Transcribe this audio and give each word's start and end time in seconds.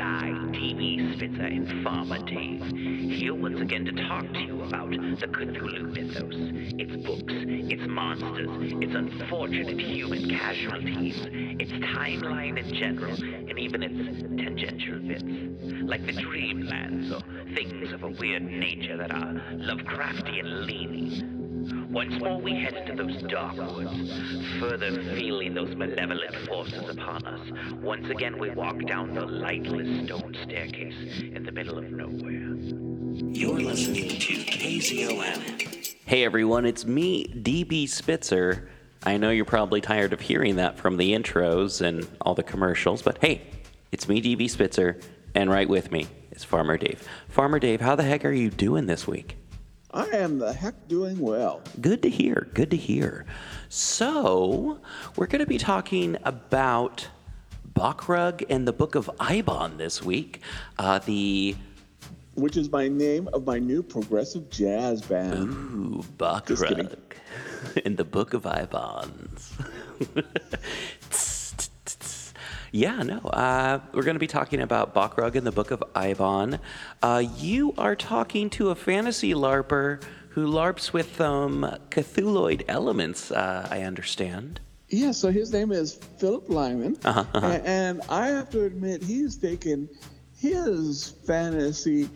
I, 0.00 0.30
DB 0.52 1.14
Spitzer 1.16 1.42
and 1.42 1.84
Farmer 1.84 2.18
Dave, 2.18 2.64
here 3.10 3.34
once 3.34 3.60
again 3.60 3.84
to 3.84 3.92
talk 3.92 4.26
to 4.32 4.40
you 4.40 4.62
about 4.62 4.90
the 4.90 5.26
Cthulhu 5.26 5.92
mythos, 5.92 6.34
its 6.78 7.06
books, 7.06 7.32
its 7.32 7.82
monsters, 7.86 8.48
its 8.80 8.94
unfortunate 8.94 9.80
human 9.80 10.30
casualties, 10.30 11.16
its 11.60 11.72
timeline 11.72 12.58
in 12.58 12.74
general, 12.74 13.14
and 13.14 13.58
even 13.58 13.82
its 13.82 14.22
tangential 14.42 14.98
bits, 15.00 15.22
like 15.82 16.04
the 16.06 16.12
dreamlands 16.12 17.12
or 17.12 17.54
things 17.54 17.92
of 17.92 18.02
a 18.02 18.08
weird 18.08 18.42
nature 18.42 18.96
that 18.96 19.10
are 19.10 19.34
Lovecraftian 19.52 20.66
leaning. 20.66 21.39
Once 21.90 22.18
more 22.20 22.40
we 22.40 22.52
head 22.52 22.74
into 22.74 23.02
those 23.02 23.22
dark 23.22 23.56
woods, 23.56 24.12
further 24.58 25.02
feeling 25.14 25.54
those 25.54 25.74
malevolent 25.76 26.34
forces 26.46 26.88
upon 26.88 27.24
us. 27.26 27.40
Once 27.82 28.08
again 28.10 28.38
we 28.38 28.50
walk 28.50 28.78
down 28.86 29.14
the 29.14 29.24
lightless 29.24 30.06
stone 30.06 30.36
staircase 30.44 31.20
in 31.20 31.44
the 31.44 31.52
middle 31.52 31.78
of 31.78 31.90
nowhere. 31.90 32.56
You're 33.32 33.60
listening 33.60 34.08
to 34.08 34.34
KZOM. 34.44 35.96
Hey 36.06 36.24
everyone, 36.24 36.64
it's 36.66 36.84
me, 36.84 37.26
DB 37.26 37.88
Spitzer. 37.88 38.68
I 39.04 39.16
know 39.16 39.30
you're 39.30 39.44
probably 39.44 39.80
tired 39.80 40.12
of 40.12 40.20
hearing 40.20 40.56
that 40.56 40.78
from 40.78 40.96
the 40.96 41.12
intros 41.12 41.80
and 41.80 42.06
all 42.20 42.34
the 42.34 42.42
commercials, 42.42 43.02
but 43.02 43.18
hey, 43.18 43.42
it's 43.92 44.08
me, 44.08 44.20
DB 44.20 44.50
Spitzer, 44.50 44.98
and 45.34 45.50
right 45.50 45.68
with 45.68 45.90
me 45.90 46.06
is 46.32 46.44
Farmer 46.44 46.76
Dave. 46.76 47.06
Farmer 47.28 47.58
Dave, 47.58 47.80
how 47.80 47.96
the 47.96 48.02
heck 48.02 48.24
are 48.24 48.32
you 48.32 48.50
doing 48.50 48.86
this 48.86 49.06
week? 49.06 49.36
I 49.92 50.06
am 50.06 50.38
the 50.38 50.52
heck 50.52 50.86
doing 50.88 51.18
well. 51.18 51.62
Good 51.80 52.02
to 52.02 52.08
hear. 52.08 52.48
Good 52.54 52.70
to 52.70 52.76
hear. 52.76 53.26
So, 53.68 54.78
we're 55.16 55.26
going 55.26 55.40
to 55.40 55.46
be 55.46 55.58
talking 55.58 56.16
about 56.24 57.08
Bokrug 57.74 58.44
and 58.48 58.68
the 58.68 58.72
Book 58.72 58.94
of 58.94 59.10
Eibon 59.18 59.78
this 59.78 60.02
week. 60.02 60.42
Uh, 60.78 61.00
the 61.00 61.56
Which 62.34 62.56
is 62.56 62.70
my 62.70 62.86
name 62.86 63.28
of 63.32 63.44
my 63.44 63.58
new 63.58 63.82
progressive 63.82 64.48
jazz 64.48 65.02
band. 65.02 65.34
Ooh, 65.34 66.04
kidding. 66.46 66.88
And 67.84 67.96
the 67.96 68.04
Book 68.04 68.32
of 68.32 68.44
Eibons. 68.44 69.52
yeah, 72.72 73.02
no. 73.02 73.18
Uh, 73.18 73.80
we're 73.92 74.02
going 74.02 74.14
to 74.14 74.20
be 74.20 74.26
talking 74.26 74.60
about 74.60 74.94
Bokrug 74.94 75.34
in 75.34 75.44
the 75.44 75.52
Book 75.52 75.70
of 75.70 75.80
Eibon. 75.94 76.60
Uh, 77.02 77.22
you 77.38 77.74
are 77.78 77.96
talking 77.96 78.48
to 78.50 78.70
a 78.70 78.74
fantasy 78.74 79.32
LARPer 79.34 80.02
who 80.30 80.46
LARPs 80.46 80.92
with 80.92 81.20
um, 81.20 81.62
Cthulhuoid 81.90 82.62
elements, 82.68 83.32
uh, 83.32 83.66
I 83.70 83.82
understand. 83.82 84.60
Yeah, 84.88 85.12
so 85.12 85.30
his 85.30 85.52
name 85.52 85.72
is 85.72 85.94
Philip 86.18 86.48
Lyman. 86.48 86.96
Uh-huh, 87.04 87.24
uh-huh. 87.34 87.46
a- 87.46 87.68
And 87.68 88.00
I 88.08 88.28
have 88.28 88.50
to 88.50 88.64
admit, 88.64 89.02
he's 89.02 89.36
taken 89.36 89.88
his 90.38 91.14
fantasy 91.26 92.08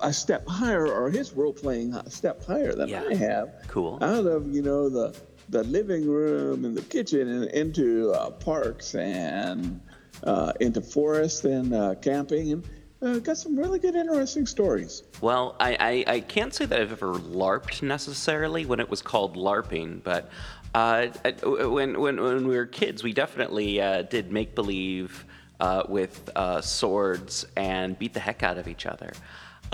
a 0.00 0.12
step 0.12 0.46
higher, 0.46 0.86
or 0.86 1.10
his 1.10 1.32
role 1.32 1.52
playing 1.52 1.92
a 1.94 2.08
step 2.08 2.44
higher 2.44 2.72
than 2.72 2.88
Yeah. 2.88 3.02
I 3.08 3.14
have. 3.14 3.48
Cool. 3.66 3.98
Out 4.00 4.26
of, 4.26 4.46
you 4.54 4.62
know, 4.62 4.88
the 4.88 5.16
the 5.48 5.64
living 5.64 6.08
room 6.08 6.64
and 6.64 6.76
the 6.76 6.82
kitchen 6.82 7.28
and 7.28 7.44
into 7.50 8.10
uh, 8.12 8.30
parks 8.30 8.94
and 8.94 9.80
uh, 10.24 10.52
into 10.60 10.80
forests 10.80 11.44
and 11.44 11.74
uh, 11.74 11.94
camping, 11.96 12.52
and 12.52 12.68
uh, 13.02 13.18
got 13.18 13.36
some 13.36 13.56
really 13.56 13.78
good, 13.78 13.96
interesting 13.96 14.46
stories. 14.46 15.02
Well, 15.20 15.56
I, 15.58 16.04
I, 16.06 16.14
I 16.14 16.20
can't 16.20 16.54
say 16.54 16.66
that 16.66 16.80
I've 16.80 16.92
ever 16.92 17.14
LARPed 17.14 17.82
necessarily 17.82 18.64
when 18.64 18.80
it 18.80 18.88
was 18.88 19.02
called 19.02 19.36
LARPing, 19.36 20.02
but 20.04 20.30
uh, 20.74 21.08
when, 21.42 22.00
when, 22.00 22.20
when 22.20 22.46
we 22.46 22.56
were 22.56 22.66
kids, 22.66 23.02
we 23.02 23.12
definitely 23.12 23.80
uh, 23.80 24.02
did 24.02 24.32
make 24.32 24.54
believe 24.54 25.24
uh, 25.60 25.84
with 25.88 26.30
uh, 26.34 26.60
swords 26.60 27.46
and 27.56 27.98
beat 27.98 28.14
the 28.14 28.20
heck 28.20 28.42
out 28.42 28.58
of 28.58 28.68
each 28.68 28.86
other, 28.86 29.12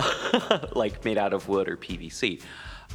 like 0.73 1.05
made 1.05 1.19
out 1.19 1.33
of 1.33 1.49
wood 1.49 1.69
or 1.69 1.77
PVC. 1.77 2.43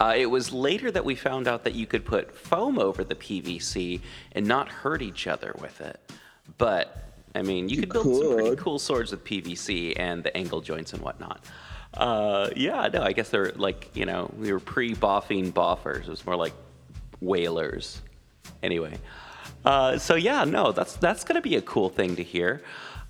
Uh, 0.01 0.13
it 0.17 0.25
was 0.25 0.51
later 0.51 0.89
that 0.91 1.05
we 1.05 1.15
found 1.15 1.47
out 1.47 1.63
that 1.63 1.75
you 1.75 1.85
could 1.85 2.03
put 2.03 2.35
foam 2.35 2.79
over 2.79 3.03
the 3.03 3.15
PVC 3.15 4.01
and 4.31 4.45
not 4.47 4.67
hurt 4.67 5.01
each 5.01 5.27
other 5.27 5.55
with 5.61 5.81
it. 5.81 5.99
But 6.57 7.13
I 7.35 7.41
mean, 7.41 7.69
you, 7.69 7.75
You 7.75 7.81
could 7.83 7.93
build 7.93 8.15
some 8.15 8.33
pretty 8.35 8.55
cool 8.55 8.79
swords 8.79 9.11
with 9.11 9.23
PVC 9.23 9.93
and 9.97 10.23
the 10.23 10.35
angle 10.35 10.61
joints 10.61 10.93
and 10.93 11.01
whatnot. 11.01 11.45
Uh, 11.93 12.49
yeah, 12.55 12.89
no, 12.91 13.03
I 13.03 13.11
guess 13.13 13.29
they're 13.29 13.51
like 13.51 13.89
you 13.93 14.05
know 14.05 14.31
we 14.39 14.51
were 14.51 14.59
pre-boffing 14.59 15.51
boffers. 15.53 16.01
It 16.01 16.09
was 16.09 16.25
more 16.25 16.35
like 16.35 16.53
whalers. 17.21 18.01
Anyway, 18.63 18.97
uh, 19.63 19.97
so 19.99 20.15
yeah, 20.15 20.43
no, 20.43 20.71
that's 20.71 20.95
that's 20.95 21.23
gonna 21.23 21.41
be 21.41 21.55
a 21.55 21.61
cool 21.61 21.89
thing 21.89 22.15
to 22.15 22.23
hear. 22.23 22.63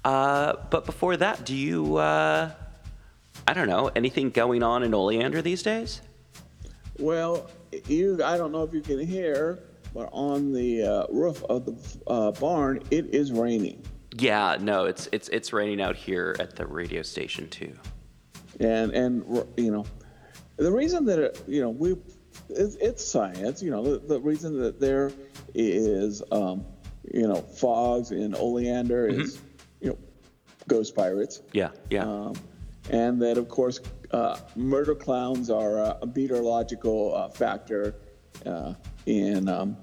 Uh, 0.03 0.55
but 0.69 0.85
before 0.85 1.15
that, 1.15 1.45
do 1.45 1.55
you? 1.55 1.95
Uh, 1.95 2.51
I 3.47 3.53
don't 3.53 3.69
know 3.69 3.89
anything 3.95 4.29
going 4.31 4.63
on 4.63 4.83
in 4.83 4.93
Oleander 4.93 5.41
these 5.41 5.63
days? 5.63 6.01
Well, 6.99 7.49
you, 7.87 8.23
I 8.23 8.37
don't 8.37 8.51
know 8.51 8.63
if 8.63 8.73
you 8.73 8.81
can 8.81 8.99
hear, 8.99 9.59
but 9.93 10.09
on 10.11 10.53
the 10.53 10.83
uh, 10.83 11.05
roof 11.09 11.43
of 11.45 11.65
the 11.65 11.99
uh, 12.07 12.31
barn, 12.31 12.81
it 12.91 13.13
is 13.13 13.31
raining. 13.31 13.83
Yeah, 14.15 14.57
no, 14.61 14.85
it's 14.85 15.09
it's 15.11 15.27
it's 15.29 15.51
raining 15.53 15.81
out 15.81 15.95
here 15.95 16.35
at 16.39 16.55
the 16.55 16.67
radio 16.67 17.01
station 17.01 17.49
too. 17.49 17.73
and 18.59 18.91
and 18.91 19.23
you 19.57 19.71
know 19.71 19.85
the 20.57 20.71
reason 20.71 21.05
that 21.05 21.17
it, 21.17 21.43
you 21.47 21.61
know 21.61 21.71
we 21.71 21.95
it's, 22.49 22.75
it's 22.75 23.03
science 23.03 23.63
you 23.63 23.71
know 23.71 23.81
the, 23.83 23.97
the 23.97 24.19
reason 24.19 24.59
that 24.59 24.79
there 24.79 25.11
is 25.55 26.21
um, 26.31 26.63
you 27.11 27.27
know 27.27 27.35
fogs 27.35 28.11
in 28.11 28.35
oleander 28.35 29.07
is 29.07 29.41
you 29.81 29.89
know 29.89 29.97
ghost 30.67 30.95
pirates 30.95 31.41
Yeah, 31.53 31.69
yeah. 31.89 32.03
um, 32.03 32.33
and 32.91 33.19
that 33.23 33.39
of 33.39 33.49
course 33.49 33.79
uh, 34.13 34.37
murder 34.55 34.95
clowns 34.95 35.49
are 35.49 35.79
a, 35.79 35.97
a 36.01 36.05
meteorological 36.05 37.15
uh, 37.15 37.29
factor 37.29 37.95
uh, 38.45 38.73
in 39.05 39.49
um, 39.49 39.75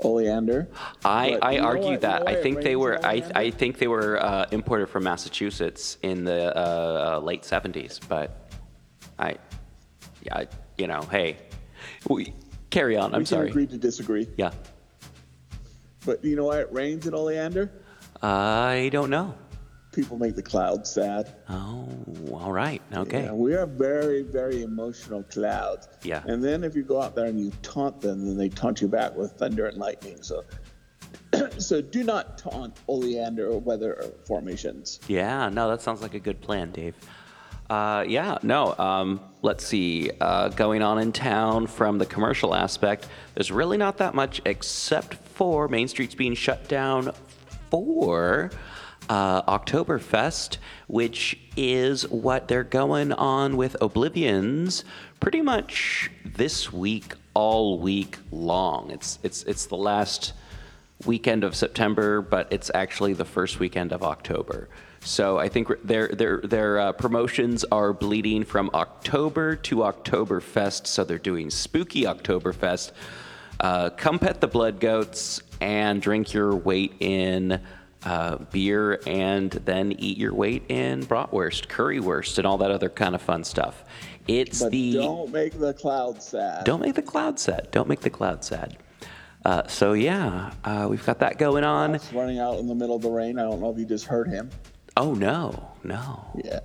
oleander 0.00 0.68
I, 1.04 1.32
But 1.32 1.44
I 1.44 1.58
argue 1.58 1.98
that 1.98 2.28
I 2.28 2.34
think 2.34 2.62
they 2.62 2.76
were 2.76 3.04
I, 3.04 3.22
I 3.34 3.50
think 3.50 3.78
they 3.78 3.88
were 3.88 4.22
uh, 4.22 4.46
imported 4.50 4.88
from 4.88 5.04
Massachusetts 5.04 5.98
in 6.02 6.24
the 6.24 6.56
uh, 6.56 7.20
late 7.20 7.44
seventies, 7.44 8.00
but 8.08 8.52
I 9.18 9.36
yeah 10.22 10.44
you 10.78 10.86
know 10.86 11.02
hey 11.10 11.38
we, 12.08 12.32
carry 12.70 12.96
on. 12.96 13.14
I'm 13.14 13.20
we 13.20 13.24
sorry. 13.26 13.50
agree 13.50 13.66
to 13.66 13.76
disagree 13.76 14.28
Yeah, 14.36 14.52
but 16.06 16.24
you 16.24 16.36
know 16.36 16.46
why 16.46 16.60
it 16.60 16.72
rains 16.72 17.06
in 17.06 17.14
oleander 17.14 17.70
I 18.22 18.90
don't 18.92 19.10
know. 19.10 19.34
People 19.92 20.16
make 20.18 20.36
the 20.36 20.42
clouds 20.42 20.90
sad 20.90 21.34
Oh, 21.48 21.88
all 22.32 22.52
right, 22.52 22.80
okay. 22.92 23.24
Yeah, 23.24 23.32
we 23.32 23.54
are 23.54 23.66
very, 23.66 24.22
very 24.22 24.62
emotional 24.62 25.22
clouds. 25.24 25.88
Yeah. 26.02 26.22
And 26.26 26.42
then 26.42 26.64
if 26.64 26.74
you 26.76 26.82
go 26.82 27.00
out 27.02 27.14
there 27.14 27.26
and 27.26 27.40
you 27.40 27.50
taunt 27.62 28.00
them, 28.00 28.24
then 28.26 28.36
they 28.36 28.48
taunt 28.48 28.80
you 28.80 28.88
back 28.88 29.16
with 29.16 29.32
thunder 29.32 29.66
and 29.66 29.76
lightning. 29.78 30.22
So, 30.22 30.44
so 31.58 31.80
do 31.80 32.04
not 32.04 32.38
taunt 32.38 32.76
oleander 32.88 33.56
weather 33.58 34.12
formations. 34.26 35.00
Yeah, 35.08 35.48
no, 35.48 35.68
that 35.68 35.82
sounds 35.82 36.02
like 36.02 36.14
a 36.14 36.20
good 36.20 36.40
plan, 36.40 36.70
Dave. 36.70 36.94
Uh, 37.68 38.04
yeah, 38.06 38.36
no. 38.42 38.76
Um, 38.78 39.20
let's 39.42 39.64
see. 39.64 40.10
Uh, 40.20 40.48
going 40.48 40.82
on 40.82 40.98
in 40.98 41.12
town 41.12 41.68
from 41.68 41.98
the 41.98 42.06
commercial 42.06 42.54
aspect, 42.54 43.06
there's 43.34 43.52
really 43.52 43.76
not 43.76 43.98
that 43.98 44.12
much 44.14 44.40
except 44.44 45.14
for 45.14 45.68
Main 45.68 45.86
Street's 45.86 46.16
being 46.16 46.34
shut 46.34 46.68
down 46.68 47.12
for 47.70 48.50
uh, 49.10 49.58
Oktoberfest, 49.58 50.58
which 50.86 51.36
is 51.56 52.08
what 52.08 52.46
they're 52.46 52.62
going 52.62 53.12
on 53.12 53.56
with 53.56 53.76
Oblivions 53.82 54.84
pretty 55.18 55.42
much 55.42 56.10
this 56.24 56.72
week, 56.72 57.14
all 57.34 57.80
week 57.80 58.18
long. 58.30 58.90
It's 58.92 59.18
it's 59.24 59.42
it's 59.42 59.66
the 59.66 59.76
last 59.76 60.32
weekend 61.04 61.42
of 61.42 61.56
September, 61.56 62.22
but 62.22 62.46
it's 62.52 62.70
actually 62.72 63.12
the 63.12 63.24
first 63.24 63.58
weekend 63.58 63.92
of 63.92 64.04
October. 64.04 64.68
So 65.00 65.38
I 65.38 65.48
think 65.48 65.68
their 65.82 66.06
their 66.08 66.38
their 66.42 66.78
uh, 66.78 66.92
promotions 66.92 67.64
are 67.72 67.92
bleeding 67.92 68.44
from 68.44 68.70
October 68.74 69.56
to 69.56 69.76
Oktoberfest. 69.76 70.86
So 70.86 71.02
they're 71.02 71.18
doing 71.18 71.50
spooky 71.50 72.02
Oktoberfest. 72.02 72.92
Uh, 73.58 73.90
come 73.90 74.20
pet 74.20 74.40
the 74.40 74.46
blood 74.46 74.78
goats 74.78 75.42
and 75.60 76.00
drink 76.00 76.32
your 76.32 76.54
weight 76.54 76.94
in 77.00 77.60
uh, 78.04 78.36
beer, 78.50 79.00
and 79.06 79.50
then 79.50 79.92
eat 79.92 80.16
your 80.18 80.34
weight 80.34 80.64
in 80.68 81.04
bratwurst, 81.04 81.66
currywurst, 81.68 82.38
and 82.38 82.46
all 82.46 82.58
that 82.58 82.70
other 82.70 82.88
kind 82.88 83.14
of 83.14 83.22
fun 83.22 83.44
stuff. 83.44 83.84
It's 84.26 84.60
But 84.62 84.72
the 84.72 84.94
don't 84.94 85.32
make 85.32 85.58
the 85.58 85.74
clouds 85.74 86.26
sad. 86.28 86.64
don't 86.64 86.80
make 86.80 86.94
the 86.94 87.02
cloud 87.02 87.38
sad. 87.38 87.68
Don't 87.70 87.88
make 87.88 88.00
the 88.00 88.10
cloud 88.10 88.44
sad. 88.44 88.76
Uh, 89.44 89.66
so 89.66 89.94
yeah, 89.94 90.52
uh, 90.64 90.86
we've 90.90 91.04
got 91.04 91.18
that 91.20 91.38
going 91.38 91.64
on. 91.64 91.92
Ralph's 91.92 92.12
running 92.12 92.38
out 92.38 92.58
in 92.58 92.66
the 92.66 92.74
middle 92.74 92.96
of 92.96 93.02
the 93.02 93.10
rain. 93.10 93.38
I 93.38 93.42
don't 93.42 93.60
know 93.60 93.70
if 93.70 93.78
you 93.78 93.86
just 93.86 94.04
heard 94.04 94.28
him. 94.28 94.50
Oh 94.96 95.14
no, 95.14 95.70
no. 95.82 96.24
Yeah. 96.44 96.60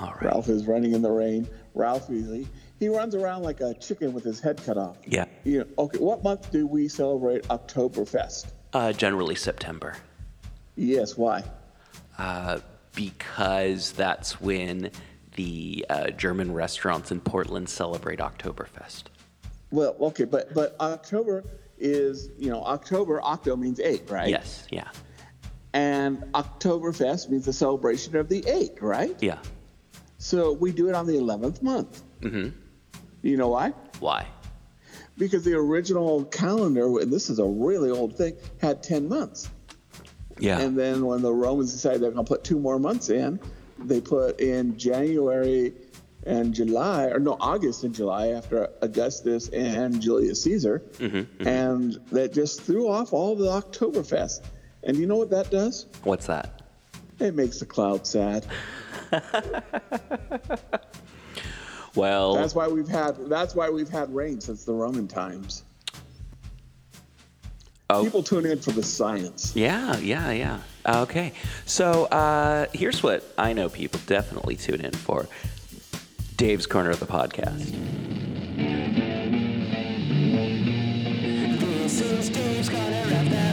All 0.00 0.08
right. 0.14 0.22
Ralph 0.24 0.48
is 0.48 0.66
running 0.66 0.92
in 0.92 1.02
the 1.02 1.10
rain. 1.10 1.48
Ralph 1.74 2.06
usually 2.10 2.46
he 2.78 2.88
runs 2.88 3.14
around 3.14 3.42
like 3.42 3.60
a 3.60 3.74
chicken 3.74 4.12
with 4.12 4.24
his 4.24 4.40
head 4.40 4.60
cut 4.64 4.76
off. 4.76 4.96
Yeah. 5.06 5.26
You 5.44 5.60
know, 5.60 5.66
okay, 5.78 5.98
what 5.98 6.22
month 6.24 6.50
do 6.50 6.66
we 6.66 6.88
celebrate 6.88 7.44
Oktoberfest? 7.44 8.52
Uh, 8.72 8.92
generally 8.92 9.34
September, 9.34 9.94
Yes, 10.76 11.16
why? 11.16 11.44
uh, 12.18 12.58
because 12.94 13.92
that's 13.92 14.40
when 14.40 14.90
the 15.36 15.84
uh, 15.90 16.10
German 16.10 16.52
restaurants 16.52 17.10
in 17.10 17.20
Portland 17.20 17.68
celebrate 17.68 18.18
Oktoberfest. 18.18 19.04
Well, 19.70 19.96
okay, 20.00 20.24
but 20.24 20.52
but 20.54 20.76
October 20.80 21.44
is 21.78 22.28
you 22.38 22.50
know 22.50 22.62
October 22.64 23.20
octo 23.22 23.56
means 23.56 23.80
eight, 23.80 24.10
right? 24.10 24.28
Yes. 24.28 24.66
Yeah. 24.70 24.88
And 25.74 26.22
Oktoberfest 26.34 27.30
means 27.30 27.46
the 27.46 27.52
celebration 27.52 28.14
of 28.16 28.28
the 28.28 28.46
eight, 28.46 28.82
right? 28.82 29.16
Yeah. 29.20 29.38
So 30.18 30.52
we 30.52 30.72
do 30.72 30.88
it 30.88 30.94
on 30.94 31.06
the 31.06 31.16
eleventh 31.16 31.62
month. 31.62 32.02
Mm-hmm. 32.20 32.50
You 33.22 33.36
know 33.36 33.48
why? 33.48 33.70
Why? 34.00 34.26
Because 35.18 35.44
the 35.44 35.54
original 35.54 36.24
calendar, 36.24 36.98
and 37.00 37.12
this 37.12 37.28
is 37.30 37.38
a 37.38 37.44
really 37.44 37.90
old 37.90 38.16
thing, 38.16 38.34
had 38.60 38.82
ten 38.82 39.08
months. 39.08 39.48
Yeah. 40.38 40.58
And 40.58 40.76
then 40.76 41.04
when 41.04 41.22
the 41.22 41.32
Romans 41.32 41.72
decided 41.72 42.00
they're 42.00 42.10
going 42.10 42.24
to 42.24 42.28
put 42.28 42.42
two 42.44 42.58
more 42.58 42.78
months 42.78 43.10
in, 43.10 43.38
they 43.78 44.00
put 44.00 44.40
in 44.40 44.76
January 44.78 45.74
and 46.24 46.54
July, 46.54 47.06
or 47.06 47.18
no, 47.18 47.36
August 47.40 47.84
and 47.84 47.94
July 47.94 48.28
after 48.28 48.68
Augustus 48.80 49.48
and 49.48 50.00
Julius 50.00 50.42
Caesar. 50.44 50.82
Mm-hmm, 50.98 51.46
And 51.46 51.98
that 52.12 52.32
just 52.32 52.62
threw 52.62 52.88
off 52.88 53.12
all 53.12 53.34
the 53.36 53.46
Oktoberfest. 53.46 54.42
And 54.84 54.96
you 54.96 55.06
know 55.06 55.16
what 55.16 55.30
that 55.30 55.50
does? 55.50 55.86
What's 56.04 56.26
that? 56.26 56.62
It 57.18 57.34
makes 57.34 57.58
the 57.60 57.66
cloud 57.66 58.06
sad. 58.06 58.46
Well, 61.94 62.34
That's 62.34 62.54
why 62.54 62.68
we've 62.68 62.88
had 62.88 63.16
that's 63.28 63.54
why 63.54 63.68
we've 63.68 63.88
had 63.88 64.14
rain 64.14 64.40
since 64.40 64.64
the 64.64 64.72
Roman 64.72 65.06
times. 65.06 65.64
oh, 67.90 68.04
People 68.04 68.22
tune 68.22 68.46
in 68.46 68.58
for 68.60 68.70
the 68.72 68.82
science. 68.82 69.54
Yeah, 69.54 69.98
yeah, 69.98 70.30
yeah. 70.32 70.60
Okay. 70.86 71.32
So 71.66 72.04
uh, 72.06 72.66
here's 72.72 73.02
what 73.02 73.24
I 73.36 73.52
know 73.52 73.68
people 73.68 74.00
definitely 74.06 74.56
tune 74.56 74.80
in 74.80 74.92
for 74.92 75.26
Dave's 76.36 76.66
Corner 76.66 76.90
of 76.90 76.98
the 77.00 77.06
Podcast. 77.06 77.70
This 81.60 82.00
is 82.00 82.30
Dave's 82.30 82.68
Corner 82.70 83.02
of 83.02 83.30
the 83.30 83.51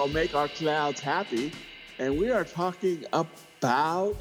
will 0.00 0.08
make 0.08 0.34
our 0.34 0.48
clouds 0.48 1.00
happy. 1.00 1.52
And 1.98 2.18
we 2.18 2.30
are 2.30 2.44
talking 2.44 3.04
about 3.12 4.16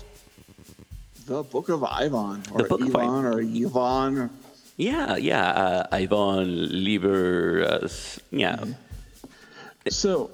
the 1.26 1.44
Book 1.44 1.70
of 1.70 1.84
Ivan, 1.84 2.44
or 2.52 2.66
Ivan, 2.66 3.26
or 3.26 3.40
Yvonne. 3.40 4.18
Or, 4.18 4.30
Yeah, 4.76 5.16
yeah. 5.16 5.48
Uh, 5.48 5.88
Ivan 5.92 6.84
Lieber. 6.84 7.64
Uh, 7.64 7.88
yeah. 8.32 8.66
so, 9.88 10.32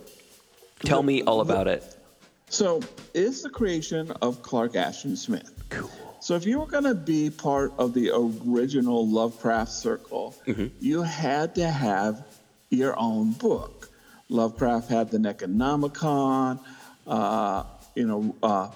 Tell 0.80 1.04
me 1.04 1.22
all 1.24 1.42
about 1.42 1.68
it. 1.68 1.84
so 2.50 2.82
it's 3.14 3.44
the 3.44 3.50
creation 3.50 4.12
of 4.22 4.42
Clark 4.42 4.76
Ashton 4.76 5.16
Smith. 5.16 5.52
Cool. 5.70 5.92
So 6.22 6.36
if 6.36 6.46
you 6.46 6.60
were 6.60 6.66
going 6.66 6.86
to 6.86 6.96
be 6.96 7.30
part 7.30 7.72
of 7.78 7.94
the 7.94 8.10
original 8.12 9.08
Lovecraft 9.08 9.72
circle, 9.72 10.36
you 10.80 11.04
had 11.04 11.54
to 11.56 11.70
have 11.70 12.26
your 12.72 12.98
own 12.98 13.34
book. 13.34 13.75
Lovecraft 14.30 14.90
had 14.90 15.12
the 15.12 15.18
Necronomicon. 15.18 16.60
Uh, 17.08 17.64
you 17.96 18.08
know, 18.08 18.36
uh, 18.42 18.70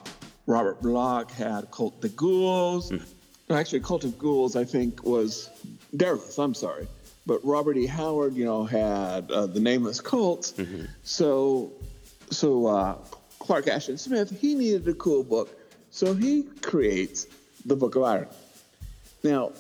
Robert 0.46 0.82
Bloch 0.82 1.32
had 1.32 1.70
Cult 1.72 2.00
de 2.02 2.10
Ghouls. 2.10 2.92
No, 2.92 3.56
Actually, 3.56 3.80
Cult 3.80 4.04
of 4.04 4.18
Ghouls, 4.20 4.56
I 4.56 4.64
think, 4.64 5.04
was 5.04 5.50
Derleth. 5.96 6.38
I'm 6.38 6.54
sorry, 6.54 6.88
but 7.26 7.44
Robert 7.44 7.78
E. 7.78 7.88
Howard, 7.88 8.36
you 8.36 8.46
know, 8.46 8.64
had 8.64 9.32
uh, 9.32 9.48
the 9.48 9.60
Nameless 9.60 10.02
Cults. 10.02 10.54
So, 11.04 11.72
so 12.30 12.68
uh, 12.68 12.98
Clark 13.40 13.68
Ashton 13.68 13.98
Smith, 13.98 14.40
he 14.40 14.54
needed 14.54 14.88
a 14.88 14.94
cool 14.94 15.24
book, 15.24 15.50
so 15.90 16.14
he 16.14 16.44
creates 16.62 17.26
the 17.66 17.76
Book 17.76 17.96
of 17.96 18.04
Iron. 18.04 18.28
Now, 19.24 19.52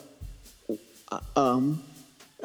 uh, 1.11 1.19
um, 1.35 1.83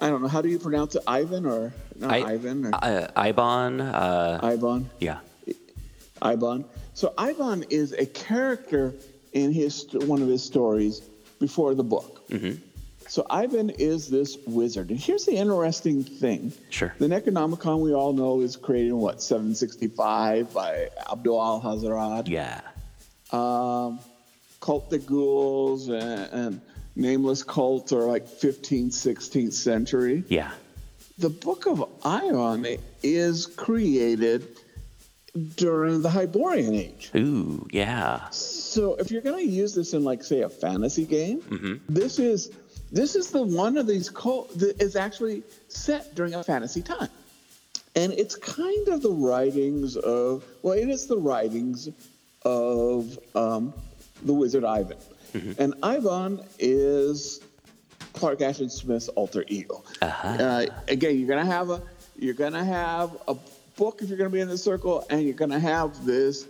I 0.01 0.09
don't 0.11 0.23
know 0.23 0.29
how 0.29 0.43
do 0.43 0.49
you 0.49 0.59
pronounce 0.59 0.95
it, 0.97 1.03
Ivan 1.07 1.47
or 1.47 1.73
not 1.97 2.11
I- 2.13 2.33
Ivan 2.33 2.67
or 2.67 2.71
Uh, 2.75 3.09
Ivan. 3.17 3.81
Uh, 3.81 4.41
Ivan? 4.43 4.91
yeah. 5.01 5.19
Ivan. 6.23 6.65
So 6.95 7.13
Ivan 7.19 7.65
is 7.71 7.93
a 7.93 8.07
character 8.07 8.95
in 9.33 9.53
his 9.53 9.87
one 10.07 10.23
of 10.23 10.29
his 10.29 10.43
stories 10.43 11.01
before 11.41 11.75
the 11.75 11.83
book. 11.85 12.27
Mm-hmm. 12.29 12.61
So 13.09 13.27
Ivan 13.29 13.71
is 13.71 14.09
this 14.09 14.39
wizard, 14.47 14.91
and 14.91 14.99
here's 14.99 15.27
the 15.27 15.33
interesting 15.37 16.03
thing. 16.03 16.53
Sure. 16.71 16.95
The 16.99 17.07
Necronomicon 17.07 17.81
we 17.81 17.93
all 17.93 18.13
know 18.13 18.41
is 18.41 18.57
created 18.57 18.91
in 18.91 18.99
what 18.99 19.21
765 19.23 20.53
by 20.55 20.89
Abdul 21.13 21.39
Alhazred. 21.39 22.29
Yeah. 22.29 22.61
Um, 23.31 23.99
Cult 24.61 24.89
the 24.89 24.99
Ghouls 24.99 25.89
and, 25.89 26.01
and 26.33 26.61
Nameless 26.97 27.43
Cult 27.43 27.93
are 27.93 28.05
like 28.05 28.27
15th, 28.27 28.93
16th 28.93 29.53
century 29.53 30.25
Yeah. 30.29 30.53
the 31.19 31.31
Book 31.31 31.67
of 31.67 31.79
Eibon 32.03 32.79
is 33.03 33.47
created 33.47 34.47
during 35.57 36.01
the 36.03 36.09
Hyborian 36.11 36.75
Age. 36.75 37.11
Ooh, 37.17 37.67
yeah. 37.73 38.29
So 38.31 38.95
if 38.97 39.11
you're 39.11 39.23
going 39.23 39.45
to 39.45 39.53
use 39.53 39.75
this 39.75 39.93
in, 39.93 40.05
like, 40.05 40.23
say, 40.23 40.43
a 40.43 40.49
fantasy 40.49 41.05
game, 41.05 41.81
this 41.89 42.19
is 42.21 42.51
this 42.93 43.17
is 43.17 43.31
the 43.31 43.43
one 43.43 43.77
of 43.77 43.89
these 43.89 44.09
cult 44.09 44.57
that 44.61 44.81
is 44.81 44.95
actually 44.95 45.43
set 45.69 46.15
during 46.15 46.35
a 46.35 46.45
fantasy 46.45 46.81
time, 46.83 47.09
and 47.97 48.13
it's 48.13 48.37
kind 48.37 48.87
of 48.89 49.03
the 49.03 49.11
writings 49.11 49.97
of 49.97 50.45
well, 50.63 50.75
it 50.79 50.89
is 50.89 51.07
the 51.09 51.19
writings 51.19 51.89
of 52.45 53.19
um, 53.35 53.73
the 54.23 54.33
wizard 54.33 54.65
Ivan, 54.65 54.99
and 55.35 55.75
Ivan 55.83 56.43
is 56.59 57.41
Clark 58.13 58.41
Ashton 58.41 58.71
Smith's 58.71 59.09
alter 59.09 59.45
ego. 59.49 59.83
Uh, 60.01 60.67
again, 60.89 61.19
you're 61.19 61.29
gonna 61.29 61.45
have 61.45 61.71
a 61.71 61.83
you're 62.19 62.35
gonna 62.35 62.65
have 62.65 63.11
a 63.29 63.37
book 63.77 64.01
if 64.03 64.09
you're 64.09 64.19
gonna 64.19 64.31
be 64.31 64.41
in 64.41 64.49
the 64.49 64.59
circle, 64.59 65.05
and 65.11 65.23
you're 65.23 65.35
gonna 65.35 65.59
have 65.61 66.05
this 66.05 66.47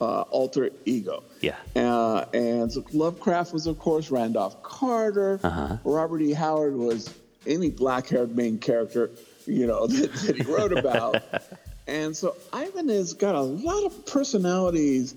uh, 0.00 0.22
alter 0.22 0.70
ego. 0.84 1.22
Yeah. 1.40 1.56
Uh, 1.76 2.24
and 2.32 2.72
so 2.72 2.84
Lovecraft 2.92 3.52
was, 3.52 3.66
of 3.66 3.78
course, 3.78 4.10
Randolph 4.10 4.62
Carter. 4.62 5.40
Uh-huh. 5.42 5.76
Robert 5.84 6.22
E. 6.22 6.32
Howard 6.32 6.74
was 6.74 7.12
any 7.46 7.70
black-haired 7.70 8.34
main 8.36 8.58
character, 8.58 9.10
you 9.46 9.66
know, 9.66 9.86
that, 9.88 10.12
that 10.12 10.36
he 10.36 10.42
wrote 10.42 10.76
about. 10.76 11.22
and 11.86 12.16
so 12.16 12.36
Ivan 12.52 12.88
has 12.88 13.12
got 13.12 13.34
a 13.34 13.40
lot 13.40 13.84
of 13.84 14.06
personalities 14.06 15.14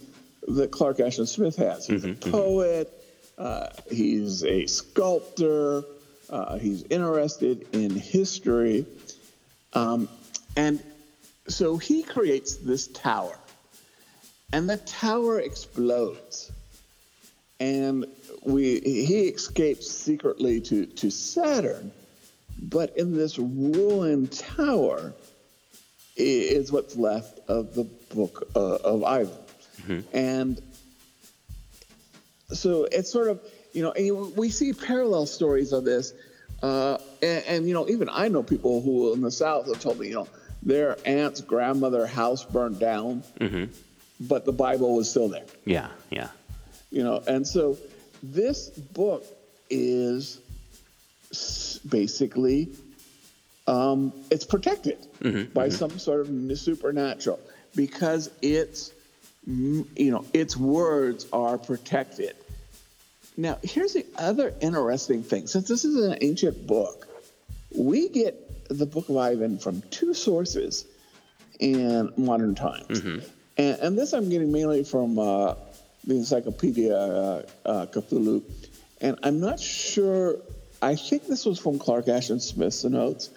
that 0.47 0.71
Clark 0.71 0.99
Ashton 0.99 1.25
Smith 1.25 1.55
has. 1.57 1.87
He's 1.87 2.05
a 2.05 2.13
poet. 2.13 2.91
Uh, 3.37 3.67
he's 3.91 4.43
a 4.43 4.65
sculptor. 4.65 5.83
Uh, 6.29 6.57
he's 6.57 6.83
interested 6.89 7.67
in 7.73 7.91
history. 7.91 8.85
Um, 9.73 10.09
and 10.55 10.81
so 11.47 11.77
he 11.77 12.03
creates 12.03 12.55
this 12.55 12.87
tower. 12.87 13.37
And 14.51 14.69
the 14.69 14.77
tower 14.77 15.39
explodes. 15.39 16.51
And 17.59 18.05
we 18.43 18.79
he 18.79 19.27
escapes 19.27 19.89
secretly 19.89 20.61
to, 20.61 20.85
to 20.85 21.09
Saturn. 21.09 21.91
But 22.59 22.97
in 22.97 23.15
this 23.15 23.37
ruined 23.37 24.31
tower 24.31 25.13
is 26.15 26.71
what's 26.71 26.95
left 26.95 27.39
of 27.47 27.75
the 27.75 27.83
book 27.83 28.49
uh, 28.55 28.75
of 28.77 29.03
Ivan. 29.03 29.37
And 30.13 30.61
so 32.53 32.87
it's 32.91 33.11
sort 33.11 33.27
of 33.27 33.41
you 33.73 33.83
know 33.83 33.91
and 33.91 34.35
we 34.37 34.49
see 34.49 34.73
parallel 34.73 35.25
stories 35.25 35.73
of 35.73 35.83
this 35.83 36.13
uh, 36.63 36.97
and, 37.21 37.43
and 37.47 37.67
you 37.67 37.73
know 37.73 37.87
even 37.89 38.09
i 38.11 38.27
know 38.29 38.41
people 38.41 38.81
who 38.81 39.13
in 39.13 39.21
the 39.21 39.29
south 39.31 39.67
have 39.67 39.79
told 39.81 39.99
me 39.99 40.07
you 40.07 40.13
know 40.15 40.27
their 40.63 40.97
aunt's 41.05 41.41
grandmother 41.41 42.07
house 42.07 42.43
burned 42.45 42.79
down 42.79 43.21
but 44.21 44.45
the 44.45 44.51
bible 44.53 44.95
was 44.95 45.09
still 45.09 45.27
there 45.27 45.43
Yeah. 45.65 45.89
Yeah. 46.09 46.29
you 46.89 47.03
know 47.03 47.21
and 47.27 47.45
so 47.45 47.77
this 48.23 48.69
book 48.69 49.25
is 49.69 50.39
basically 51.87 52.69
um, 53.67 54.13
it's 54.31 54.45
protected 54.45 54.97
by 55.53 55.67
some 55.69 55.99
sort 55.99 56.21
of 56.21 56.57
supernatural 56.57 57.39
because 57.75 58.29
it's 58.41 58.93
you 59.47 60.11
know 60.11 60.25
its 60.33 60.55
words 60.57 61.25
are 61.31 61.57
protected. 61.57 62.35
Now 63.35 63.57
here's 63.63 63.93
the 63.93 64.05
other 64.17 64.53
interesting 64.61 65.23
thing. 65.23 65.47
Since 65.47 65.67
this 65.67 65.85
is 65.85 65.95
an 65.95 66.17
ancient 66.21 66.67
book 66.67 67.07
we 67.75 68.09
get 68.09 68.67
the 68.69 68.85
book 68.85 69.09
of 69.09 69.17
ivan 69.17 69.57
from 69.57 69.81
two 69.91 70.13
sources 70.13 70.85
in 71.59 72.11
modern 72.17 72.55
times. 72.55 72.99
And, 73.57 73.79
and 73.79 73.97
this 73.97 74.13
i'm 74.13 74.29
getting 74.29 74.51
mainly 74.51 74.83
from 74.83 75.17
uh, 75.19 75.55
the 76.05 76.15
encyclopedia 76.15 76.95
uh, 76.95 77.41
uh, 77.65 77.85
cthulhu. 77.87 78.43
And 79.01 79.17
i'm 79.23 79.39
not 79.39 79.59
sure 79.59 80.37
i 80.81 80.95
think 80.95 81.27
this 81.27 81.45
was 81.45 81.59
from 81.59 81.79
clark 81.79 82.07
ashton 82.07 82.39
smith's 82.39 82.83
notes 82.83 83.29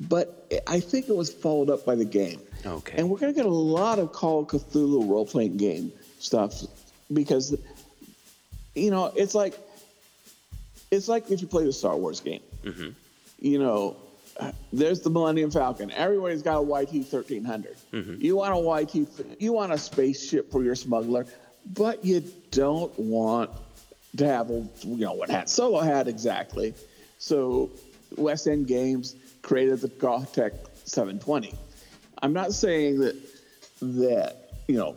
but 0.00 0.46
i 0.66 0.80
think 0.80 1.08
it 1.08 1.16
was 1.16 1.32
followed 1.32 1.70
up 1.70 1.84
by 1.84 1.94
the 1.94 2.04
game 2.04 2.40
Okay. 2.64 2.96
and 2.98 3.08
we're 3.08 3.18
going 3.18 3.32
to 3.32 3.36
get 3.36 3.46
a 3.46 3.48
lot 3.48 3.98
of 3.98 4.12
call 4.12 4.40
of 4.40 4.48
cthulhu 4.48 5.08
role-playing 5.08 5.56
game 5.56 5.92
stuff 6.18 6.62
because 7.12 7.56
you 8.74 8.90
know 8.90 9.12
it's 9.16 9.34
like 9.34 9.58
it's 10.90 11.08
like 11.08 11.30
if 11.30 11.40
you 11.40 11.46
play 11.46 11.64
the 11.64 11.72
star 11.72 11.96
wars 11.96 12.20
game 12.20 12.42
mm-hmm. 12.62 12.90
you 13.38 13.58
know, 13.58 13.96
there's 14.72 15.00
the 15.00 15.10
Millennium 15.10 15.50
Falcon. 15.50 15.90
Everybody's 15.90 16.42
got 16.42 16.58
a 16.58 16.62
YT 16.62 16.92
1300. 16.92 17.76
Mm-hmm. 17.92 18.20
You 18.20 18.36
want 18.36 18.54
a 18.54 18.82
YT, 18.82 19.08
you 19.38 19.52
want 19.52 19.72
a 19.72 19.78
spaceship 19.78 20.50
for 20.50 20.62
your 20.62 20.74
smuggler, 20.74 21.26
but 21.74 22.04
you 22.04 22.22
don't 22.50 22.96
want 22.98 23.50
to 24.16 24.26
have, 24.26 24.50
a, 24.50 24.66
you 24.82 25.04
know, 25.04 25.12
what 25.12 25.30
Han 25.30 25.46
Solo 25.46 25.80
had 25.80 26.08
exactly. 26.08 26.74
So 27.18 27.70
West 28.16 28.46
End 28.46 28.66
Games 28.66 29.14
created 29.42 29.80
the 29.80 29.88
Ghtroc 29.88 30.54
720. 30.84 31.54
I'm 32.22 32.32
not 32.32 32.52
saying 32.52 33.00
that 33.00 33.16
that 33.82 34.50
you 34.68 34.76
know 34.76 34.96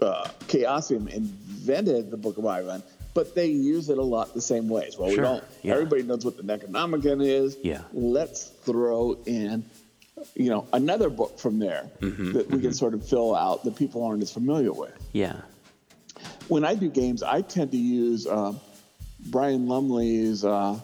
uh, 0.00 0.28
Chaosium 0.48 1.08
invented 1.12 2.10
the 2.10 2.16
Book 2.16 2.38
of 2.38 2.46
Ivan, 2.46 2.82
but 3.14 3.34
they 3.34 3.46
use 3.46 3.88
it 3.88 3.98
a 3.98 4.02
lot 4.02 4.34
the 4.34 4.40
same 4.40 4.68
ways. 4.68 4.98
Well, 4.98 5.08
Sure, 5.10 5.16
we 5.18 5.22
don't. 5.28 5.44
yeah. 5.62 5.72
Everybody 5.74 6.02
knows 6.02 6.24
what 6.24 6.36
the 6.36 6.42
Necronomicon 6.42 7.24
is. 7.26 7.56
Yeah. 7.62 7.80
Let's 7.92 8.44
throw 8.48 9.16
in, 9.26 9.64
you 10.34 10.50
know, 10.50 10.66
another 10.72 11.08
book 11.10 11.38
from 11.38 11.58
there 11.58 11.88
Mm-hmm, 12.00 12.32
that 12.34 12.50
we 12.50 12.60
can 12.60 12.74
sort 12.74 12.94
of 12.94 13.06
fill 13.08 13.34
out 13.34 13.64
that 13.64 13.76
people 13.76 14.04
aren't 14.04 14.22
as 14.22 14.30
familiar 14.32 14.72
with. 14.72 14.92
Yeah. 15.12 15.40
When 16.48 16.64
I 16.64 16.74
do 16.74 16.88
games, 16.90 17.22
I 17.22 17.40
tend 17.42 17.70
to 17.72 17.76
use 17.78 18.26
uh, 18.26 18.52
Brian 19.26 19.66
Lumley's 19.68 20.44
uh, 20.44 20.78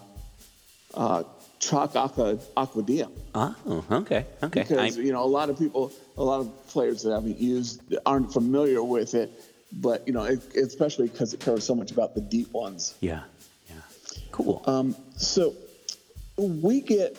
uh, 0.95 1.23
Chalk 1.69 1.97
Aqua, 1.97 2.37
Aquadium. 2.57 3.11
Oh, 3.35 3.85
okay. 3.91 4.27
Okay. 4.43 4.63
because 4.63 4.99
I- 4.99 5.01
you 5.03 5.13
know 5.13 5.25
a 5.25 5.33
lot 5.39 5.49
of 5.51 5.59
people, 5.59 5.93
a 6.17 6.23
lot 6.25 6.41
of 6.41 6.47
players 6.69 7.03
that 7.03 7.13
haven't 7.13 7.39
used 7.41 7.81
aren't 8.05 8.33
familiar 8.33 8.83
with 8.83 9.15
it. 9.15 9.31
But 9.73 10.07
you 10.07 10.13
know, 10.13 10.25
it, 10.25 10.41
especially 10.57 11.09
because 11.09 11.35
it 11.35 11.41
covers 11.41 11.65
so 11.65 11.75
much 11.75 11.91
about 11.91 12.15
the 12.15 12.21
deep 12.21 12.53
ones. 12.53 12.95
yeah. 13.01 13.23
Yeah. 13.69 13.75
Cool. 14.31 14.63
Um, 14.67 14.95
so 15.17 15.55
we 16.37 16.81
get. 16.81 17.11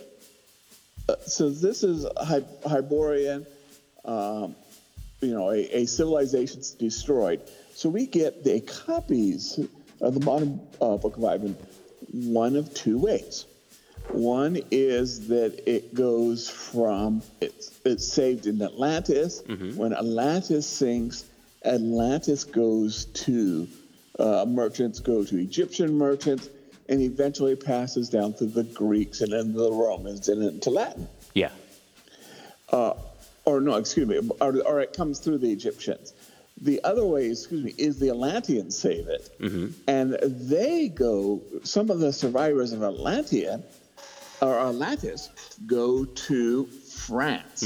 Uh, 1.09 1.15
so 1.25 1.49
this 1.49 1.83
is 1.83 2.05
Hy- 2.17 2.45
Hyborian, 2.65 3.45
um, 4.05 4.55
you 5.21 5.33
know, 5.33 5.51
a, 5.51 5.59
a 5.81 5.85
civilization's 5.85 6.71
destroyed. 6.71 7.41
So 7.75 7.89
we 7.89 8.05
get 8.07 8.43
the 8.43 8.61
copies 8.61 9.59
of 10.01 10.13
the 10.13 10.19
modern 10.25 10.59
uh, 10.81 10.97
Book 10.97 11.17
of 11.17 11.23
Ivan 11.25 11.55
one 12.11 12.55
of 12.55 12.73
two 12.73 12.97
ways. 12.97 13.45
One 14.09 14.59
is 14.71 15.27
that 15.27 15.61
it 15.69 15.93
goes 15.93 16.49
from 16.49 17.21
it's, 17.41 17.79
it's 17.85 18.07
saved 18.07 18.45
in 18.45 18.61
Atlantis. 18.61 19.41
Mm-hmm. 19.43 19.75
When 19.75 19.93
Atlantis 19.93 20.67
sinks, 20.67 21.25
Atlantis 21.63 22.43
goes 22.43 23.05
to 23.05 23.67
uh, 24.19 24.45
merchants, 24.47 24.99
go 24.99 25.23
to 25.23 25.37
Egyptian 25.37 25.97
merchants, 25.97 26.49
and 26.87 27.01
eventually 27.01 27.55
passes 27.55 28.09
down 28.09 28.33
through 28.33 28.47
the 28.47 28.63
Greeks 28.63 29.21
and 29.21 29.31
then 29.33 29.53
the 29.53 29.71
Romans 29.71 30.29
and 30.29 30.43
into 30.43 30.69
Latin 30.69 31.07
Yeah. 31.33 31.49
Uh, 32.69 32.93
or 33.45 33.61
no, 33.61 33.75
excuse 33.75 34.07
me, 34.07 34.19
or, 34.41 34.61
or 34.61 34.81
it 34.81 34.93
comes 34.93 35.19
through 35.19 35.37
the 35.39 35.51
Egyptians. 35.51 36.13
The 36.61 36.83
other 36.83 37.05
way, 37.05 37.29
excuse 37.29 37.63
me, 37.63 37.73
is 37.77 37.99
the 37.99 38.09
Atlanteans 38.09 38.77
save 38.77 39.07
it, 39.07 39.29
mm-hmm. 39.39 39.67
and 39.87 40.17
they 40.23 40.87
go. 40.87 41.41
Some 41.63 41.89
of 41.89 41.99
the 41.99 42.13
survivors 42.13 42.71
of 42.71 42.79
Atlantia 42.79 43.61
or 44.41 44.59
Atlantis 44.59 45.29
go 45.65 46.05
to 46.05 46.65
France, 46.65 47.63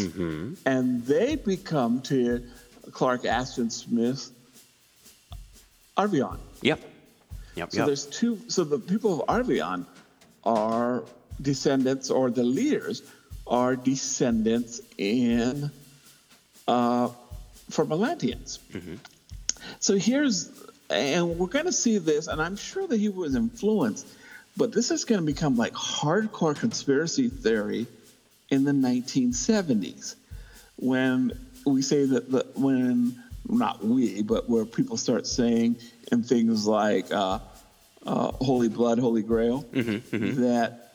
and 0.65 1.05
they 1.05 1.35
become 1.35 2.01
to 2.03 2.43
Clark 2.91 3.25
Ashton 3.25 3.69
Smith 3.69 4.31
Averoigne. 5.97 6.39
Yep. 6.61 6.79
Yep. 7.55 7.71
So 7.71 7.77
yep. 7.77 7.88
there's 7.88 8.05
two. 8.05 8.39
So 8.47 8.63
the 8.63 8.79
people 8.79 9.21
of 9.21 9.27
Averoigne 9.27 9.85
are 10.43 11.03
descendants, 11.41 12.09
or 12.09 12.29
the 12.29 12.43
leaders 12.43 13.03
are 13.47 13.75
descendants 13.75 14.81
in 14.97 15.71
uh, 16.67 17.09
from 17.69 17.91
Atlanteans. 17.91 18.59
So 19.79 19.95
here's, 19.95 20.49
and 20.89 21.38
we're 21.38 21.47
going 21.47 21.65
to 21.65 21.71
see 21.71 21.97
this, 21.97 22.27
and 22.27 22.41
I'm 22.41 22.55
sure 22.55 22.88
that 22.88 22.97
he 22.97 23.09
was 23.09 23.35
influenced, 23.35 24.07
but 24.59 24.73
this 24.73 24.91
is 24.91 25.05
going 25.05 25.21
to 25.21 25.25
become 25.25 25.55
like 25.55 25.73
hardcore 25.73 26.55
conspiracy 26.55 27.29
theory 27.29 27.87
in 28.49 28.65
the 28.65 28.73
1970s 28.73 30.15
when 30.75 31.31
we 31.65 31.81
say 31.81 32.05
that 32.05 32.29
the, 32.29 32.45
when 32.55 33.15
not 33.47 33.83
we, 33.83 34.21
but 34.21 34.49
where 34.49 34.65
people 34.65 34.97
start 34.97 35.25
saying 35.25 35.77
in 36.11 36.23
things 36.23 36.67
like 36.67 37.11
uh, 37.11 37.39
uh, 38.05 38.31
"Holy 38.33 38.67
Blood, 38.67 38.99
Holy 38.99 39.23
Grail," 39.23 39.65
that 40.41 40.91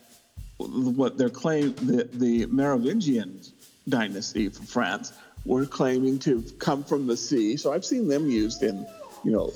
what 0.57 1.17
they're 1.17 1.29
claiming 1.29 1.73
the 1.73 2.07
the 2.13 2.45
Merovingian 2.45 3.41
dynasty 3.89 4.47
from 4.49 4.65
France 4.67 5.11
were 5.43 5.65
claiming 5.65 6.19
to 6.19 6.43
come 6.59 6.83
from 6.83 7.07
the 7.07 7.17
sea. 7.17 7.57
So 7.57 7.73
I've 7.73 7.85
seen 7.85 8.07
them 8.07 8.29
used 8.29 8.63
in, 8.63 8.87
you 9.23 9.31
know, 9.31 9.53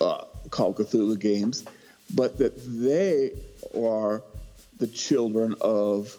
uh, 0.00 0.24
Call 0.50 0.70
of 0.70 0.76
Cthulhu 0.76 1.18
games, 1.18 1.64
but 2.14 2.38
that 2.38 2.52
they 2.66 3.32
are 3.76 4.22
the 4.78 4.86
children 4.86 5.54
of 5.60 6.16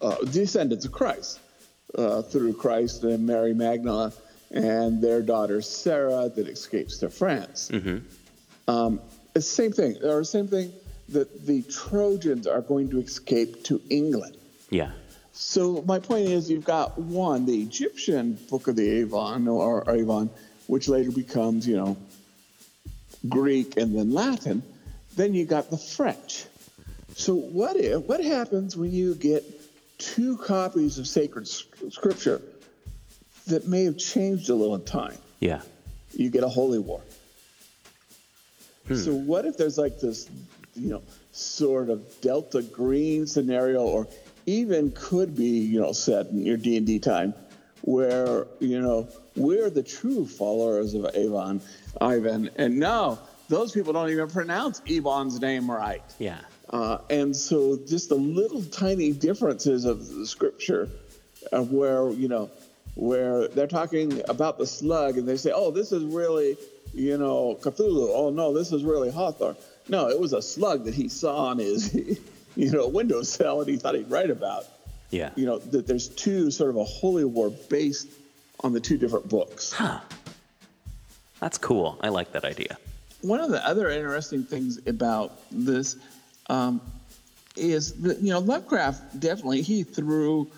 uh, 0.00 0.16
descendants 0.30 0.84
of 0.84 0.92
Christ 0.92 1.40
uh, 1.96 2.22
through 2.22 2.54
Christ 2.54 3.04
and 3.04 3.26
Mary 3.26 3.54
Magdalene 3.54 4.12
and 4.50 5.02
their 5.02 5.22
daughter 5.22 5.62
Sarah 5.62 6.28
that 6.28 6.48
escapes 6.48 6.98
to 6.98 7.10
France. 7.10 7.70
Um, 8.68 9.00
it's 9.34 9.46
the 9.46 9.62
same 9.62 9.72
thing. 9.72 9.96
Or 10.02 10.18
the 10.18 10.24
same 10.24 10.46
thing 10.48 10.72
that 11.08 11.46
the 11.46 11.62
Trojans 11.62 12.46
are 12.46 12.60
going 12.60 12.90
to 12.90 13.00
escape 13.00 13.64
to 13.64 13.80
England. 13.90 14.36
yeah. 14.70 14.92
So 15.36 15.82
my 15.84 15.98
point 15.98 16.28
is, 16.28 16.48
you've 16.48 16.64
got 16.64 16.96
one, 16.96 17.44
the 17.44 17.60
Egyptian 17.60 18.38
Book 18.48 18.68
of 18.68 18.76
the 18.76 18.88
Avon 19.00 19.48
or 19.48 19.82
Avon, 19.90 20.30
which 20.68 20.88
later 20.88 21.10
becomes, 21.10 21.66
you 21.66 21.74
know, 21.74 21.96
Greek 23.28 23.76
and 23.76 23.98
then 23.98 24.12
Latin. 24.12 24.62
Then 25.16 25.34
you 25.34 25.44
got 25.44 25.70
the 25.70 25.78
French. 25.78 26.46
So 27.14 27.34
what 27.34 27.76
if 27.76 28.02
what 28.02 28.22
happens 28.22 28.76
when 28.76 28.90
you 28.90 29.14
get 29.14 29.44
two 29.98 30.36
copies 30.38 30.98
of 30.98 31.06
sacred 31.06 31.46
scripture 31.46 32.42
that 33.46 33.68
may 33.68 33.84
have 33.84 33.96
changed 33.96 34.50
a 34.50 34.54
little 34.54 34.74
in 34.74 34.84
time? 34.84 35.16
Yeah. 35.40 35.60
you 36.12 36.30
get 36.30 36.42
a 36.42 36.48
holy 36.48 36.78
war. 36.78 37.02
Hmm. 38.88 38.96
So 38.96 39.14
what 39.14 39.44
if 39.44 39.56
there's 39.56 39.78
like 39.78 40.00
this, 40.00 40.28
you 40.74 40.90
know, 40.90 41.02
sort 41.32 41.90
of 41.90 42.02
Delta 42.20 42.62
Green 42.62 43.26
scenario, 43.26 43.82
or 43.82 44.06
even 44.46 44.92
could 44.92 45.36
be, 45.36 45.44
you 45.44 45.80
know, 45.80 45.92
set 45.92 46.26
in 46.26 46.44
your 46.44 46.56
D 46.56 46.76
and 46.76 46.86
D 46.86 46.98
time, 46.98 47.34
where 47.82 48.46
you 48.60 48.80
know 48.80 49.08
we're 49.36 49.70
the 49.70 49.82
true 49.82 50.26
followers 50.26 50.94
of 50.94 51.06
Avon, 51.14 51.60
Ivan, 52.00 52.50
and 52.56 52.78
no, 52.78 53.18
those 53.48 53.72
people 53.72 53.92
don't 53.92 54.10
even 54.10 54.28
pronounce 54.28 54.80
Evon's 54.86 55.40
name 55.40 55.70
right. 55.70 56.02
Yeah. 56.18 56.38
Uh, 56.70 56.98
and 57.10 57.34
so 57.36 57.78
just 57.86 58.08
the 58.08 58.14
little 58.14 58.62
tiny 58.64 59.12
differences 59.12 59.84
of 59.84 60.08
the 60.08 60.26
scripture 60.26 60.88
of 61.52 61.72
where, 61.72 62.10
you 62.10 62.28
know, 62.28 62.50
where 62.94 63.48
they're 63.48 63.66
talking 63.66 64.22
about 64.28 64.58
the 64.58 64.66
slug 64.66 65.18
and 65.18 65.28
they 65.28 65.36
say, 65.36 65.52
oh, 65.54 65.70
this 65.70 65.92
is 65.92 66.04
really, 66.04 66.56
you 66.92 67.18
know, 67.18 67.58
Cthulhu. 67.60 68.08
Oh, 68.12 68.30
no, 68.30 68.54
this 68.54 68.72
is 68.72 68.84
really 68.84 69.10
Hawthorne. 69.10 69.56
No, 69.88 70.08
it 70.08 70.18
was 70.18 70.32
a 70.32 70.40
slug 70.40 70.84
that 70.84 70.94
he 70.94 71.08
saw 71.08 71.46
on 71.46 71.58
his, 71.58 71.94
you 72.56 72.70
know, 72.70 72.88
windowsill 72.88 73.60
and 73.60 73.68
he 73.68 73.76
thought 73.76 73.94
he'd 73.94 74.10
write 74.10 74.30
about. 74.30 74.64
Yeah. 75.10 75.30
You 75.36 75.46
know, 75.46 75.58
that 75.58 75.86
there's 75.86 76.08
two 76.08 76.50
sort 76.50 76.70
of 76.70 76.76
a 76.76 76.84
holy 76.84 77.24
war 77.24 77.50
based 77.68 78.08
on 78.60 78.72
the 78.72 78.80
two 78.80 78.96
different 78.96 79.28
books. 79.28 79.72
Huh. 79.72 80.00
That's 81.40 81.58
cool. 81.58 81.98
I 82.00 82.08
like 82.08 82.32
that 82.32 82.44
idea. 82.44 82.78
One 83.24 83.40
of 83.40 83.50
the 83.50 83.66
other 83.66 83.88
interesting 83.88 84.44
things 84.44 84.78
about 84.86 85.40
this 85.50 85.96
um, 86.48 86.80
is 87.56 87.92
that 88.02 88.20
you 88.20 88.30
know 88.30 88.38
Lovecraft 88.38 89.18
definitely 89.18 89.62
he 89.62 89.82
threw 89.82 90.50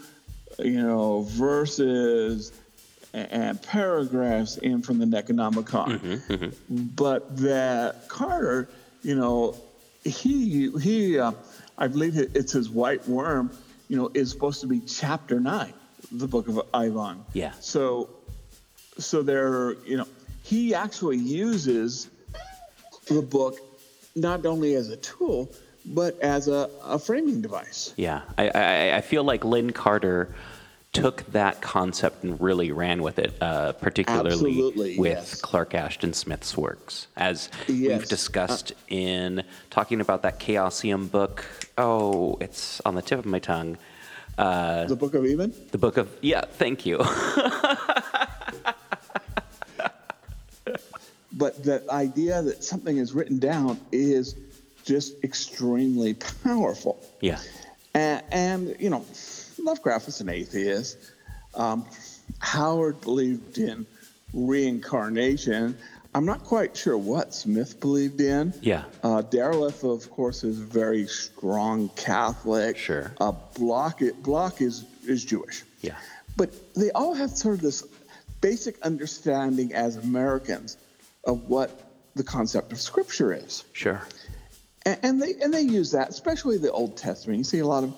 you 0.58 0.82
know 0.82 1.22
verses 1.22 2.52
and, 3.12 3.32
and 3.32 3.62
paragraphs 3.62 4.56
in 4.58 4.82
from 4.82 4.98
the 4.98 5.06
Necronomicon, 5.06 6.54
but 6.68 7.36
that 7.36 8.08
Carter, 8.08 8.68
you 9.02 9.14
know, 9.14 9.56
he 10.04 10.70
he 10.80 11.18
uh, 11.18 11.32
I 11.78 11.86
believe 11.86 12.16
it's 12.16 12.52
his 12.52 12.68
White 12.68 13.06
Worm, 13.08 13.50
you 13.88 13.96
know, 13.96 14.10
is 14.12 14.30
supposed 14.30 14.60
to 14.62 14.66
be 14.66 14.80
chapter 14.80 15.38
nine, 15.38 15.72
the 16.10 16.26
Book 16.26 16.48
of 16.48 16.60
Ivan. 16.74 17.24
Yeah. 17.32 17.52
So 17.60 18.10
so 18.98 19.22
there, 19.22 19.74
you 19.84 19.98
know, 19.98 20.06
he 20.42 20.74
actually 20.74 21.18
uses 21.18 22.08
the 23.06 23.22
book 23.22 23.58
not 24.14 24.44
only 24.46 24.74
as 24.74 24.88
a 24.90 24.96
tool 24.96 25.50
but 25.84 26.18
as 26.20 26.48
a, 26.48 26.68
a 26.84 26.98
framing 26.98 27.40
device. 27.40 27.94
Yeah, 27.96 28.22
I, 28.36 28.48
I, 28.48 28.96
I 28.96 29.00
feel 29.02 29.22
like 29.22 29.44
Lin 29.44 29.70
Carter 29.70 30.34
took 30.92 31.22
that 31.30 31.60
concept 31.60 32.24
and 32.24 32.40
really 32.40 32.72
ran 32.72 33.02
with 33.02 33.20
it, 33.20 33.34
uh, 33.40 33.72
particularly 33.74 34.30
Absolutely, 34.32 34.98
with 34.98 35.18
yes. 35.18 35.40
Clark 35.40 35.74
Ashton 35.74 36.12
Smith's 36.12 36.56
works, 36.56 37.06
as 37.16 37.50
Yes. 37.68 38.00
we've 38.00 38.08
discussed 38.08 38.72
in 38.88 39.44
talking 39.70 40.00
about 40.00 40.22
that 40.22 40.40
Chaosium 40.40 41.08
book. 41.08 41.44
Oh, 41.78 42.36
it's 42.40 42.80
on 42.84 42.96
the 42.96 43.02
tip 43.02 43.20
of 43.20 43.26
my 43.26 43.38
tongue. 43.38 43.78
Uh, 44.38 44.86
the 44.86 44.96
Book 44.96 45.14
of 45.14 45.24
Even. 45.24 45.54
the 45.70 45.78
book 45.78 45.96
of 45.98 46.10
yeah, 46.20 46.42
thank 46.44 46.84
you. 46.84 46.98
But 51.36 51.62
that 51.64 51.88
idea 51.90 52.42
that 52.42 52.64
something 52.64 52.96
is 52.96 53.12
written 53.12 53.38
down 53.38 53.78
is 53.92 54.34
just 54.84 55.22
extremely 55.22 56.14
powerful. 56.44 57.04
yeah, 57.20 57.38
And, 57.94 58.22
and 58.30 58.76
you 58.78 58.88
know, 58.90 59.04
Lovecraft 59.58 60.06
was 60.06 60.20
an 60.20 60.28
atheist. 60.28 60.96
Um, 61.54 61.84
Howard 62.38 63.00
believed 63.00 63.58
in 63.58 63.86
reincarnation. 64.32 65.76
I'm 66.14 66.24
not 66.24 66.44
quite 66.44 66.76
sure 66.76 66.96
what 66.96 67.34
Smith 67.34 67.78
believed 67.80 68.20
in. 68.20 68.54
Yeah. 68.62 68.84
Uh, 69.02 69.22
Derleth, 69.22 69.84
of 69.84 70.10
course, 70.10 70.44
is 70.44 70.58
a 70.60 70.64
very 70.64 71.06
strong 71.06 71.90
Catholic. 71.90 72.78
Sure. 72.78 73.12
Uh, 73.20 73.32
Bloch, 73.58 74.00
Bloch 74.22 74.60
is, 74.62 74.84
is 75.06 75.24
Jewish. 75.24 75.64
yeah, 75.82 75.96
But 76.36 76.50
they 76.74 76.90
all 76.92 77.12
have 77.14 77.30
sort 77.30 77.56
of 77.56 77.60
this 77.60 77.84
basic 78.40 78.80
understanding 78.82 79.74
as 79.74 79.96
Americans 79.96 80.78
of 81.26 81.48
what 81.48 81.70
the 82.14 82.24
concept 82.24 82.72
of 82.72 82.80
Scripture 82.80 83.32
is. 83.34 83.64
sure. 83.72 84.00
And, 84.86 84.98
and 85.02 85.22
they 85.22 85.34
and 85.42 85.52
they 85.52 85.62
use 85.62 85.90
that, 85.92 86.08
especially 86.08 86.56
the 86.58 86.70
Old 86.72 86.96
Testament. 86.96 87.38
You 87.38 87.44
see 87.44 87.58
a 87.58 87.66
lot 87.66 87.84
of, 87.84 87.92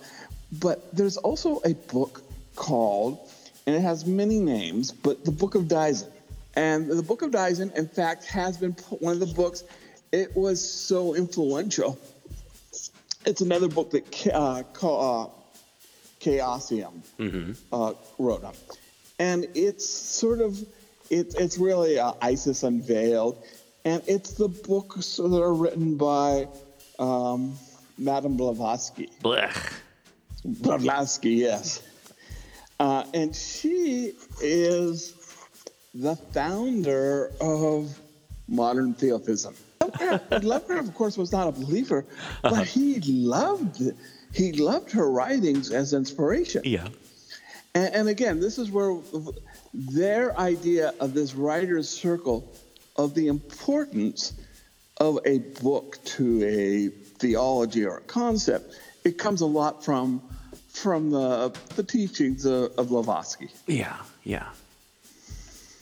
but 0.50 0.94
there's 0.96 1.18
also 1.18 1.60
a 1.64 1.74
book 1.74 2.22
called, 2.56 3.18
and 3.66 3.76
it 3.76 3.80
has 3.82 4.06
many 4.06 4.40
names, 4.40 4.90
but 4.90 5.24
the 5.24 5.30
Book 5.30 5.54
of 5.54 5.64
Dzyan. 5.64 6.10
And 6.56 6.88
the 6.90 7.02
Book 7.02 7.22
of 7.22 7.30
Dzyan, 7.30 7.76
in 7.76 7.86
fact, 7.86 8.24
has 8.24 8.56
been 8.56 8.72
one 9.00 9.12
of 9.12 9.20
the 9.20 9.26
books. 9.34 9.62
It 10.10 10.34
was 10.34 10.58
so 10.66 11.14
influential. 11.14 11.98
It's 13.26 13.42
another 13.42 13.68
book 13.68 13.90
that 13.90 14.26
uh, 14.32 14.62
called 14.72 15.30
uh, 15.30 16.24
Chaosium 16.24 17.02
uh, 17.72 17.92
wrote 18.18 18.42
on. 18.44 18.54
and 19.18 19.46
it's 19.54 19.86
sort 19.86 20.40
of 20.40 20.58
it, 21.10 21.34
it's 21.38 21.58
really 21.58 21.98
uh, 21.98 22.12
Isis 22.20 22.62
unveiled, 22.62 23.42
and 23.84 24.02
it's 24.06 24.32
the 24.32 24.48
books 24.48 25.16
that 25.16 25.42
are 25.42 25.54
written 25.54 25.96
by 25.96 26.48
um, 26.98 27.58
Madame 27.96 28.36
Blavatsky. 28.36 29.10
Blech. 29.22 29.72
Blavatsky, 30.44 31.30
yes. 31.30 31.82
Uh, 32.80 33.04
and 33.12 33.34
she 33.34 34.12
is 34.40 35.14
the 35.94 36.14
founder 36.14 37.32
of 37.40 37.98
modern 38.46 38.94
theosophism. 38.94 39.54
Lovecraft, 40.42 40.88
of 40.88 40.94
course, 40.94 41.16
was 41.16 41.32
not 41.32 41.48
a 41.48 41.52
believer, 41.52 42.04
but 42.42 42.66
he 42.66 43.00
loved 43.00 43.82
he 44.32 44.52
loved 44.52 44.92
her 44.92 45.10
writings 45.10 45.70
as 45.70 45.94
inspiration. 45.94 46.62
Yeah. 46.64 46.88
And, 47.74 47.94
and 47.94 48.08
again, 48.08 48.40
this 48.40 48.58
is 48.58 48.70
where 48.70 48.98
their 49.74 50.38
idea 50.38 50.94
of 51.00 51.14
this 51.14 51.34
writer's 51.34 51.88
circle 51.88 52.52
of 52.96 53.14
the 53.14 53.28
importance 53.28 54.34
of 54.98 55.18
a 55.24 55.38
book 55.62 55.98
to 56.04 56.44
a 56.44 56.88
theology 56.88 57.84
or 57.84 57.98
a 57.98 58.02
concept, 58.02 58.74
it 59.04 59.18
comes 59.18 59.40
a 59.40 59.46
lot 59.46 59.84
from 59.84 60.22
from 60.68 61.10
the 61.10 61.56
the 61.76 61.82
teachings 61.82 62.44
of, 62.44 62.78
of. 62.78 63.36
Yeah, 63.66 63.96
yeah. 64.24 64.48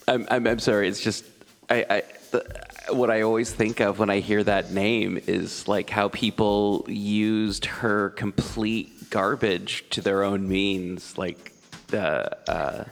I'm, 0.09 0.27
I'm, 0.31 0.47
I'm 0.47 0.59
sorry. 0.59 0.89
It's 0.89 1.01
just 1.01 1.25
I, 1.69 1.87
I 1.89 2.03
the, 2.31 2.67
what 2.91 3.11
I 3.11 3.23
always 3.23 3.53
think 3.53 3.81
of 3.81 3.99
when 3.99 4.11
I 4.11 4.21
hear 4.21 4.43
that 4.45 4.73
name 4.73 5.19
is 5.27 5.67
like 5.67 5.91
how 5.91 6.09
people 6.09 6.85
used 6.89 7.65
her 7.67 8.11
complete 8.11 9.11
garbage 9.11 9.85
to 9.91 10.01
their 10.01 10.23
own 10.23 10.49
means, 10.49 11.19
like 11.19 11.53
the 11.89 12.37
uh, 12.51 12.85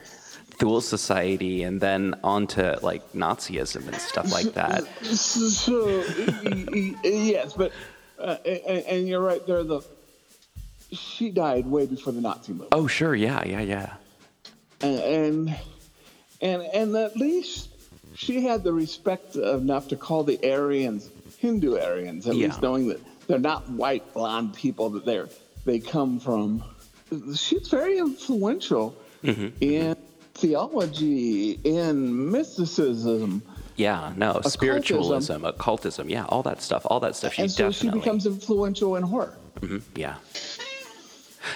Thule 0.59 0.81
Society, 0.81 1.63
and 1.63 1.81
then 1.81 2.15
onto 2.23 2.63
like 2.83 3.13
Nazism 3.13 3.87
and 3.89 3.97
stuff 3.97 4.31
like 4.33 4.53
that. 4.55 4.85
So, 5.05 6.05
y- 6.45 6.95
yes, 7.03 7.53
but 7.55 7.73
uh, 8.19 8.37
and, 8.45 8.85
and 8.87 9.09
you're 9.09 9.21
right 9.21 9.45
there. 9.47 9.63
The 9.65 9.81
she 10.93 11.31
died 11.31 11.67
way 11.67 11.87
before 11.87 12.13
the 12.13 12.21
Nazi 12.21 12.53
movement. 12.53 12.71
Oh, 12.73 12.87
sure. 12.87 13.15
Yeah, 13.15 13.45
yeah, 13.45 13.61
yeah. 13.61 13.95
and 14.81 15.57
and 16.41 16.63
and 16.63 16.95
at 16.97 17.17
least 17.17 17.69
she 18.15 18.43
had 18.43 18.63
the 18.63 18.73
respect 18.73 19.35
enough 19.37 19.89
to 19.89 19.97
call 19.97 20.23
the 20.25 20.39
Aryans 20.49 21.11
Hindu 21.39 21.77
Aryans, 21.79 22.27
at 22.29 22.37
Yeah. 22.37 22.47
least 22.47 22.63
knowing 22.63 22.89
that 22.89 23.01
they're 23.27 23.39
not 23.39 23.69
white 23.71 24.15
blonde 24.15 24.55
people 24.55 24.91
that 24.91 25.05
they're 25.05 25.29
they 25.65 25.79
come 25.81 26.21
from. 26.21 26.63
She's 27.35 27.69
very 27.69 27.99
influential 27.99 28.95
in 29.23 29.97
theology, 30.35 31.59
in 31.65 32.31
mysticism, 32.31 33.43
Yeah, 33.77 34.13
no, 34.17 34.41
spiritualism, 34.43 35.45
occultism, 35.45 36.09
yeah, 36.09 36.25
all 36.29 36.43
that 36.45 36.63
stuff, 36.63 36.87
all 36.87 37.01
that 37.01 37.17
stuff. 37.17 37.35
She 37.35 37.43
and 37.43 37.51
so 37.51 37.71
she 37.71 37.87
definitely, 37.87 38.01
becomes 38.01 38.27
influential 38.27 38.97
in 38.97 39.03
horror. 39.03 39.37
Mm-hmm, 39.61 39.79
yeah, 39.97 40.17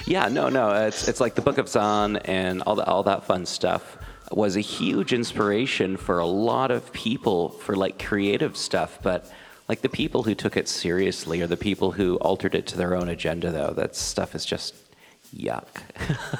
yeah, 0.06 0.28
no, 0.28 0.48
no, 0.48 0.72
it's 0.86 1.08
it's 1.08 1.20
like 1.20 1.34
the 1.34 1.42
Book 1.42 1.58
of 1.58 1.68
Zon 1.68 2.16
and 2.18 2.62
all 2.62 2.76
that 2.76 2.88
all 2.88 3.02
that 3.04 3.24
fun 3.24 3.46
stuff 3.46 3.98
was 4.30 4.56
a 4.56 4.60
huge 4.60 5.12
inspiration 5.12 5.96
for 5.96 6.18
a 6.18 6.26
lot 6.26 6.70
of 6.70 6.92
people 6.92 7.50
for 7.50 7.74
like 7.74 8.02
creative 8.04 8.56
stuff, 8.56 8.98
but 9.02 9.30
like 9.68 9.82
the 9.82 9.88
people 9.88 10.22
who 10.22 10.34
took 10.34 10.56
it 10.56 10.68
seriously 10.68 11.40
or 11.42 11.46
the 11.46 11.56
people 11.56 11.92
who 11.92 12.16
altered 12.16 12.54
it 12.54 12.66
to 12.66 12.76
their 12.76 12.94
own 12.94 13.08
agenda, 13.08 13.50
though, 13.50 13.72
that 13.74 13.94
stuff 13.94 14.34
is 14.34 14.44
just 14.44 14.74
yuck. 15.34 15.66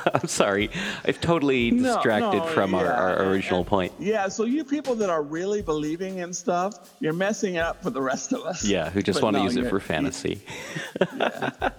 I'm 0.14 0.28
sorry, 0.28 0.70
I've 1.04 1.20
totally 1.20 1.70
distracted 1.70 2.38
no, 2.38 2.46
from 2.46 2.74
our, 2.74 2.84
yeah, 2.84 2.92
our 2.92 3.16
and- 3.22 3.30
original 3.30 3.60
and- 3.60 3.66
point. 3.68 3.92
Yeah, 3.98 4.28
so 4.28 4.44
you 4.44 4.64
people 4.64 4.94
that 4.96 5.10
are 5.10 5.22
really 5.22 5.62
believing 5.62 6.18
in 6.18 6.32
stuff, 6.32 6.94
you're 7.00 7.12
messing 7.12 7.56
it 7.56 7.60
up 7.60 7.82
for 7.82 7.90
the 7.90 8.02
rest 8.02 8.32
of 8.32 8.42
us. 8.42 8.64
Yeah, 8.64 8.90
who 8.90 9.02
just 9.02 9.20
But 9.20 9.24
want 9.24 9.36
to 9.36 9.40
no, 9.40 9.44
use 9.44 9.56
it 9.56 9.68
for 9.68 9.80
fantasy. 9.80 10.40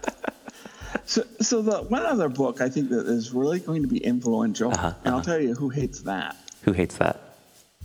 So, 1.06 1.24
so 1.42 1.62
the 1.64 1.80
one 1.84 2.06
other 2.06 2.30
book 2.30 2.62
I 2.62 2.70
think 2.70 2.90
that 2.90 3.08
is 3.08 3.32
really 3.34 3.60
going 3.60 3.82
to 3.82 3.88
be 3.88 3.98
influential, 3.98 4.72
Uh-huh, 4.72 4.94
and 5.04 5.16
I'll 5.16 5.24
tell 5.24 5.40
you 5.40 5.56
who 5.56 5.70
hates 5.70 6.02
that 6.04 6.36
Who 6.64 6.72
hates 6.72 6.98
that? 6.98 7.20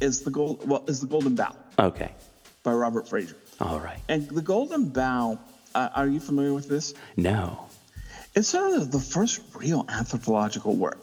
is 0.00 0.20
the 0.22 0.30
gold. 0.30 0.68
Well, 0.68 0.84
is 0.88 1.00
the 1.00 1.06
Golden 1.06 1.34
Bough 1.34 1.56
Okay, 1.78 2.12
by 2.62 2.72
Robert 2.74 3.08
Frazer. 3.08 3.36
all 3.60 3.78
right. 3.80 3.98
And 4.10 4.28
the 4.28 4.42
Golden 4.42 4.90
Bough, 4.90 5.38
uh, 5.74 5.88
are 5.94 6.06
you 6.06 6.20
familiar 6.20 6.52
with 6.52 6.68
this? 6.68 6.92
No. 7.16 7.63
It's 8.34 8.48
sort 8.48 8.74
of 8.74 8.90
the 8.90 8.98
first 8.98 9.40
real 9.54 9.84
anthropological 9.88 10.74
work 10.74 10.98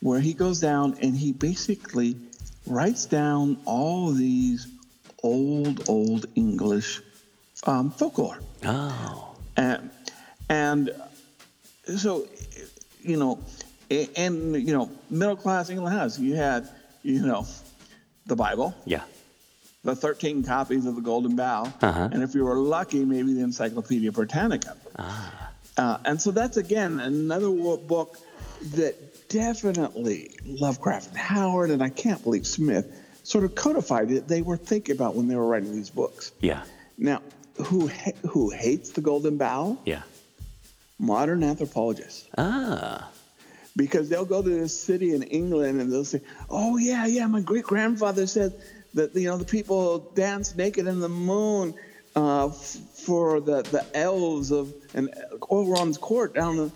where 0.00 0.20
he 0.20 0.32
goes 0.32 0.60
down 0.60 0.96
and 1.02 1.16
he 1.16 1.32
basically 1.32 2.16
writes 2.66 3.06
down 3.06 3.58
all 3.64 4.12
these 4.12 4.68
old, 5.22 5.88
old 5.88 6.26
English 6.36 7.00
um, 7.66 7.90
folklore. 7.90 8.38
Oh. 8.64 9.36
and 9.56 9.90
and 10.48 10.90
so 11.96 12.26
you 13.02 13.16
know 13.16 13.38
and 14.16 14.54
you 14.54 14.72
know 14.76 14.90
middle 15.10 15.36
class 15.36 15.70
england 15.70 15.96
has 15.96 16.18
you 16.18 16.34
had 16.34 16.68
you 17.02 17.24
know 17.26 17.46
the 18.26 18.36
bible 18.36 18.74
Yeah. 18.84 19.02
the 19.84 19.94
13 19.96 20.42
copies 20.44 20.86
of 20.86 20.94
the 20.96 21.00
golden 21.00 21.34
bough 21.36 21.72
Uh-huh. 21.82 22.08
and 22.12 22.22
if 22.22 22.34
you 22.34 22.44
were 22.44 22.56
lucky 22.56 23.04
maybe 23.04 23.32
the 23.34 23.42
encyclopedia 23.42 24.10
britannica 24.12 24.76
uh, 25.78 25.98
and 26.04 26.20
so 26.20 26.30
that's 26.30 26.56
again 26.56 27.00
another 27.00 27.48
book 27.50 28.18
that 28.74 29.28
definitely 29.28 30.30
lovecraft 30.44 31.08
and 31.08 31.16
howard 31.16 31.70
and 31.70 31.82
i 31.82 31.88
can't 31.88 32.22
believe 32.22 32.46
smith 32.46 32.86
sort 33.22 33.44
of 33.44 33.54
codified 33.54 34.10
it 34.10 34.26
they 34.28 34.42
were 34.42 34.56
thinking 34.56 34.94
about 34.94 35.14
when 35.14 35.28
they 35.28 35.36
were 35.36 35.46
writing 35.46 35.72
these 35.72 35.90
books 35.90 36.32
Yeah. 36.40 36.62
now 36.96 37.20
who 37.66 37.88
ha- 37.88 38.12
who 38.28 38.50
hates 38.50 38.90
the 38.90 39.00
golden 39.00 39.36
bough 39.36 39.78
Yeah. 39.84 40.02
modern 40.98 41.42
anthropologists 41.44 42.26
Ah. 42.36 43.10
because 43.76 44.08
they'll 44.08 44.24
go 44.24 44.42
to 44.42 44.48
this 44.48 44.78
city 44.78 45.14
in 45.14 45.22
England 45.22 45.80
and 45.80 45.92
they'll 45.92 46.04
say, 46.04 46.20
"Oh 46.50 46.76
yeah, 46.78 47.06
yeah, 47.06 47.26
my 47.26 47.40
great 47.40 47.64
grandfather 47.64 48.26
said 48.26 48.54
that 48.94 49.14
you 49.14 49.28
know 49.28 49.36
the 49.36 49.44
people 49.44 49.98
dance 50.14 50.56
naked 50.56 50.86
in 50.86 50.98
the 51.00 51.08
moon 51.08 51.74
uh, 52.16 52.46
f- 52.46 52.76
for 53.08 53.40
the 53.40 53.62
the 53.62 53.84
elves 53.96 54.50
of 54.50 54.72
and 54.94 55.08
Elrond's 55.50 55.98
court 55.98 56.34
down 56.34 56.56
the." 56.56 56.70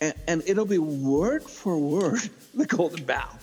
And, 0.00 0.14
and 0.26 0.42
it'll 0.46 0.66
be 0.66 0.78
word 0.78 1.44
for 1.44 1.78
word 1.78 2.20
the 2.54 2.66
Golden 2.66 3.04
Bough, 3.04 3.38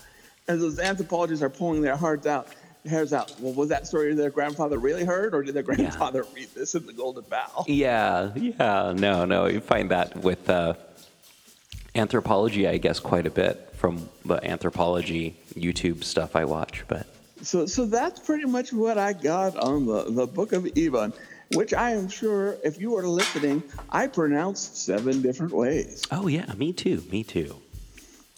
and 0.47 0.61
those 0.61 0.79
anthropologists 0.79 1.43
are 1.43 1.49
pulling 1.49 1.81
their 1.81 1.95
hearts 1.95 2.27
out, 2.27 2.47
hairs 2.85 3.13
out. 3.13 3.33
Well, 3.39 3.53
was 3.53 3.69
that 3.69 3.87
story 3.87 4.13
their 4.15 4.31
grandfather 4.31 4.77
really 4.77 5.05
heard, 5.05 5.33
or 5.33 5.43
did 5.43 5.53
their 5.53 5.63
grandfather 5.63 6.25
read 6.35 6.49
this 6.55 6.75
in 6.75 6.85
the 6.85 6.93
Golden 6.93 7.23
Bough? 7.29 7.65
Yeah. 7.67 8.31
Yeah. 8.35 8.93
No, 8.95 9.25
no. 9.25 9.45
You 9.45 9.61
find 9.61 9.91
that 9.91 10.17
with 10.17 10.49
uh, 10.49 10.73
anthropology, 11.95 12.67
I 12.67 12.77
guess, 12.77 12.99
quite 12.99 13.25
a 13.27 13.31
bit 13.31 13.69
from 13.75 14.09
the 14.25 14.43
anthropology 14.45 15.37
YouTube 15.53 16.03
stuff 16.03 16.35
I 16.35 16.45
watch. 16.45 16.83
But 16.87 17.07
So, 17.43 17.65
so 17.65 17.85
that's 17.85 18.19
pretty 18.19 18.45
much 18.45 18.73
what 18.73 18.97
I 18.97 19.13
got 19.13 19.55
on 19.57 19.85
the, 19.85 20.03
the 20.11 20.27
Book 20.27 20.53
of 20.53 20.67
Evan, 20.77 21.13
which 21.53 21.73
I 21.73 21.91
am 21.91 22.07
sure 22.09 22.57
if 22.63 22.79
you 22.79 22.91
were 22.91 23.07
listening, 23.07 23.63
I 23.89 24.07
pronounced 24.07 24.77
seven 24.77 25.21
different 25.21 25.53
ways. 25.53 26.03
oh 26.11 26.27
yeah, 26.27 26.51
me 26.57 26.73
too. 26.73 27.03
Me 27.11 27.23
too. 27.23 27.55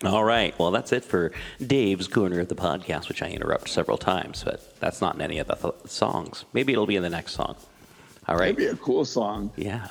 All 0.03 0.23
right. 0.23 0.57
Well, 0.59 0.71
that's 0.71 0.91
it 0.91 1.05
for 1.05 1.31
Dave's 1.65 2.07
corner 2.09 2.39
of 2.41 2.49
the 2.49 2.55
podcast, 2.55 3.07
which 3.07 3.21
I 3.21 3.27
interrupt 3.29 3.69
several 3.69 3.97
times, 3.97 4.43
but 4.43 4.77
that's 4.81 4.99
not 4.99 5.15
in 5.15 5.21
any 5.21 5.39
of 5.39 5.47
the 5.47 5.55
th- 5.55 5.73
songs. 5.85 6.43
Maybe 6.51 6.73
it'll 6.73 6.85
be 6.85 6.97
in 6.97 7.03
the 7.03 7.09
next 7.09 7.33
song. 7.33 7.55
All 8.27 8.35
right. 8.35 8.49
It'd 8.49 8.57
be 8.57 8.65
a 8.65 8.75
cool 8.75 9.05
song. 9.05 9.51
Yeah. 9.55 9.87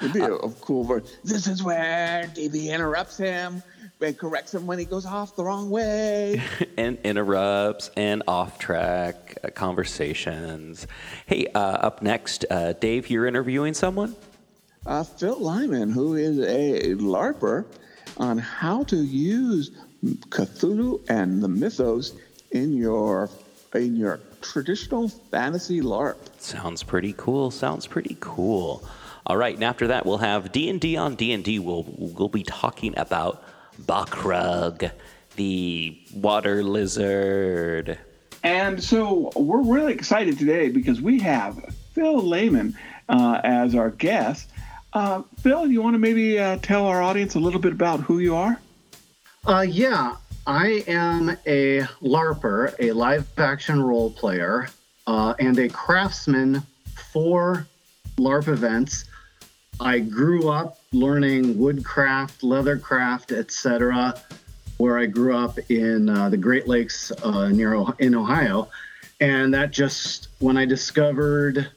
It'd 0.00 0.12
be 0.12 0.20
a, 0.20 0.32
a 0.34 0.50
cool 0.52 0.84
verse. 0.84 1.16
This 1.24 1.46
is 1.48 1.62
where 1.64 2.30
DB 2.34 2.70
interrupts 2.72 3.16
him 3.16 3.62
and 4.02 4.16
corrects 4.16 4.54
him 4.54 4.66
when 4.66 4.78
he 4.78 4.84
goes 4.84 5.06
off 5.06 5.36
the 5.36 5.44
wrong 5.44 5.70
way. 5.70 6.42
and 6.76 6.98
interrupts 7.04 7.90
and 7.96 8.22
off 8.26 8.58
track 8.58 9.38
uh, 9.44 9.50
conversations. 9.50 10.86
Hey, 11.26 11.46
uh, 11.54 11.58
up 11.58 12.02
next, 12.02 12.44
uh, 12.50 12.72
Dave, 12.74 13.10
you're 13.10 13.26
interviewing 13.26 13.74
someone? 13.74 14.16
Uh, 14.86 15.04
Phil 15.04 15.38
Lyman, 15.38 15.90
who 15.90 16.14
is 16.14 16.38
a 16.38 16.94
LARPer, 16.94 17.66
on 18.16 18.38
how 18.38 18.82
to 18.84 18.96
use 18.96 19.70
Cthulhu 20.04 21.08
and 21.08 21.42
the 21.42 21.48
mythos 21.48 22.14
in 22.50 22.76
your 22.76 23.28
in 23.74 23.94
your 23.94 24.20
traditional 24.40 25.08
fantasy 25.08 25.80
LARP. 25.80 26.16
Sounds 26.38 26.82
pretty 26.82 27.14
cool. 27.16 27.50
Sounds 27.50 27.86
pretty 27.86 28.16
cool. 28.20 28.82
All 29.26 29.36
right, 29.36 29.54
and 29.54 29.62
after 29.62 29.86
that, 29.88 30.06
we'll 30.06 30.18
have 30.18 30.50
D 30.50 30.68
and 30.70 30.80
D 30.80 30.96
on 30.96 31.14
D 31.14 31.32
and 31.32 31.44
D. 31.44 31.58
We'll 31.58 31.84
we'll 31.86 32.28
be 32.28 32.42
talking 32.42 32.94
about 32.96 33.44
Bokrug, 33.86 34.90
the 35.36 35.98
water 36.14 36.62
lizard. 36.62 37.98
And 38.42 38.82
so 38.82 39.30
we're 39.36 39.62
really 39.62 39.92
excited 39.92 40.38
today 40.38 40.70
because 40.70 41.00
we 41.00 41.20
have 41.20 41.74
Phil 41.92 42.22
Lehman 42.22 42.76
uh, 43.08 43.40
as 43.44 43.74
our 43.74 43.90
guest. 43.90 44.50
Uh, 44.92 45.22
Phil, 45.38 45.66
you 45.66 45.82
want 45.82 45.94
to 45.94 45.98
maybe 45.98 46.38
uh, 46.38 46.56
tell 46.62 46.86
our 46.86 47.02
audience 47.02 47.34
a 47.34 47.38
little 47.38 47.60
bit 47.60 47.72
about 47.72 48.00
who 48.00 48.18
you 48.18 48.34
are? 48.34 48.60
Uh, 49.46 49.60
yeah, 49.60 50.16
I 50.46 50.84
am 50.86 51.30
a 51.46 51.80
LARPer, 52.02 52.74
a 52.78 52.92
live 52.92 53.26
action 53.38 53.82
role 53.82 54.10
player, 54.10 54.68
uh, 55.06 55.34
and 55.38 55.58
a 55.58 55.68
craftsman 55.68 56.62
for 57.12 57.66
LARP 58.16 58.48
events. 58.48 59.04
I 59.80 59.98
grew 59.98 60.50
up 60.50 60.78
learning 60.92 61.58
woodcraft, 61.58 62.42
leathercraft, 62.42 63.32
etc., 63.36 64.14
where 64.76 64.98
I 64.98 65.06
grew 65.06 65.34
up 65.36 65.58
in 65.70 66.08
uh, 66.08 66.28
the 66.28 66.36
Great 66.36 66.68
Lakes 66.68 67.10
uh, 67.22 67.48
near 67.48 67.74
o- 67.74 67.94
in 67.98 68.14
Ohio, 68.14 68.68
and 69.20 69.52
that 69.54 69.70
just 69.70 70.28
when 70.38 70.56
I 70.56 70.64
discovered 70.66 71.70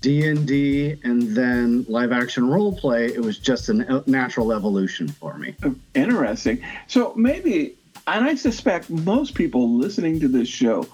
D 0.00 0.26
and 0.26 0.46
D 0.46 0.96
and 1.02 1.22
then 1.34 1.84
live 1.88 2.12
action 2.12 2.46
role 2.48 2.76
play, 2.76 3.06
it 3.06 3.20
was 3.20 3.38
just 3.38 3.68
a 3.70 4.02
natural 4.06 4.52
evolution 4.52 5.08
for 5.08 5.38
me. 5.38 5.54
Interesting. 5.94 6.62
So 6.88 7.14
maybe, 7.16 7.76
and 8.06 8.24
I 8.24 8.34
suspect 8.34 8.90
most 8.90 9.34
people 9.34 9.70
listening 9.70 10.20
to 10.20 10.28
this 10.28 10.48
show 10.48 10.86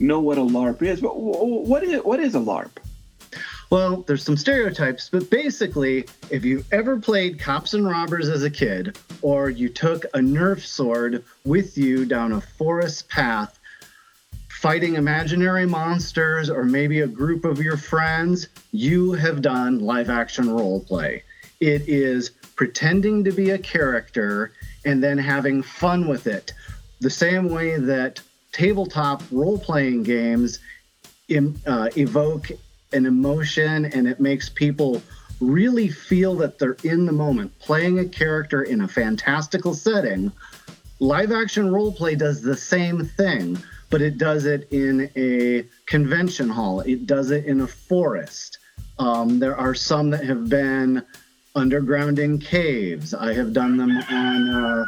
know 0.00 0.20
what 0.20 0.36
a 0.38 0.42
LARP 0.42 0.82
is, 0.82 1.00
but 1.00 1.10
wh- 1.14 1.38
wh- 1.40 1.66
what 1.68 1.82
is 1.82 2.02
what 2.02 2.20
is 2.20 2.34
a 2.34 2.40
LARP? 2.40 2.70
Well, 3.70 3.98
there's 4.06 4.24
some 4.24 4.38
stereotypes, 4.38 5.10
but 5.10 5.28
basically, 5.28 6.06
if 6.30 6.42
you 6.42 6.64
ever 6.72 6.98
played 6.98 7.38
cops 7.38 7.74
and 7.74 7.86
robbers 7.86 8.30
as 8.30 8.42
a 8.42 8.50
kid, 8.50 8.98
or 9.20 9.50
you 9.50 9.68
took 9.68 10.04
a 10.06 10.18
Nerf 10.18 10.60
sword 10.60 11.22
with 11.44 11.76
you 11.76 12.06
down 12.06 12.32
a 12.32 12.40
forest 12.40 13.10
path, 13.10 13.58
fighting 14.48 14.94
imaginary 14.94 15.66
monsters, 15.66 16.48
or 16.48 16.64
maybe 16.64 17.02
a 17.02 17.06
group 17.06 17.44
of 17.44 17.60
your 17.60 17.76
friends, 17.76 18.48
you 18.72 19.12
have 19.12 19.42
done 19.42 19.80
live 19.80 20.08
action 20.08 20.50
role 20.50 20.80
play. 20.80 21.22
It 21.60 21.86
is 21.86 22.30
pretending 22.56 23.22
to 23.24 23.32
be 23.32 23.50
a 23.50 23.58
character 23.58 24.52
and 24.86 25.04
then 25.04 25.18
having 25.18 25.62
fun 25.62 26.08
with 26.08 26.26
it. 26.26 26.54
The 27.00 27.10
same 27.10 27.50
way 27.50 27.76
that 27.78 28.20
tabletop 28.52 29.22
role 29.30 29.58
playing 29.58 30.04
games 30.04 30.58
uh, 31.30 31.90
evoke 31.96 32.50
an 32.92 33.06
emotion 33.06 33.84
and 33.86 34.06
it 34.06 34.20
makes 34.20 34.48
people 34.48 35.02
really 35.40 35.88
feel 35.88 36.34
that 36.36 36.58
they're 36.58 36.76
in 36.84 37.06
the 37.06 37.12
moment. 37.12 37.56
Playing 37.58 37.98
a 37.98 38.04
character 38.04 38.62
in 38.62 38.80
a 38.82 38.88
fantastical 38.88 39.74
setting 39.74 40.32
live 41.00 41.30
action 41.30 41.72
role 41.72 41.92
play 41.92 42.16
does 42.16 42.42
the 42.42 42.56
same 42.56 43.04
thing 43.04 43.56
but 43.90 44.02
it 44.02 44.18
does 44.18 44.44
it 44.44 44.68
in 44.70 45.10
a 45.16 45.64
convention 45.86 46.48
hall. 46.48 46.80
It 46.80 47.06
does 47.06 47.30
it 47.30 47.46
in 47.46 47.62
a 47.62 47.66
forest. 47.66 48.58
Um, 48.98 49.38
there 49.38 49.56
are 49.56 49.74
some 49.74 50.10
that 50.10 50.24
have 50.24 50.48
been 50.48 51.04
underground 51.54 52.18
in 52.18 52.38
caves. 52.38 53.14
I 53.14 53.32
have 53.32 53.52
done 53.52 53.76
them 53.76 53.96
on 53.96 54.48
uh, 54.48 54.86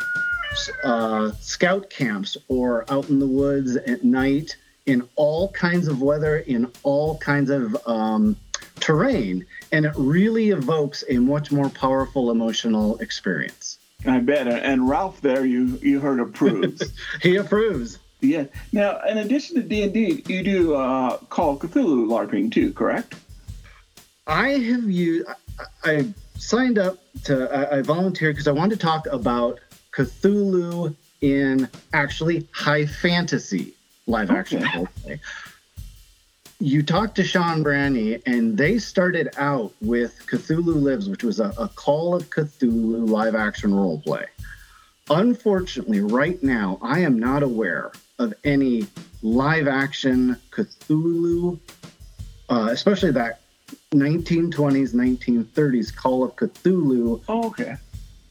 uh, 0.84 1.32
scout 1.40 1.90
camps 1.90 2.36
or 2.48 2.84
out 2.90 3.08
in 3.08 3.18
the 3.18 3.26
woods 3.26 3.76
at 3.76 4.04
night 4.04 4.56
in 4.86 5.08
all 5.16 5.50
kinds 5.52 5.88
of 5.88 6.02
weather, 6.02 6.38
in 6.38 6.70
all 6.82 7.18
kinds 7.18 7.50
of 7.50 7.76
um, 7.86 8.36
terrain, 8.80 9.46
and 9.72 9.84
it 9.84 9.92
really 9.96 10.50
evokes 10.50 11.04
a 11.08 11.18
much 11.18 11.52
more 11.52 11.68
powerful 11.70 12.30
emotional 12.30 12.98
experience. 12.98 13.78
I 14.06 14.18
bet. 14.18 14.48
And 14.48 14.88
Ralph, 14.88 15.20
there 15.20 15.44
you 15.44 15.78
you 15.82 16.00
heard 16.00 16.20
approves. 16.20 16.92
He 17.22 17.36
approves. 17.36 17.98
yeah. 18.20 18.44
Now, 18.72 19.00
in 19.02 19.18
addition 19.18 19.56
to 19.56 19.62
D 19.62 19.82
and 19.82 19.92
D, 19.92 20.22
you 20.26 20.42
do 20.42 20.74
uh, 20.74 21.18
Call 21.28 21.52
of 21.52 21.58
Cthulhu 21.60 22.06
LARPing 22.06 22.50
too, 22.50 22.72
correct? 22.72 23.14
I 24.26 24.50
have 24.50 24.84
used. 24.84 25.28
I, 25.28 25.90
I 25.90 26.14
signed 26.38 26.78
up 26.78 26.98
to. 27.24 27.48
I, 27.54 27.78
I 27.78 27.82
volunteered 27.82 28.36
because 28.36 28.48
I 28.48 28.52
wanted 28.52 28.80
to 28.80 28.86
talk 28.86 29.06
about 29.06 29.60
Cthulhu 29.92 30.94
in 31.20 31.68
actually 31.92 32.48
high 32.52 32.86
fantasy 32.86 33.74
live 34.10 34.30
action 34.30 34.64
Okay. 34.64 35.20
You 36.62 36.82
talked 36.82 37.16
to 37.16 37.24
Sean 37.24 37.64
Branney, 37.64 38.20
and 38.26 38.58
they 38.58 38.78
started 38.78 39.30
out 39.38 39.72
with 39.80 40.26
Cthulhu 40.26 40.82
Lives, 40.82 41.08
which 41.08 41.24
was 41.24 41.40
a, 41.40 41.54
a 41.56 41.68
Call 41.68 42.14
of 42.14 42.28
Cthulhu 42.28 43.08
live 43.08 43.34
action 43.34 43.70
roleplay. 43.70 44.26
Unfortunately, 45.08 46.00
right 46.00 46.40
now, 46.42 46.78
I 46.82 47.00
am 47.00 47.18
not 47.18 47.42
aware 47.42 47.92
of 48.18 48.34
any 48.44 48.86
live 49.22 49.68
action 49.68 50.36
Cthulhu, 50.50 51.58
uh, 52.50 52.68
especially 52.70 53.12
that 53.12 53.40
1920s, 53.92 54.92
1930s 54.92 55.94
Call 55.96 56.24
of 56.24 56.36
Cthulhu 56.36 57.22
Oh, 57.26 57.46
okay. 57.46 57.76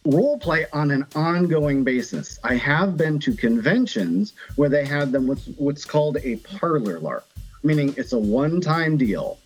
Role 0.09 0.37
play 0.39 0.65
on 0.73 0.91
an 0.91 1.05
ongoing 1.15 1.83
basis. 1.83 2.39
I 2.43 2.55
have 2.55 2.97
been 2.97 3.19
to 3.19 3.33
conventions 3.33 4.33
where 4.55 4.69
they 4.69 4.85
had 4.85 5.11
them 5.11 5.27
what's 5.27 5.47
what's 5.57 5.85
called 5.85 6.17
a 6.23 6.37
parlor 6.37 6.99
LARP, 6.99 7.23
meaning 7.63 7.93
it's 7.97 8.13
a 8.13 8.19
one-time 8.19 8.97
deal. 8.97 9.37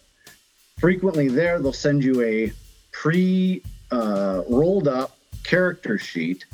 Frequently, 0.80 1.28
there 1.28 1.60
they'll 1.60 1.74
send 1.74 2.04
you 2.04 2.22
a 2.22 2.52
pre 2.92 3.62
uh, 3.92 4.44
rolled 4.50 4.88
up 4.88 5.18
character 5.44 5.98
sheet, 5.98 6.46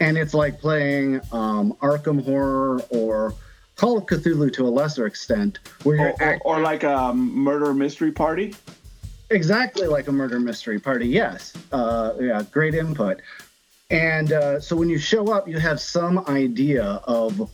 and 0.00 0.16
it's 0.16 0.34
like 0.34 0.60
playing 0.60 1.20
um, 1.32 1.72
Arkham 1.82 2.24
Horror 2.24 2.80
or 2.90 3.34
Call 3.76 3.98
of 3.98 4.06
Cthulhu 4.06 4.52
to 4.54 4.66
a 4.66 4.70
lesser 4.70 5.06
extent, 5.06 5.58
where 5.82 5.96
you're 5.96 6.08
or, 6.10 6.22
act- 6.22 6.42
or 6.44 6.60
like 6.60 6.82
a 6.82 7.12
murder 7.14 7.74
mystery 7.74 8.12
party. 8.12 8.54
exactly 9.30 9.86
like 9.86 10.08
a 10.08 10.12
murder 10.12 10.40
mystery 10.40 10.78
party. 10.80 11.06
Yes, 11.06 11.52
uh, 11.72 12.14
yeah, 12.20 12.42
great 12.50 12.74
input. 12.74 13.20
And 13.90 14.32
uh, 14.32 14.60
so 14.60 14.74
when 14.74 14.88
you 14.88 14.98
show 14.98 15.32
up, 15.32 15.46
you 15.46 15.58
have 15.58 15.80
some 15.80 16.24
idea 16.26 16.84
of 17.04 17.50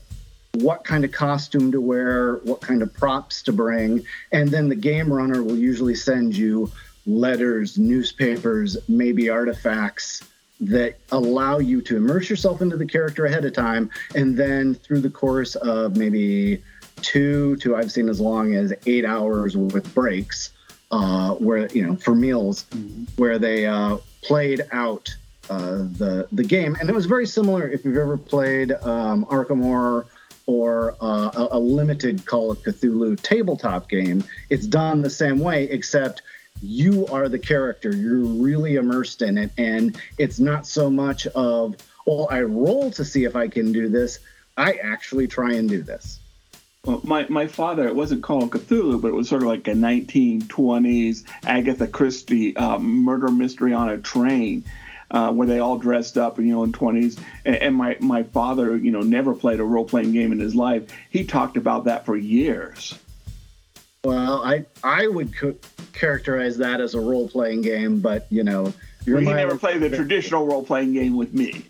what 0.54 0.84
kind 0.84 1.04
of 1.04 1.12
costume 1.12 1.72
to 1.72 1.80
wear, 1.80 2.36
what 2.44 2.60
kind 2.60 2.82
of 2.82 2.92
props 2.94 3.42
to 3.42 3.52
bring, 3.52 4.04
and 4.32 4.48
then 4.48 4.68
the 4.68 4.76
game 4.76 5.12
runner 5.12 5.42
will 5.42 5.56
usually 5.56 5.94
send 5.94 6.36
you 6.36 6.70
letters, 7.06 7.78
newspapers, 7.78 8.76
maybe 8.88 9.28
artifacts 9.28 10.22
that 10.60 10.98
allow 11.10 11.58
you 11.58 11.80
to 11.82 11.96
immerse 11.96 12.30
yourself 12.30 12.62
into 12.62 12.76
the 12.76 12.86
character 12.86 13.26
ahead 13.26 13.44
of 13.44 13.52
time, 13.52 13.90
and 14.14 14.36
then 14.36 14.74
through 14.74 15.00
the 15.00 15.10
course 15.10 15.54
of 15.56 15.96
maybe 15.96 16.62
two 17.00 17.56
to 17.56 17.74
I've 17.74 17.90
seen 17.90 18.08
as 18.08 18.20
long 18.20 18.54
as 18.54 18.72
eight 18.86 19.04
hours 19.04 19.56
with 19.56 19.92
breaks, 19.94 20.50
uh, 20.90 21.34
where 21.34 21.66
you 21.68 21.86
know 21.86 21.96
for 21.96 22.14
meals, 22.14 22.66
where 23.16 23.38
they 23.38 23.66
uh, 23.66 23.96
played 24.22 24.62
out 24.70 25.14
uh, 25.50 25.78
the 25.98 26.28
the 26.32 26.44
game, 26.44 26.76
and 26.80 26.88
it 26.88 26.94
was 26.94 27.06
very 27.06 27.26
similar. 27.26 27.68
If 27.68 27.84
you've 27.84 27.96
ever 27.96 28.16
played 28.16 28.72
um, 28.72 29.24
Arkham 29.26 29.62
Horror 29.62 30.06
or 30.46 30.96
uh, 31.00 31.30
a, 31.34 31.48
a 31.52 31.58
limited 31.58 32.26
Call 32.26 32.50
of 32.50 32.58
Cthulhu 32.62 33.20
tabletop 33.20 33.88
game, 33.88 34.24
it's 34.50 34.66
done 34.66 35.02
the 35.02 35.10
same 35.10 35.38
way, 35.38 35.64
except 35.64 36.22
you 36.62 37.06
are 37.08 37.28
the 37.28 37.38
character. 37.38 37.94
You're 37.94 38.18
really 38.18 38.76
immersed 38.76 39.22
in 39.22 39.38
it, 39.38 39.50
and 39.58 39.96
it's 40.18 40.38
not 40.38 40.66
so 40.66 40.90
much 40.90 41.26
of 41.28 41.76
well, 42.06 42.28
I 42.30 42.40
roll 42.40 42.90
to 42.92 43.04
see 43.04 43.24
if 43.24 43.36
I 43.36 43.48
can 43.48 43.72
do 43.72 43.88
this. 43.88 44.18
I 44.56 44.72
actually 44.74 45.28
try 45.28 45.54
and 45.54 45.68
do 45.68 45.82
this. 45.82 46.18
Well, 46.84 47.00
my, 47.04 47.26
my 47.28 47.46
father, 47.46 47.86
it 47.86 47.94
wasn't 47.94 48.24
called 48.24 48.50
Cthulhu, 48.50 49.00
but 49.00 49.08
it 49.08 49.14
was 49.14 49.28
sort 49.28 49.42
of 49.42 49.48
like 49.48 49.68
a 49.68 49.72
1920s 49.72 51.24
Agatha 51.44 51.86
Christie 51.86 52.56
uh, 52.56 52.78
murder 52.78 53.28
mystery 53.28 53.72
on 53.72 53.88
a 53.88 53.98
train. 53.98 54.64
Uh, 55.12 55.30
where 55.30 55.46
they 55.46 55.58
all 55.58 55.76
dressed 55.76 56.16
up, 56.16 56.38
you 56.38 56.46
know, 56.46 56.64
in 56.64 56.72
20s. 56.72 57.20
And, 57.44 57.56
and 57.56 57.76
my, 57.76 57.98
my 58.00 58.22
father, 58.22 58.78
you 58.78 58.90
know, 58.90 59.02
never 59.02 59.34
played 59.34 59.60
a 59.60 59.64
role 59.64 59.84
playing 59.84 60.12
game 60.12 60.32
in 60.32 60.40
his 60.40 60.54
life. 60.54 60.90
He 61.10 61.22
talked 61.22 61.58
about 61.58 61.84
that 61.84 62.06
for 62.06 62.16
years. 62.16 62.98
Well, 64.04 64.42
I 64.42 64.64
I 64.82 65.06
would 65.06 65.36
co- 65.36 65.54
characterize 65.92 66.56
that 66.58 66.80
as 66.80 66.94
a 66.94 67.00
role 67.00 67.28
playing 67.28 67.62
game, 67.62 68.00
but 68.00 68.26
you 68.30 68.42
know, 68.42 68.72
he 69.04 69.12
mileage- 69.12 69.36
never 69.36 69.56
played 69.56 69.80
the 69.80 69.90
traditional 69.96 70.44
role 70.44 70.64
playing 70.64 70.92
game 70.92 71.16
with 71.16 71.32
me. 71.32 71.64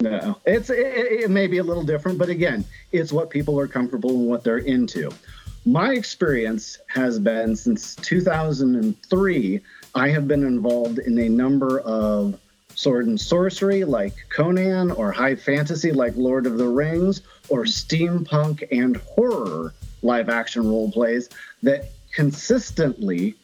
No, 0.00 0.36
it's 0.44 0.68
it, 0.68 0.78
it 0.78 1.12
it 1.24 1.30
may 1.30 1.46
be 1.46 1.58
a 1.58 1.62
little 1.62 1.84
different, 1.84 2.18
but 2.18 2.28
again, 2.28 2.64
it's 2.90 3.12
what 3.12 3.30
people 3.30 3.58
are 3.60 3.68
comfortable 3.68 4.10
and 4.10 4.26
what 4.26 4.42
they're 4.42 4.58
into. 4.58 5.12
My 5.64 5.92
experience 5.92 6.78
has 6.88 7.20
been 7.20 7.54
since 7.54 7.94
2003. 7.96 9.60
I 9.94 10.08
have 10.08 10.26
been 10.26 10.44
involved 10.44 10.98
in 10.98 11.18
a 11.18 11.28
number 11.28 11.80
of 11.80 12.38
sword 12.76 13.06
and 13.06 13.20
sorcery 13.20 13.84
like 13.84 14.14
Conan, 14.28 14.92
or 14.92 15.10
high 15.10 15.34
fantasy 15.34 15.90
like 15.90 16.14
Lord 16.16 16.46
of 16.46 16.58
the 16.58 16.68
Rings, 16.68 17.22
or 17.48 17.64
steampunk 17.64 18.62
and 18.70 18.96
horror 18.98 19.74
live 20.02 20.28
action 20.28 20.68
role 20.68 20.90
plays 20.92 21.28
that 21.64 21.90
consistently 22.12 23.34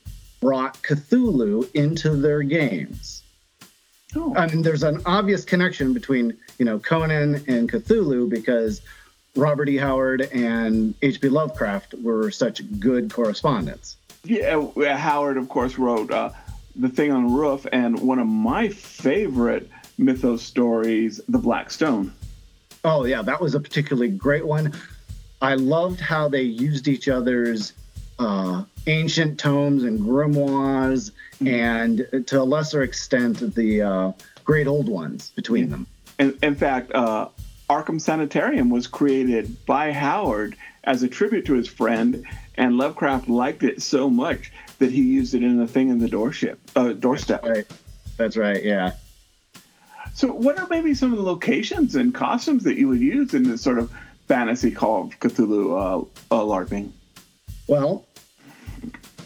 brought 0.40 0.80
Cthulhu 0.82 1.68
into 1.74 2.10
their 2.10 2.42
games. 2.42 3.22
Oh. 4.14 4.34
I 4.36 4.46
mean, 4.46 4.62
there's 4.62 4.82
an 4.82 5.00
obvious 5.06 5.44
connection 5.44 5.92
between 5.92 6.36
you 6.58 6.64
know 6.64 6.78
Conan 6.78 7.42
and 7.48 7.70
Cthulhu 7.70 8.28
because 8.28 8.82
Robert 9.34 9.68
E. 9.68 9.76
Howard 9.78 10.22
and 10.32 10.94
H.P. 11.00 11.30
Lovecraft 11.30 11.94
were 11.94 12.30
such 12.30 12.62
good 12.78 13.12
correspondents. 13.12 13.96
Yeah, 14.24 14.56
uh, 14.56 14.96
Howard, 14.96 15.36
of 15.36 15.48
course, 15.48 15.78
wrote 15.78 16.10
uh, 16.10 16.30
The 16.76 16.88
Thing 16.88 17.12
on 17.12 17.26
the 17.26 17.34
Roof, 17.34 17.66
and 17.72 18.00
one 18.00 18.18
of 18.18 18.26
my 18.26 18.68
favorite 18.68 19.68
mythos 19.98 20.42
stories, 20.42 21.20
The 21.28 21.38
Black 21.38 21.70
Stone. 21.70 22.12
Oh 22.84 23.04
yeah, 23.04 23.22
that 23.22 23.40
was 23.40 23.54
a 23.54 23.60
particularly 23.60 24.10
great 24.10 24.46
one. 24.46 24.72
I 25.40 25.54
loved 25.54 26.00
how 26.00 26.28
they 26.28 26.42
used 26.42 26.88
each 26.88 27.08
other's 27.08 27.72
uh, 28.18 28.64
ancient 28.86 29.38
tomes 29.38 29.84
and 29.84 30.00
grimoires, 30.00 31.10
and 31.44 32.06
to 32.26 32.40
a 32.40 32.44
lesser 32.44 32.82
extent, 32.82 33.54
the 33.54 33.82
uh, 33.82 34.12
great 34.44 34.66
old 34.66 34.88
ones 34.88 35.32
between 35.34 35.68
them. 35.68 35.86
In, 36.18 36.38
in 36.42 36.54
fact, 36.54 36.92
uh, 36.94 37.28
Arkham 37.68 38.00
Sanitarium 38.00 38.70
was 38.70 38.86
created 38.86 39.64
by 39.66 39.92
Howard 39.92 40.56
as 40.84 41.02
a 41.02 41.08
tribute 41.08 41.46
to 41.46 41.54
his 41.54 41.68
friend, 41.68 42.24
and 42.56 42.76
Lovecraft 42.76 43.28
liked 43.28 43.62
it 43.62 43.82
so 43.82 44.10
much 44.10 44.52
that 44.82 44.90
he 44.90 45.02
used 45.02 45.34
it 45.34 45.44
in 45.44 45.58
the 45.58 45.66
thing 45.66 45.88
in 45.90 45.98
the 45.98 46.08
doorstep. 46.08 46.58
Uh, 46.74 46.92
doorstep. 46.92 47.44
Right. 47.44 47.66
That's 48.16 48.36
right. 48.36 48.62
Yeah. 48.62 48.92
So, 50.14 50.32
what 50.32 50.58
are 50.58 50.66
maybe 50.68 50.92
some 50.92 51.12
of 51.12 51.18
the 51.18 51.24
locations 51.24 51.94
and 51.94 52.12
costumes 52.12 52.64
that 52.64 52.76
you 52.76 52.88
would 52.88 53.00
use 53.00 53.32
in 53.32 53.44
this 53.44 53.62
sort 53.62 53.78
of 53.78 53.90
fantasy 54.26 54.72
Call 54.72 55.04
of 55.04 55.20
Cthulhu 55.20 55.70
uh, 55.70 56.34
uh, 56.34 56.40
LARPing? 56.40 56.90
Well, 57.68 58.04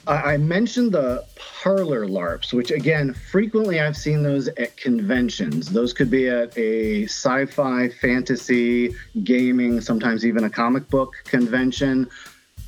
I 0.06 0.34
I 0.34 0.36
mentioned 0.36 0.92
the 0.92 1.24
parlor 1.62 2.06
LARPs, 2.06 2.52
which 2.52 2.70
again, 2.70 3.14
frequently 3.14 3.80
I've 3.80 3.96
seen 3.96 4.22
those 4.22 4.48
at 4.48 4.76
conventions. 4.76 5.70
Those 5.70 5.94
could 5.94 6.10
be 6.10 6.28
at 6.28 6.56
a 6.58 7.04
sci 7.04 7.46
fi, 7.46 7.88
fantasy, 7.88 8.94
gaming, 9.24 9.80
sometimes 9.80 10.26
even 10.26 10.44
a 10.44 10.50
comic 10.50 10.88
book 10.90 11.14
convention. 11.24 12.08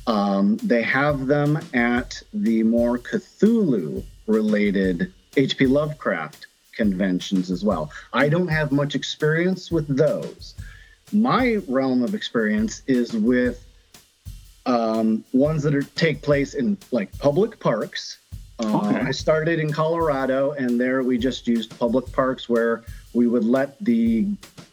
Um, 0.09 0.57
they 0.57 0.81
have 0.81 1.27
them 1.27 1.59
at 1.75 2.19
the 2.33 2.63
more 2.63 2.97
Cthulhu 2.97 4.03
related 4.25 5.13
H.P. 5.37 5.67
Lovecraft 5.67 6.47
conventions 6.73 7.51
as 7.51 7.63
well. 7.63 7.91
I 8.11 8.27
don't 8.27 8.47
have 8.47 8.71
much 8.71 8.95
experience 8.95 9.69
with 9.71 9.87
those. 9.87 10.55
My 11.11 11.61
realm 11.67 12.01
of 12.01 12.15
experience 12.15 12.81
is 12.87 13.13
with 13.13 13.63
um, 14.65 15.23
ones 15.31 15.61
that 15.61 15.75
are, 15.75 15.83
take 15.83 16.23
place 16.23 16.55
in 16.55 16.75
like 16.91 17.15
public 17.19 17.59
parks. 17.59 18.17
Uh, 18.59 18.81
Okay. 18.83 18.99
I 18.99 19.11
started 19.11 19.59
in 19.59 19.71
Colorado, 19.71 20.51
and 20.51 20.81
there 20.81 21.03
we 21.03 21.17
just 21.19 21.47
used 21.47 21.77
public 21.79 22.11
parks 22.11 22.49
where 22.49 22.83
we 23.13 23.27
would 23.27 23.45
let 23.45 23.79
the 23.79 24.27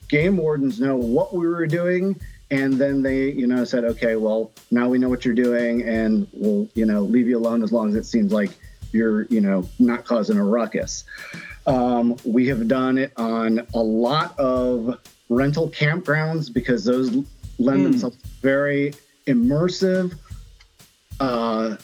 game 0.09 0.39
wardens 0.39 0.81
know 0.81 0.97
what 0.97 1.35
we 1.35 1.47
were 1.47 1.67
doing, 1.67 2.19
and 2.51 2.75
then 2.75 3.03
they, 3.03 3.31
you 3.31 3.47
know, 3.47 3.65
said, 3.65 3.85
"Okay, 3.85 4.17
well, 4.17 4.53
now 4.71 4.89
we 4.89 4.99
know 4.99 5.09
what 5.09 5.25
you're 5.25 5.35
doing, 5.35 5.83
and 5.83 6.27
we'll, 6.33 6.69
you 6.75 6.87
know, 6.87 7.03
leave 7.03 7.29
you 7.29 7.39
alone 7.39 7.63
as 7.63 7.73
long 7.73 7.89
as 7.89 7.95
it 7.95 8.05
seems 8.05 8.33
like 8.33 8.51
you're, 8.93 9.23
you 9.25 9.41
know, 9.41 9.69
not 9.79 10.05
causing 10.05 10.39
a 10.39 10.45
ruckus." 10.45 11.05
Um, 11.67 12.17
we 12.25 12.47
have 12.47 12.69
done 12.69 12.99
it 12.99 13.13
on 13.17 13.67
a 13.75 13.83
lot 13.83 14.39
of 14.39 14.99
rental 15.29 15.69
campgrounds 15.69 16.53
because 16.53 16.85
those 16.85 17.11
lend 17.59 17.85
themselves 17.85 18.17
very 18.41 18.95
immersive 19.27 20.17
uh, 21.21 21.77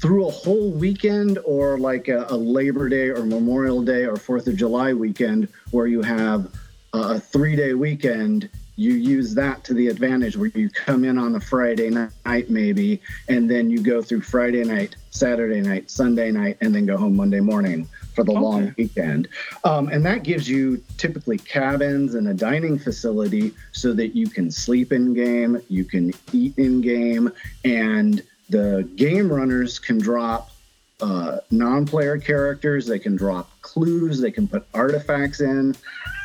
through 0.00 0.26
a 0.28 0.30
whole 0.30 0.70
weekend 0.70 1.38
or 1.44 1.78
like 1.78 2.08
a, 2.08 2.26
a 2.30 2.36
Labor 2.36 2.88
Day 2.88 3.08
or 3.10 3.24
Memorial 3.24 3.82
Day 3.82 4.06
or 4.06 4.16
Fourth 4.16 4.46
of 4.46 4.56
July 4.56 4.92
weekend 4.92 5.48
where 5.70 5.86
you 5.86 6.02
have 6.02 6.52
a 6.92 7.18
three 7.18 7.56
day 7.56 7.74
weekend. 7.74 8.48
You 8.78 8.92
use 8.92 9.34
that 9.34 9.64
to 9.64 9.74
the 9.74 9.88
advantage 9.88 10.36
where 10.36 10.52
you 10.54 10.70
come 10.70 11.04
in 11.04 11.18
on 11.18 11.34
a 11.34 11.40
Friday 11.40 11.90
night, 11.90 12.48
maybe, 12.48 13.02
and 13.28 13.50
then 13.50 13.70
you 13.70 13.82
go 13.82 14.00
through 14.02 14.20
Friday 14.20 14.62
night, 14.62 14.94
Saturday 15.10 15.60
night, 15.60 15.90
Sunday 15.90 16.30
night, 16.30 16.58
and 16.60 16.72
then 16.72 16.86
go 16.86 16.96
home 16.96 17.16
Monday 17.16 17.40
morning 17.40 17.88
for 18.14 18.22
the 18.22 18.30
long 18.30 18.72
weekend. 18.78 19.26
Um, 19.64 19.88
and 19.88 20.06
that 20.06 20.22
gives 20.22 20.48
you 20.48 20.80
typically 20.96 21.38
cabins 21.38 22.14
and 22.14 22.28
a 22.28 22.34
dining 22.34 22.78
facility 22.78 23.52
so 23.72 23.92
that 23.94 24.14
you 24.14 24.28
can 24.28 24.48
sleep 24.48 24.92
in 24.92 25.12
game, 25.12 25.60
you 25.68 25.84
can 25.84 26.12
eat 26.32 26.56
in 26.56 26.80
game, 26.80 27.32
and 27.64 28.22
the 28.48 28.88
game 28.94 29.28
runners 29.28 29.80
can 29.80 29.98
drop 29.98 30.52
uh, 31.00 31.38
non 31.50 31.84
player 31.84 32.16
characters, 32.16 32.86
they 32.86 33.00
can 33.00 33.16
drop 33.16 33.50
clues, 33.62 34.20
they 34.20 34.30
can 34.30 34.46
put 34.46 34.64
artifacts 34.72 35.40
in. 35.40 35.74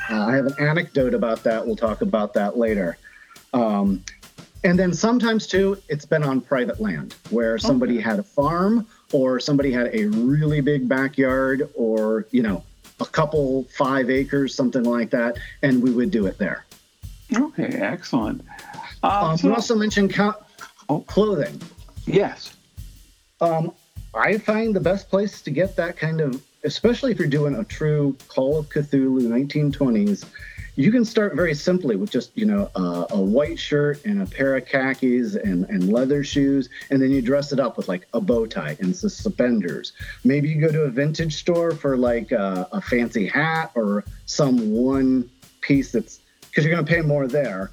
Uh, 0.09 0.25
I 0.27 0.35
have 0.35 0.45
an 0.45 0.55
anecdote 0.59 1.13
about 1.13 1.43
that. 1.43 1.65
We'll 1.65 1.75
talk 1.75 2.01
about 2.01 2.33
that 2.33 2.57
later. 2.57 2.97
Um, 3.53 4.03
and 4.63 4.77
then 4.79 4.93
sometimes 4.93 5.47
too, 5.47 5.77
it's 5.89 6.05
been 6.05 6.23
on 6.23 6.41
private 6.41 6.79
land 6.81 7.15
where 7.29 7.57
somebody 7.57 7.99
had 7.99 8.19
a 8.19 8.23
farm 8.23 8.87
or 9.11 9.39
somebody 9.39 9.71
had 9.71 9.89
a 9.93 10.05
really 10.07 10.61
big 10.61 10.87
backyard 10.87 11.69
or, 11.75 12.25
you 12.31 12.41
know, 12.41 12.63
a 12.99 13.05
couple 13.05 13.65
five 13.77 14.09
acres, 14.09 14.55
something 14.55 14.83
like 14.83 15.09
that, 15.11 15.37
and 15.61 15.81
we 15.83 15.91
would 15.91 16.11
do 16.11 16.25
it 16.27 16.37
there. 16.37 16.65
Okay, 17.35 17.63
excellent. 17.79 18.43
Uh, 19.01 19.29
Um, 19.31 19.37
so- 19.37 19.47
we 19.49 19.53
also 19.53 19.75
mentioned 19.75 20.13
co- 20.13 20.35
Oh. 20.89 20.99
clothing. 21.01 21.61
yes. 22.05 22.53
Um, 23.41 23.71
I 24.13 24.37
find 24.37 24.75
the 24.75 24.79
best 24.79 25.09
place 25.09 25.41
to 25.41 25.49
get 25.51 25.75
that 25.75 25.97
kind 25.97 26.21
of, 26.21 26.41
especially 26.63 27.11
if 27.11 27.19
you're 27.19 27.27
doing 27.27 27.55
a 27.55 27.63
true 27.63 28.15
Call 28.27 28.57
of 28.57 28.69
Cthulhu 28.69 29.21
1920s, 29.21 30.25
you 30.75 30.91
can 30.91 31.05
start 31.05 31.35
very 31.35 31.53
simply 31.53 31.95
with 31.95 32.09
just, 32.09 32.35
you 32.35 32.45
know, 32.45 32.69
uh, 32.75 33.05
a 33.11 33.21
white 33.21 33.59
shirt 33.59 34.03
and 34.05 34.21
a 34.21 34.25
pair 34.25 34.55
of 34.55 34.65
khakis 34.65 35.35
and, 35.35 35.65
and 35.65 35.91
leather 35.91 36.23
shoes, 36.23 36.69
and 36.89 37.01
then 37.01 37.11
you 37.11 37.21
dress 37.21 37.51
it 37.51 37.59
up 37.59 37.77
with 37.77 37.87
like 37.87 38.07
a 38.13 38.21
bow 38.21 38.47
tie 38.47 38.75
and 38.79 38.95
some 38.95 39.09
suspenders. 39.09 39.93
Maybe 40.23 40.49
you 40.49 40.59
go 40.59 40.71
to 40.71 40.83
a 40.83 40.89
vintage 40.89 41.35
store 41.35 41.73
for 41.73 41.95
like 41.95 42.31
uh, 42.31 42.65
a 42.71 42.81
fancy 42.81 43.27
hat 43.27 43.71
or 43.75 44.03
some 44.25 44.71
one 44.71 45.29
piece 45.61 45.91
that's, 45.91 46.21
because 46.49 46.65
you're 46.65 46.73
going 46.73 46.85
to 46.85 46.91
pay 46.91 47.01
more 47.01 47.27
there. 47.27 47.71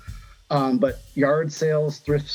Um, 0.50 0.79
but 0.79 1.00
yard 1.14 1.53
sales, 1.53 1.98
thrift 1.98 2.29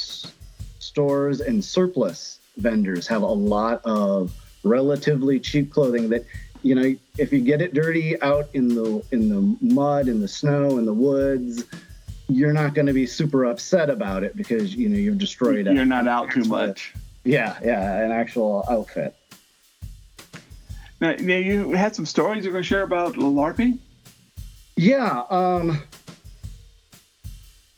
stores, 0.79 1.41
and 1.41 1.63
surplus 1.63 2.39
vendors 2.57 3.05
have 3.07 3.21
a 3.21 3.27
lot 3.27 3.81
of 3.83 4.31
relatively 4.63 5.39
cheap 5.39 5.71
clothing 5.71 6.09
that 6.09 6.25
you 6.65 6.73
know 6.73 6.95
if 7.19 7.31
you 7.31 7.41
get 7.41 7.61
it 7.61 7.73
dirty 7.75 8.19
out 8.23 8.49
in 8.53 8.69
the 8.69 9.03
in 9.11 9.29
the 9.29 9.55
mud 9.61 10.07
in 10.07 10.19
the 10.19 10.27
snow 10.27 10.77
in 10.79 10.85
the 10.85 10.93
woods 10.93 11.63
you're 12.27 12.53
not 12.53 12.73
going 12.73 12.87
to 12.87 12.93
be 12.93 13.05
super 13.05 13.45
upset 13.45 13.87
about 13.87 14.23
it 14.23 14.35
because 14.35 14.75
you 14.75 14.89
know 14.89 14.97
you've 14.97 15.19
destroyed 15.19 15.67
it. 15.67 15.73
You're 15.75 15.85
not 15.85 16.07
out 16.07 16.31
too 16.31 16.43
much. 16.45 16.93
yeah 17.23 17.55
yeah 17.63 18.03
an 18.03 18.11
actual 18.11 18.65
outfit 18.67 19.15
Now, 20.99 21.13
now 21.19 21.35
you 21.35 21.71
had 21.71 21.95
some 21.95 22.05
stories 22.05 22.43
you're 22.43 22.51
going 22.51 22.63
to 22.63 22.67
share 22.67 22.81
about 22.83 23.13
LARPing? 23.13 23.77
Yeah, 24.75 25.23
um 25.29 25.81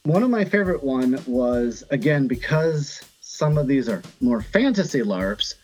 one 0.03 0.23
of 0.23 0.29
my 0.29 0.45
favorite 0.45 0.81
one 0.81 1.19
was 1.27 1.83
again 1.89 2.27
because 2.27 3.01
some 3.19 3.57
of 3.57 3.67
these 3.67 3.89
are 3.89 4.01
more 4.21 4.41
fantasy 4.41 5.01
LARPs, 5.01 5.55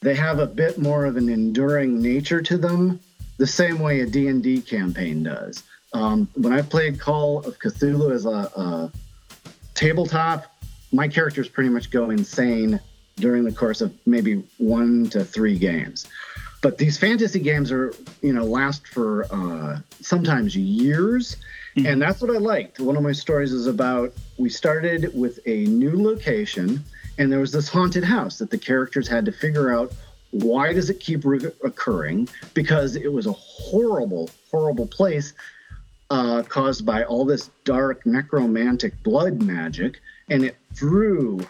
they 0.00 0.14
have 0.14 0.38
a 0.38 0.46
bit 0.46 0.78
more 0.78 1.04
of 1.04 1.16
an 1.16 1.28
enduring 1.28 2.00
nature 2.00 2.40
to 2.42 2.56
them, 2.56 3.00
the 3.38 3.46
same 3.46 3.78
way 3.78 4.00
a 4.00 4.06
D&D 4.06 4.62
campaign 4.62 5.22
does. 5.22 5.62
Um, 5.92 6.28
when 6.34 6.52
I 6.52 6.62
played 6.62 7.00
Call 7.00 7.38
of 7.40 7.58
Cthulhu 7.58 8.12
as 8.12 8.24
a, 8.24 8.30
a 8.30 8.92
tabletop, 9.74 10.46
my 10.92 11.08
characters 11.08 11.48
pretty 11.48 11.70
much 11.70 11.90
go 11.90 12.10
insane 12.10 12.80
during 13.16 13.44
the 13.44 13.52
course 13.52 13.80
of 13.80 13.92
maybe 14.06 14.42
one 14.58 15.08
to 15.10 15.24
three 15.24 15.58
games. 15.58 16.06
But 16.62 16.78
these 16.78 16.98
fantasy 16.98 17.40
games 17.40 17.72
are, 17.72 17.94
you 18.22 18.32
know, 18.32 18.44
last 18.44 18.86
for 18.86 19.26
uh, 19.30 19.80
sometimes 20.00 20.56
years. 20.56 21.36
And 21.76 22.02
that's 22.02 22.20
what 22.20 22.30
I 22.30 22.38
liked. 22.38 22.80
One 22.80 22.96
of 22.96 23.02
my 23.02 23.12
stories 23.12 23.52
is 23.52 23.66
about 23.66 24.12
we 24.36 24.50
started 24.50 25.12
with 25.14 25.38
a 25.46 25.64
new 25.66 26.02
location, 26.02 26.84
and 27.20 27.30
there 27.30 27.38
was 27.38 27.52
this 27.52 27.68
haunted 27.68 28.02
house 28.02 28.38
that 28.38 28.50
the 28.50 28.56
characters 28.56 29.06
had 29.06 29.26
to 29.26 29.32
figure 29.32 29.70
out 29.70 29.92
why 30.30 30.72
does 30.72 30.88
it 30.88 31.00
keep 31.00 31.24
re- 31.26 31.52
occurring? 31.62 32.26
Because 32.54 32.96
it 32.96 33.12
was 33.12 33.26
a 33.26 33.32
horrible, 33.32 34.30
horrible 34.50 34.86
place 34.86 35.34
uh, 36.08 36.42
caused 36.48 36.86
by 36.86 37.04
all 37.04 37.26
this 37.26 37.50
dark 37.64 38.06
necromantic 38.06 39.00
blood 39.02 39.42
magic, 39.42 40.00
and 40.30 40.44
it 40.44 40.56
drew 40.72 41.46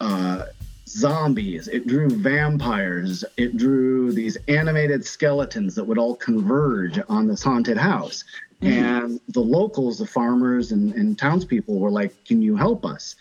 uh, 0.00 0.46
zombies, 0.86 1.68
it 1.68 1.86
drew 1.86 2.08
vampires, 2.08 3.26
it 3.36 3.58
drew 3.58 4.10
these 4.10 4.38
animated 4.48 5.04
skeletons 5.04 5.74
that 5.74 5.84
would 5.84 5.98
all 5.98 6.16
converge 6.16 6.98
on 7.10 7.26
this 7.26 7.42
haunted 7.42 7.76
house. 7.76 8.24
And 8.62 9.20
the 9.28 9.40
locals, 9.40 9.98
the 9.98 10.06
farmers 10.06 10.72
and, 10.72 10.94
and 10.94 11.18
townspeople 11.18 11.78
were 11.78 11.90
like, 11.90 12.24
Can 12.24 12.40
you 12.40 12.56
help 12.56 12.86
us? 12.86 13.16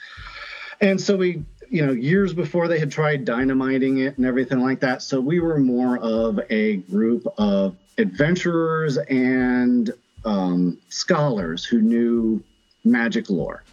And 0.82 1.00
so 1.00 1.16
we, 1.18 1.44
you 1.70 1.86
know, 1.86 1.92
years 1.92 2.34
before 2.34 2.68
they 2.68 2.80
had 2.80 2.92
tried 2.92 3.26
dynamiting 3.26 4.00
it 4.00 4.18
and 4.18 4.26
everything 4.26 4.60
like 4.60 4.80
that. 4.82 5.02
So 5.02 5.20
we 5.20 5.40
were 5.40 5.60
more 5.60 5.98
of 6.00 6.40
a 6.50 6.78
group 6.78 7.28
of 7.38 7.76
adventurers 7.98 8.98
and 8.98 9.92
um, 10.26 10.78
scholars 10.90 11.66
who 11.66 11.82
knew 11.82 12.44
magic 12.84 13.30
lore. 13.30 13.64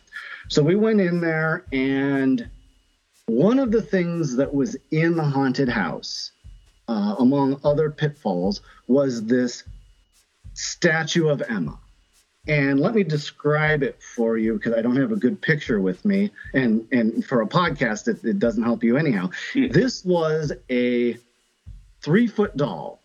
So 0.48 0.62
we 0.62 0.74
went 0.74 1.00
in 1.00 1.20
there, 1.20 1.64
and 1.72 2.48
one 3.26 3.58
of 3.58 3.72
the 3.72 3.82
things 3.82 4.36
that 4.36 4.52
was 4.52 4.76
in 4.90 5.16
the 5.16 5.24
haunted 5.24 5.68
house, 5.68 6.32
uh, 6.88 7.16
among 7.18 7.60
other 7.64 7.90
pitfalls, 7.90 8.60
was 8.86 9.24
this 9.24 9.64
statue 10.52 11.28
of 11.28 11.42
Emma. 11.48 11.78
And 12.46 12.78
let 12.78 12.94
me 12.94 13.02
describe 13.04 13.82
it 13.82 14.02
for 14.02 14.36
you 14.36 14.54
because 14.54 14.74
I 14.74 14.82
don't 14.82 14.96
have 14.96 15.12
a 15.12 15.16
good 15.16 15.40
picture 15.40 15.80
with 15.80 16.04
me. 16.04 16.30
And 16.52 16.86
and 16.92 17.24
for 17.24 17.40
a 17.40 17.46
podcast, 17.46 18.06
it, 18.08 18.22
it 18.24 18.38
doesn't 18.38 18.62
help 18.62 18.84
you 18.84 18.96
anyhow. 18.96 19.30
Yeah. 19.54 19.68
This 19.70 20.04
was 20.04 20.52
a 20.70 21.16
three 22.02 22.26
foot 22.26 22.56
doll 22.56 23.00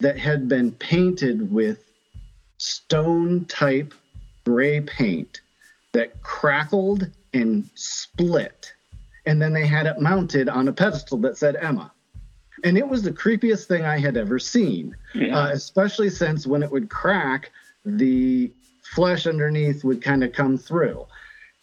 that 0.00 0.18
had 0.18 0.46
been 0.48 0.72
painted 0.72 1.50
with 1.50 1.82
stone 2.58 3.44
type 3.46 3.94
gray 4.44 4.80
paint 4.80 5.40
that 5.92 6.22
crackled 6.22 7.10
and 7.32 7.68
split. 7.74 8.72
And 9.24 9.40
then 9.40 9.52
they 9.52 9.66
had 9.66 9.86
it 9.86 10.00
mounted 10.00 10.48
on 10.48 10.68
a 10.68 10.72
pedestal 10.72 11.18
that 11.18 11.36
said 11.38 11.56
Emma. 11.56 11.92
And 12.64 12.76
it 12.76 12.86
was 12.86 13.02
the 13.02 13.12
creepiest 13.12 13.66
thing 13.66 13.84
I 13.84 13.98
had 13.98 14.16
ever 14.16 14.38
seen, 14.38 14.94
Yeah. 15.14 15.36
uh, 15.38 15.48
especially 15.50 16.10
since 16.10 16.46
when 16.46 16.62
it 16.62 16.70
would 16.70 16.90
crack, 16.90 17.50
the 17.84 18.50
flesh 18.94 19.26
underneath 19.26 19.84
would 19.84 20.02
kind 20.02 20.22
of 20.24 20.32
come 20.32 20.58
through. 20.58 21.06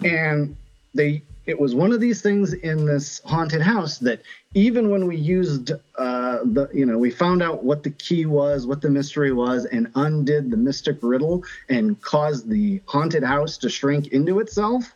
And 0.04 0.56
they 0.94 1.24
it 1.46 1.60
was 1.60 1.74
one 1.74 1.92
of 1.92 2.00
these 2.00 2.22
things 2.22 2.54
in 2.54 2.86
this 2.86 3.22
haunted 3.26 3.62
house 3.62 3.98
that 3.98 4.22
even 4.54 4.92
when 4.92 5.08
we 5.08 5.18
used 5.18 5.72
uh, 5.98 6.40
the 6.44 6.70
you 6.74 6.86
know 6.86 6.98
we 6.98 7.10
found 7.10 7.42
out 7.42 7.64
what 7.64 7.84
the 7.84 7.90
key 7.90 8.26
was 8.26 8.68
what 8.68 8.82
the 8.82 8.90
mystery 8.90 9.32
was 9.32 9.66
and 9.66 9.92
undid 9.96 10.52
the 10.52 10.58
mystic 10.58 10.98
riddle 11.02 11.44
and 11.70 12.00
caused 12.02 12.50
the 12.50 12.82
haunted 12.86 13.24
house 13.24 13.58
to 13.58 13.70
shrink 13.70 14.08
into 14.08 14.40
itself 14.40 14.94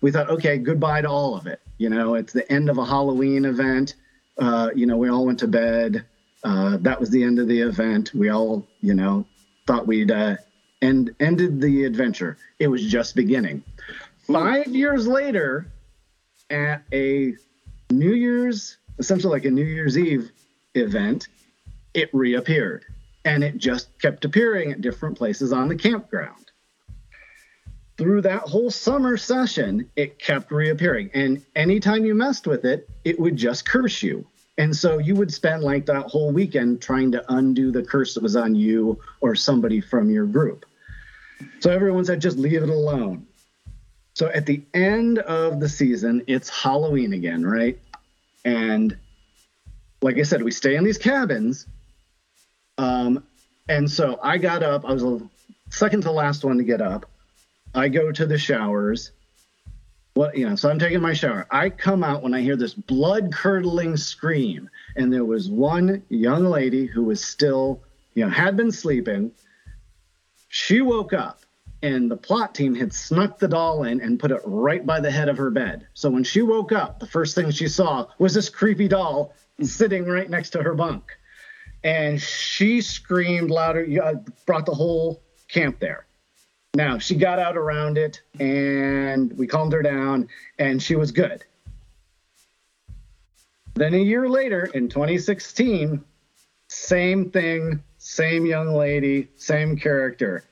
we 0.00 0.10
thought 0.10 0.28
okay 0.30 0.58
goodbye 0.58 1.00
to 1.00 1.08
all 1.08 1.36
of 1.36 1.46
it. 1.46 1.60
You 1.78 1.88
know 1.88 2.14
it's 2.14 2.32
the 2.32 2.50
end 2.50 2.70
of 2.70 2.78
a 2.78 2.84
halloween 2.84 3.44
event. 3.44 3.94
Uh, 4.38 4.70
you 4.74 4.86
know 4.86 4.96
we 4.96 5.08
all 5.08 5.26
went 5.26 5.38
to 5.40 5.48
bed. 5.48 6.04
Uh, 6.44 6.76
that 6.78 7.00
was 7.00 7.10
the 7.10 7.22
end 7.22 7.38
of 7.38 7.48
the 7.48 7.60
event. 7.60 8.14
We 8.14 8.28
all 8.30 8.66
you 8.80 8.94
know 8.94 9.26
thought 9.66 9.86
we'd 9.86 10.10
end 10.86 11.14
ended 11.20 11.60
the 11.60 11.84
adventure. 11.84 12.38
It 12.58 12.68
was 12.68 12.84
just 12.84 13.16
beginning. 13.16 13.62
Five 14.26 14.68
years 14.68 15.06
later 15.06 15.66
at 16.50 16.82
a 16.92 17.34
new 17.90 18.12
year's 18.12 18.78
essentially 18.98 19.32
like 19.32 19.44
a 19.44 19.50
new 19.50 19.64
year's 19.64 19.98
eve 19.98 20.30
event 20.74 21.28
it 21.94 22.10
reappeared. 22.12 22.84
And 23.24 23.42
it 23.42 23.58
just 23.58 23.88
kept 24.00 24.24
appearing 24.24 24.72
at 24.72 24.80
different 24.80 25.16
places 25.16 25.52
on 25.52 25.68
the 25.68 25.74
campground. 25.74 26.50
Through 27.96 28.22
that 28.22 28.42
whole 28.42 28.70
summer 28.70 29.16
session 29.16 29.90
it 29.96 30.18
kept 30.18 30.50
reappearing. 30.52 31.10
And 31.14 31.44
anytime 31.54 32.04
you 32.04 32.14
messed 32.14 32.46
with 32.46 32.64
it 32.64 32.88
it 33.04 33.18
would 33.18 33.36
just 33.36 33.68
curse 33.68 34.02
you. 34.02 34.26
And 34.58 34.74
so 34.74 34.98
you 34.98 35.14
would 35.14 35.32
spend 35.32 35.62
like 35.62 35.86
that 35.86 36.06
whole 36.06 36.32
weekend 36.32 36.80
trying 36.80 37.12
to 37.12 37.24
undo 37.32 37.70
the 37.70 37.82
curse 37.82 38.14
that 38.14 38.22
was 38.22 38.36
on 38.36 38.54
you 38.54 38.98
or 39.20 39.34
somebody 39.34 39.80
from 39.80 40.08
your 40.10 40.26
group 40.26 40.64
so 41.60 41.70
everyone 41.70 42.04
said 42.04 42.20
just 42.20 42.38
leave 42.38 42.62
it 42.62 42.68
alone 42.68 43.26
so 44.16 44.28
at 44.28 44.46
the 44.46 44.62
end 44.72 45.18
of 45.18 45.60
the 45.60 45.68
season, 45.68 46.22
it's 46.26 46.48
Halloween 46.48 47.12
again, 47.12 47.44
right? 47.44 47.78
And 48.46 48.96
like 50.00 50.16
I 50.16 50.22
said, 50.22 50.42
we 50.42 50.52
stay 50.52 50.76
in 50.76 50.84
these 50.84 50.96
cabins. 50.96 51.66
Um, 52.78 53.24
and 53.68 53.90
so 53.90 54.18
I 54.22 54.38
got 54.38 54.62
up. 54.62 54.86
I 54.86 54.94
was 54.94 55.02
the 55.02 55.28
second 55.68 56.00
to 56.04 56.12
last 56.12 56.46
one 56.46 56.56
to 56.56 56.64
get 56.64 56.80
up. 56.80 57.04
I 57.74 57.88
go 57.88 58.10
to 58.10 58.24
the 58.24 58.38
showers. 58.38 59.12
What 60.14 60.34
you 60.34 60.48
know, 60.48 60.56
so 60.56 60.70
I'm 60.70 60.78
taking 60.78 61.02
my 61.02 61.12
shower. 61.12 61.46
I 61.50 61.68
come 61.68 62.02
out 62.02 62.22
when 62.22 62.32
I 62.32 62.40
hear 62.40 62.56
this 62.56 62.72
blood 62.72 63.34
curdling 63.34 63.98
scream, 63.98 64.70
and 64.96 65.12
there 65.12 65.26
was 65.26 65.50
one 65.50 66.02
young 66.08 66.46
lady 66.46 66.86
who 66.86 67.04
was 67.04 67.22
still, 67.22 67.82
you 68.14 68.24
know, 68.24 68.30
had 68.30 68.56
been 68.56 68.72
sleeping. 68.72 69.32
She 70.58 70.80
woke 70.80 71.12
up 71.12 71.44
and 71.82 72.10
the 72.10 72.16
plot 72.16 72.54
team 72.54 72.74
had 72.74 72.90
snuck 72.90 73.38
the 73.38 73.46
doll 73.46 73.84
in 73.84 74.00
and 74.00 74.18
put 74.18 74.30
it 74.30 74.40
right 74.46 74.84
by 74.86 75.00
the 75.00 75.10
head 75.10 75.28
of 75.28 75.36
her 75.36 75.50
bed. 75.50 75.86
So 75.92 76.08
when 76.08 76.24
she 76.24 76.40
woke 76.40 76.72
up, 76.72 76.98
the 76.98 77.06
first 77.06 77.34
thing 77.34 77.50
she 77.50 77.68
saw 77.68 78.06
was 78.18 78.32
this 78.32 78.48
creepy 78.48 78.88
doll 78.88 79.34
sitting 79.60 80.06
right 80.06 80.30
next 80.30 80.50
to 80.50 80.62
her 80.62 80.72
bunk. 80.72 81.12
And 81.84 82.20
she 82.20 82.80
screamed 82.80 83.50
louder, 83.50 83.86
uh, 84.02 84.14
brought 84.46 84.64
the 84.64 84.74
whole 84.74 85.22
camp 85.46 85.78
there. 85.78 86.06
Now, 86.74 86.96
she 86.96 87.16
got 87.16 87.38
out 87.38 87.58
around 87.58 87.98
it 87.98 88.22
and 88.40 89.36
we 89.36 89.46
calmed 89.46 89.74
her 89.74 89.82
down 89.82 90.26
and 90.58 90.82
she 90.82 90.96
was 90.96 91.12
good. 91.12 91.44
Then 93.74 93.92
a 93.92 93.98
year 93.98 94.26
later 94.26 94.64
in 94.72 94.88
2016, 94.88 96.02
same 96.68 97.30
thing, 97.30 97.82
same 98.06 98.46
young 98.46 98.72
lady, 98.72 99.26
same 99.34 99.76
character. 99.76 100.44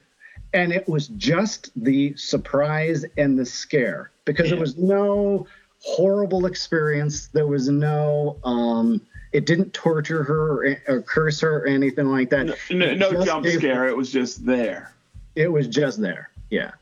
And 0.53 0.73
it 0.73 0.89
was 0.89 1.07
just 1.09 1.71
the 1.77 2.17
surprise 2.17 3.05
and 3.17 3.39
the 3.39 3.47
scare 3.47 4.11
because 4.25 4.51
there 4.51 4.59
was 4.59 4.77
no 4.77 5.47
horrible 5.81 6.47
experience. 6.47 7.29
There 7.29 7.47
was 7.47 7.69
no 7.69 8.39
um 8.43 9.01
it 9.33 9.47
didn't 9.47 9.73
torture 9.73 10.25
her 10.25 10.65
or, 10.65 10.83
or 10.89 11.03
curse 11.03 11.41
her 11.41 11.63
or 11.63 11.67
anything 11.67 12.11
like 12.11 12.31
that. 12.31 12.45
No, 12.47 12.55
no, 12.71 12.95
no 12.95 13.25
jump 13.25 13.47
scare. 13.47 13.87
It 13.87 13.97
was 13.97 14.11
just 14.11 14.45
there. 14.45 14.93
it 15.37 15.51
was 15.51 15.69
just 15.69 16.01
there. 16.01 16.31
Yeah. 16.51 16.73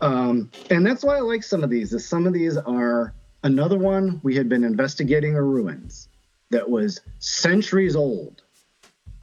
Um 0.00 0.50
and 0.70 0.86
that's 0.86 1.04
why 1.04 1.18
i 1.18 1.20
like 1.20 1.42
some 1.42 1.62
of 1.62 1.68
these 1.68 1.92
is 1.92 2.06
some 2.06 2.26
of 2.26 2.32
these 2.32 2.56
are 2.56 3.12
another 3.42 3.78
one 3.78 4.20
we 4.22 4.34
had 4.34 4.48
been 4.48 4.64
investigating 4.64 5.36
a 5.36 5.42
ruins 5.42 6.08
that 6.50 6.68
was 6.68 7.02
centuries 7.18 7.94
old 7.94 8.43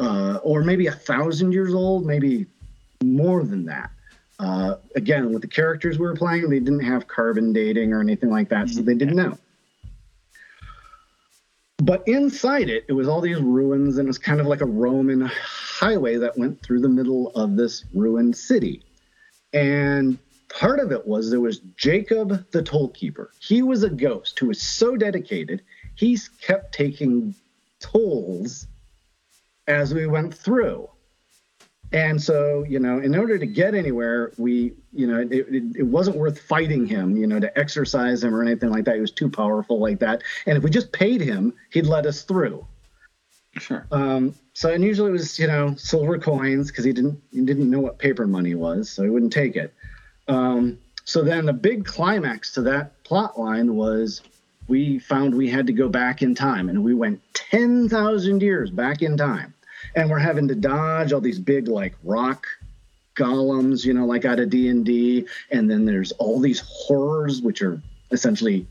uh 0.02 0.40
or 0.44 0.64
maybe 0.64 0.88
a 0.88 0.92
thousand 0.92 1.52
years 1.52 1.74
old 1.74 2.06
maybe 2.06 2.46
more 3.04 3.44
than 3.44 3.66
that 3.66 3.92
uh 4.40 4.76
again 4.96 5.32
with 5.32 5.42
the 5.42 5.48
characters 5.48 5.98
we 5.98 6.06
were 6.06 6.16
playing 6.16 6.50
they 6.50 6.60
didn't 6.60 6.84
have 6.84 7.08
carbon 7.08 7.54
dating 7.54 7.94
or 7.94 8.02
anything 8.02 8.30
like 8.30 8.50
that 8.50 8.70
so 8.70 8.82
they 8.82 8.96
didn't 8.96 9.16
know 9.16 9.38
but 11.82 12.08
inside 12.08 12.70
it, 12.70 12.86
it 12.88 12.94
was 12.94 13.08
all 13.08 13.22
these 13.22 13.42
ruins, 13.42 13.98
and 13.98 14.06
it 14.06 14.08
was 14.08 14.20
kind 14.20 14.40
of 14.40 14.46
like 14.46 14.62
a 14.62 14.66
Roman 14.66 15.22
highway 15.22 16.16
that 16.18 16.38
went 16.38 16.62
through 16.62 16.82
the 16.82 16.90
middle 16.90 17.32
of 17.32 17.56
this 17.56 17.86
ruined 17.94 18.38
city. 18.38 18.84
And 19.52 20.20
part 20.48 20.80
of 20.80 20.92
it 20.92 21.08
was 21.08 21.32
there 21.32 21.40
was 21.40 21.60
Jacob 21.78 22.46
the 22.52 22.62
tollkeeper. 22.62 23.30
He 23.40 23.64
was 23.64 23.82
a 23.82 23.90
ghost 23.90 24.38
who 24.38 24.48
was 24.48 24.62
so 24.62 24.96
dedicated, 24.96 25.64
he 25.96 26.20
kept 26.40 26.72
taking 26.74 27.34
tolls 27.80 28.68
as 29.68 29.94
we 29.94 30.08
went 30.08 30.34
through. 30.34 30.90
And 31.94 32.22
so, 32.22 32.64
you 32.64 32.80
know, 32.80 33.00
in 33.00 33.16
order 33.16 33.38
to 33.38 33.46
get 33.46 33.76
anywhere, 33.76 34.32
we, 34.38 34.74
you 34.94 35.08
know, 35.08 35.20
it, 35.20 35.32
it, 35.32 35.64
it 35.76 35.84
wasn't 35.84 36.16
worth 36.16 36.40
fighting 36.40 36.86
him, 36.86 37.18
you 37.18 37.28
know, 37.28 37.40
to 37.40 37.58
exercise 37.60 38.24
him 38.24 38.34
or 38.34 38.42
anything 38.42 38.70
like 38.70 38.86
that. 38.86 38.96
He 38.96 39.02
was 39.02 39.12
too 39.12 39.30
powerful 39.30 39.80
like 39.80 40.00
that. 40.00 40.24
And 40.46 40.58
if 40.58 40.64
we 40.64 40.70
just 40.70 40.94
paid 40.94 41.20
him, 41.20 41.54
he'd 41.70 41.86
let 41.86 42.06
us 42.06 42.22
through. 42.22 42.66
Sure. 43.58 43.86
Um, 43.92 44.34
so 44.54 44.72
and 44.72 44.84
usually 44.84 45.10
it 45.10 45.14
was 45.14 45.38
you 45.38 45.48
know 45.48 45.76
silver 45.76 46.18
coins 46.18 46.72
because 46.72 46.86
he 46.86 46.94
didn't 46.94 47.22
he 47.32 47.42
didn't 47.42 47.70
know 47.70 47.82
what 47.82 48.00
paper 48.00 48.26
money 48.26 48.56
was, 48.56 48.90
so 48.90 49.04
he 49.04 49.10
wouldn't 49.10 49.34
take 49.34 49.58
it. 49.58 49.74
Um, 50.30 50.78
so 51.04 51.24
then 51.24 51.46
the 51.46 51.54
big 51.54 51.86
climax 51.86 52.54
to 52.54 52.62
that 52.62 53.04
plot 53.04 53.38
line 53.38 53.76
was 53.76 54.22
we 54.72 55.00
found 55.00 55.36
we 55.36 55.50
had 55.50 55.68
to 55.68 55.74
go 55.74 55.90
back 55.90 56.22
in 56.22 56.34
time, 56.34 56.70
and 56.70 56.82
we 56.82 56.94
went 56.94 57.22
ten 57.34 57.90
thousand 57.90 58.42
years 58.42 58.72
back 58.72 59.02
in 59.02 59.18
time, 59.18 59.54
and 59.98 60.10
we're 60.10 60.18
having 60.18 60.48
to 60.48 60.56
dodge 60.56 61.12
all 61.12 61.20
these 61.20 61.40
big 61.40 61.68
like 61.68 61.94
rock 62.06 62.48
golems, 63.18 63.84
you 63.84 63.94
know, 63.94 64.06
like 64.06 64.24
out 64.24 64.40
of 64.40 64.50
D 64.50 64.70
and 64.70 64.86
D, 64.86 65.28
and 65.52 65.70
then 65.70 65.84
there's 65.84 66.14
all 66.14 66.40
these 66.40 66.64
horrors 66.66 67.42
which 67.42 67.62
are 67.62 67.82
essentially 68.12 68.66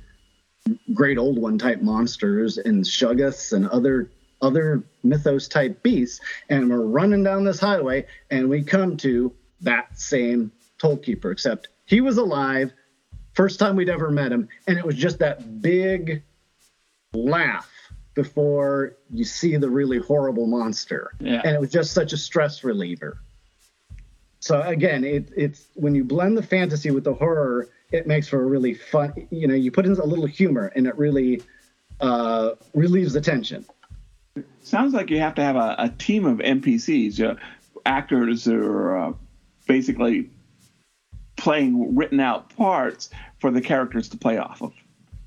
great 0.94 1.18
old 1.18 1.38
one 1.38 1.59
type 1.59 1.82
monsters 1.82 2.57
and 2.57 2.82
shoggoths 2.82 3.53
and 3.53 3.68
other 3.68 4.11
other 4.40 4.82
mythos 5.03 5.48
type 5.48 5.82
beasts. 5.82 6.18
And 6.48 6.70
we're 6.70 6.80
running 6.80 7.22
down 7.22 7.44
this 7.44 7.61
highway 7.61 8.07
and 8.30 8.48
we 8.48 8.62
come 8.62 8.96
to 8.98 9.34
that 9.61 9.98
same 9.98 10.51
toll 10.78 10.96
keeper 10.96 11.30
except 11.30 11.68
he 11.84 12.01
was 12.01 12.16
alive 12.16 12.72
first 13.41 13.59
time 13.59 13.74
we'd 13.74 13.88
ever 13.88 14.11
met 14.11 14.30
him 14.30 14.47
and 14.66 14.76
it 14.76 14.84
was 14.84 14.95
just 14.95 15.18
that 15.18 15.62
big 15.62 16.22
laugh 17.14 17.70
before 18.12 18.97
you 19.11 19.24
see 19.24 19.57
the 19.57 19.70
really 19.70 19.97
horrible 19.97 20.47
monster. 20.47 21.12
Yeah. 21.20 21.41
and 21.43 21.55
it 21.55 21.59
was 21.59 21.70
just 21.70 21.95
such 21.95 22.12
a 22.12 22.18
stress 22.18 22.62
reliever. 22.64 23.22
So 24.41 24.61
again 24.61 25.05
it, 25.05 25.32
it's 25.34 25.68
when 25.72 25.95
you 25.95 26.05
blend 26.05 26.36
the 26.36 26.43
fantasy 26.43 26.91
with 26.91 27.05
the 27.05 27.14
horror 27.14 27.70
it 27.91 28.07
makes 28.07 28.28
for 28.28 28.43
a 28.43 28.45
really 28.45 28.74
fun 28.74 29.26
you 29.30 29.49
know 29.49 29.55
you 29.55 29.70
put 29.70 29.86
in 29.86 29.93
a 29.93 30.05
little 30.05 30.26
humor 30.26 30.70
and 30.76 30.86
it 30.86 30.99
really 30.99 31.43
uh, 31.99 32.51
relieves 32.74 33.14
the 33.14 33.22
tension. 33.22 33.64
Sounds 34.62 34.93
like 34.93 35.09
you 35.09 35.18
have 35.18 35.34
to 35.36 35.43
have 35.43 35.57
a, 35.57 35.76
a 35.78 35.88
team 35.88 36.26
of 36.26 36.41
NPCs, 36.41 37.26
uh, 37.26 37.36
actors 37.86 38.45
who 38.45 38.62
are 38.62 38.99
uh, 38.99 39.12
basically 39.66 40.28
playing 41.41 41.97
written 41.97 42.20
out 42.20 42.55
parts 42.57 43.11
for 43.38 43.51
the 43.51 43.61
characters 43.61 44.09
to 44.11 44.16
play 44.16 44.38
off 44.38 44.62
of. 44.62 44.72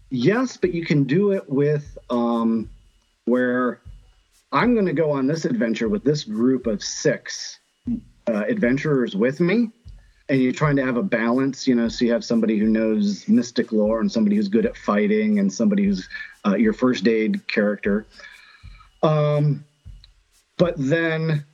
Yes, 0.09 0.57
but 0.57 0.73
you 0.73 0.85
can 0.85 1.03
do 1.03 1.31
it 1.31 1.49
with 1.49 1.97
um, 2.09 2.69
where 3.25 3.81
I'm 4.51 4.73
going 4.75 4.85
to 4.85 4.93
go 4.93 5.09
on 5.11 5.25
this 5.25 5.43
adventure 5.43 5.89
with 5.89 6.03
this 6.03 6.23
group 6.23 6.67
of 6.67 6.83
six 6.83 7.59
uh, 8.27 8.43
adventurers 8.47 9.15
with 9.15 9.39
me. 9.39 9.71
and 10.29 10.41
you're 10.41 10.53
trying 10.53 10.75
to 10.77 10.85
have 10.85 10.97
a 10.97 11.03
balance, 11.03 11.67
you 11.67 11.75
know, 11.75 11.89
so 11.89 12.05
you 12.05 12.11
have 12.11 12.23
somebody 12.23 12.57
who 12.57 12.67
knows 12.67 13.27
mystic 13.27 13.71
lore 13.71 13.99
and 13.99 14.11
somebody 14.11 14.35
who's 14.35 14.47
good 14.47 14.65
at 14.65 14.77
fighting 14.77 15.39
and 15.39 15.51
somebody 15.51 15.83
who's 15.85 16.07
uh, 16.45 16.55
your 16.55 16.73
first 16.73 17.07
aid 17.07 17.45
character. 17.47 18.05
Um, 19.01 19.65
but 20.57 20.75
then 20.77 21.45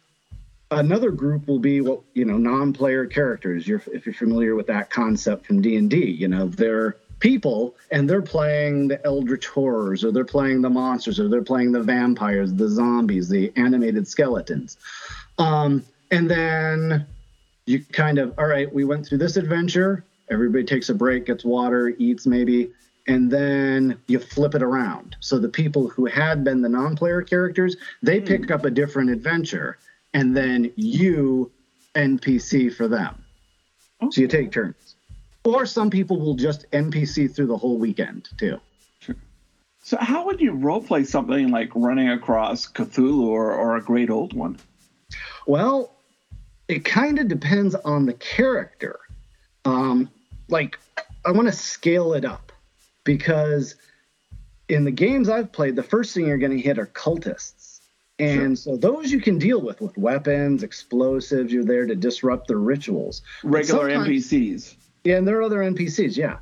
another 0.71 1.11
group 1.11 1.47
will 1.47 1.59
be 1.59 1.81
what 1.81 2.01
you 2.13 2.25
know 2.25 2.37
non-player 2.37 3.05
characters. 3.05 3.67
You're 3.67 3.81
if 3.91 4.05
you're 4.05 4.13
familiar 4.13 4.55
with 4.55 4.67
that 4.67 4.89
concept 4.89 5.45
from 5.45 5.61
D 5.61 5.75
and 5.77 5.89
D, 5.89 5.97
you 6.05 6.27
know 6.27 6.47
they're 6.47 6.95
people 7.19 7.75
and 7.91 8.09
they're 8.09 8.21
playing 8.21 8.87
the 8.87 9.05
eldritch 9.05 9.47
horrors 9.47 10.05
or 10.05 10.11
they're 10.11 10.23
playing 10.23 10.61
the 10.61 10.69
monsters 10.69 11.19
or 11.19 11.27
they're 11.27 11.41
playing 11.41 11.71
the 11.73 11.83
vampires, 11.83 12.53
the 12.53 12.69
zombies, 12.69 13.27
the 13.27 13.51
animated 13.57 14.07
skeletons. 14.07 14.77
Um, 15.37 15.83
and 16.11 16.31
then 16.31 17.05
you 17.65 17.81
kind 17.91 18.17
of 18.17 18.33
all 18.37 18.47
right, 18.47 18.71
we 18.73 18.85
went 18.85 19.05
through 19.05 19.19
this 19.19 19.37
adventure. 19.37 20.03
Everybody 20.31 20.63
takes 20.63 20.89
a 20.89 20.93
break, 20.93 21.25
gets 21.25 21.43
water, 21.43 21.89
eats 21.97 22.27
maybe, 22.27 22.71
and 23.07 23.31
then 23.31 23.97
you 24.07 24.19
flip 24.19 24.53
it 24.53 24.61
around. 24.61 25.15
So 25.19 25.39
the 25.39 25.49
people 25.49 25.89
who 25.89 26.05
had 26.05 26.43
been 26.43 26.61
the 26.61 26.69
non-player 26.69 27.23
characters, 27.23 27.75
they 28.03 28.19
pick 28.21 28.51
up 28.51 28.63
a 28.63 28.69
different 28.69 29.09
adventure, 29.09 29.79
and 30.13 30.35
then 30.35 30.71
you 30.75 31.51
NPC 31.95 32.73
for 32.73 32.87
them. 32.87 33.23
So 34.11 34.21
you 34.21 34.27
take 34.27 34.51
turns. 34.51 34.95
Or 35.43 35.65
some 35.65 35.89
people 35.89 36.19
will 36.19 36.35
just 36.35 36.69
NPC 36.71 37.33
through 37.33 37.47
the 37.47 37.57
whole 37.57 37.77
weekend 37.77 38.29
too. 38.37 38.59
So 39.81 39.97
how 39.99 40.25
would 40.25 40.39
you 40.39 40.53
roleplay 40.53 41.05
something 41.05 41.49
like 41.49 41.71
running 41.73 42.09
across 42.09 42.67
Cthulhu 42.71 43.23
or, 43.23 43.53
or 43.53 43.77
a 43.77 43.81
great 43.81 44.09
old 44.09 44.33
one? 44.33 44.57
Well, 45.47 45.95
it 46.67 46.85
kind 46.85 47.17
of 47.17 47.27
depends 47.27 47.73
on 47.73 48.05
the 48.05 48.13
character. 48.13 48.99
Um, 49.65 50.09
like, 50.47 50.77
I 51.25 51.31
want 51.31 51.47
to 51.47 51.53
scale 51.53 52.13
it 52.13 52.23
up 52.23 52.51
because 53.03 53.75
in 54.67 54.83
the 54.83 54.91
games 54.91 55.29
I've 55.29 55.51
played, 55.51 55.75
the 55.75 55.83
first 55.83 56.13
thing 56.13 56.27
you're 56.27 56.37
going 56.37 56.55
to 56.55 56.61
hit 56.61 56.77
are 56.77 56.85
cultists. 56.85 57.58
And 58.19 58.59
so 58.59 58.75
those 58.75 59.11
you 59.11 59.21
can 59.21 59.37
deal 59.37 59.61
with 59.61 59.79
with 59.79 59.97
weapons, 59.97 60.63
explosives. 60.63 61.53
You're 61.53 61.63
there 61.63 61.85
to 61.85 61.95
disrupt 61.95 62.47
their 62.47 62.57
rituals. 62.57 63.21
Regular 63.43 63.89
NPCs. 63.89 64.75
Yeah, 65.03 65.17
and 65.17 65.27
there 65.27 65.37
are 65.39 65.43
other 65.43 65.59
NPCs, 65.59 66.17
yeah. 66.17 66.37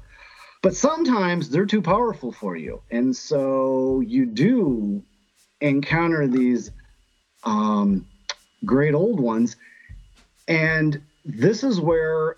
But 0.64 0.76
sometimes 0.76 1.50
they're 1.50 1.68
too 1.68 1.82
powerful 1.82 2.32
for 2.32 2.56
you. 2.56 2.82
And 2.90 3.16
so 3.16 4.02
you 4.02 4.26
do 4.26 5.04
encounter 5.62 6.28
these 6.28 6.72
um, 7.44 8.08
great 8.66 8.96
old 8.96 9.20
ones. 9.20 9.56
And 10.48 11.02
this 11.26 11.64
is 11.64 11.80
where 11.80 12.38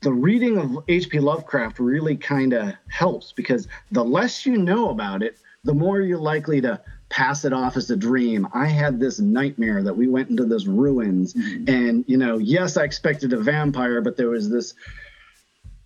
the 0.00 0.12
reading 0.12 0.58
of 0.58 0.84
H.P. 0.88 1.20
Lovecraft 1.20 1.78
really 1.78 2.16
kind 2.16 2.52
of 2.52 2.74
helps 2.88 3.32
because 3.32 3.68
the 3.92 4.04
less 4.04 4.44
you 4.44 4.58
know 4.58 4.90
about 4.90 5.22
it, 5.22 5.38
the 5.62 5.74
more 5.74 6.00
you're 6.00 6.18
likely 6.18 6.60
to 6.60 6.80
pass 7.14 7.44
it 7.44 7.52
off 7.52 7.76
as 7.76 7.90
a 7.90 7.96
dream. 7.96 8.48
I 8.52 8.66
had 8.66 8.98
this 8.98 9.20
nightmare 9.20 9.84
that 9.84 9.96
we 9.96 10.08
went 10.08 10.30
into 10.30 10.44
this 10.44 10.66
ruins, 10.66 11.34
and 11.34 12.04
you 12.08 12.16
know, 12.16 12.38
yes, 12.38 12.76
I 12.76 12.82
expected 12.82 13.32
a 13.32 13.38
vampire, 13.38 14.00
but 14.00 14.16
there 14.16 14.30
was 14.30 14.50
this 14.50 14.74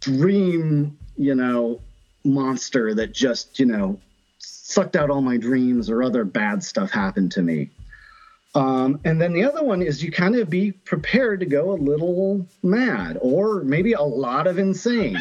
dream, 0.01 0.97
you 1.17 1.35
know, 1.35 1.81
monster 2.25 2.95
that 2.95 3.13
just, 3.13 3.59
you 3.59 3.67
know, 3.67 4.01
sucked 4.39 4.97
out 4.97 5.11
all 5.11 5.21
my 5.21 5.37
dreams 5.37 5.91
or 5.91 6.03
other 6.03 6.25
bad 6.25 6.65
stuff 6.65 6.91
happened 6.91 7.33
to 7.33 7.43
me. 7.43 7.71
Um, 8.55 8.99
and 9.05 9.21
then 9.21 9.35
the 9.35 9.45
other 9.45 9.63
one 9.63 9.83
is 9.83 10.03
you 10.03 10.11
kind 10.11 10.35
of 10.35 10.49
be 10.49 10.73
prepared 10.73 11.41
to 11.41 11.47
go 11.47 11.73
a 11.73 11.75
little 11.75 12.47
mad 12.63 13.19
or 13.21 13.63
maybe 13.63 13.93
a 13.93 14.03
lot 14.03 14.47
of 14.47 14.59
insane, 14.59 15.19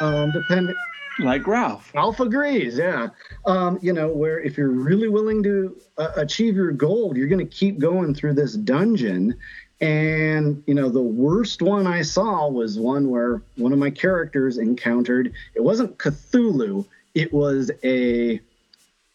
um, 0.00 0.30
depending. 0.30 0.76
Like 1.18 1.46
Ralph. 1.46 1.92
Ralph 1.94 2.20
agrees, 2.20 2.78
yeah. 2.78 3.08
Um, 3.44 3.78
you 3.82 3.92
know, 3.92 4.08
where 4.08 4.38
if 4.40 4.56
you're 4.56 4.70
really 4.70 5.08
willing 5.08 5.42
to 5.42 5.76
uh, 5.96 6.12
achieve 6.16 6.54
your 6.54 6.70
goal, 6.70 7.16
you're 7.16 7.28
going 7.28 7.46
to 7.46 7.56
keep 7.56 7.78
going 7.78 8.14
through 8.14 8.34
this 8.34 8.54
dungeon. 8.54 9.36
And, 9.80 10.62
you 10.66 10.74
know, 10.74 10.88
the 10.88 11.02
worst 11.02 11.62
one 11.62 11.86
I 11.86 12.02
saw 12.02 12.48
was 12.48 12.78
one 12.78 13.10
where 13.10 13.42
one 13.56 13.72
of 13.72 13.78
my 13.78 13.90
characters 13.90 14.58
encountered, 14.58 15.32
it 15.54 15.62
wasn't 15.62 15.98
Cthulhu, 15.98 16.86
it 17.14 17.32
was 17.32 17.70
a 17.84 18.40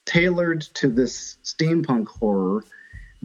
tailored 0.06 0.62
to 0.62 0.90
this 0.90 1.38
steampunk 1.44 2.08
horror 2.08 2.64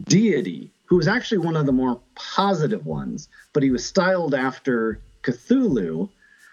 deity 0.03 0.71
who 0.85 0.95
was 0.97 1.07
actually 1.07 1.37
one 1.37 1.55
of 1.55 1.65
the 1.65 1.71
more 1.71 1.99
positive 2.15 2.85
ones, 2.85 3.29
but 3.53 3.61
he 3.61 3.69
was 3.69 3.85
styled 3.85 4.33
after 4.33 4.99
Cthulhu, 5.23 6.09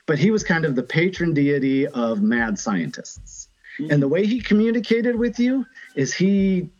but 0.06 0.18
he 0.18 0.30
was 0.30 0.42
kind 0.42 0.64
of 0.64 0.74
the 0.74 0.82
patron 0.82 1.34
deity 1.34 1.86
of 1.86 2.22
mad 2.22 2.58
scientists. 2.58 3.48
And 3.90 4.02
the 4.02 4.08
way 4.08 4.24
he 4.24 4.40
communicated 4.40 5.16
with 5.16 5.38
you 5.38 5.66
is 5.94 6.14
he, 6.14 6.70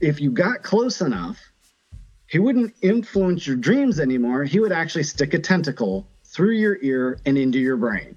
if 0.00 0.20
you 0.20 0.30
got 0.30 0.62
close 0.62 1.00
enough, 1.00 1.40
he 2.26 2.38
wouldn't 2.38 2.74
influence 2.82 3.46
your 3.46 3.56
dreams 3.56 4.00
anymore. 4.00 4.44
He 4.44 4.60
would 4.60 4.72
actually 4.72 5.04
stick 5.04 5.34
a 5.34 5.38
tentacle 5.38 6.06
through 6.24 6.52
your 6.52 6.78
ear 6.82 7.18
and 7.24 7.38
into 7.38 7.58
your 7.58 7.76
brain. 7.76 8.16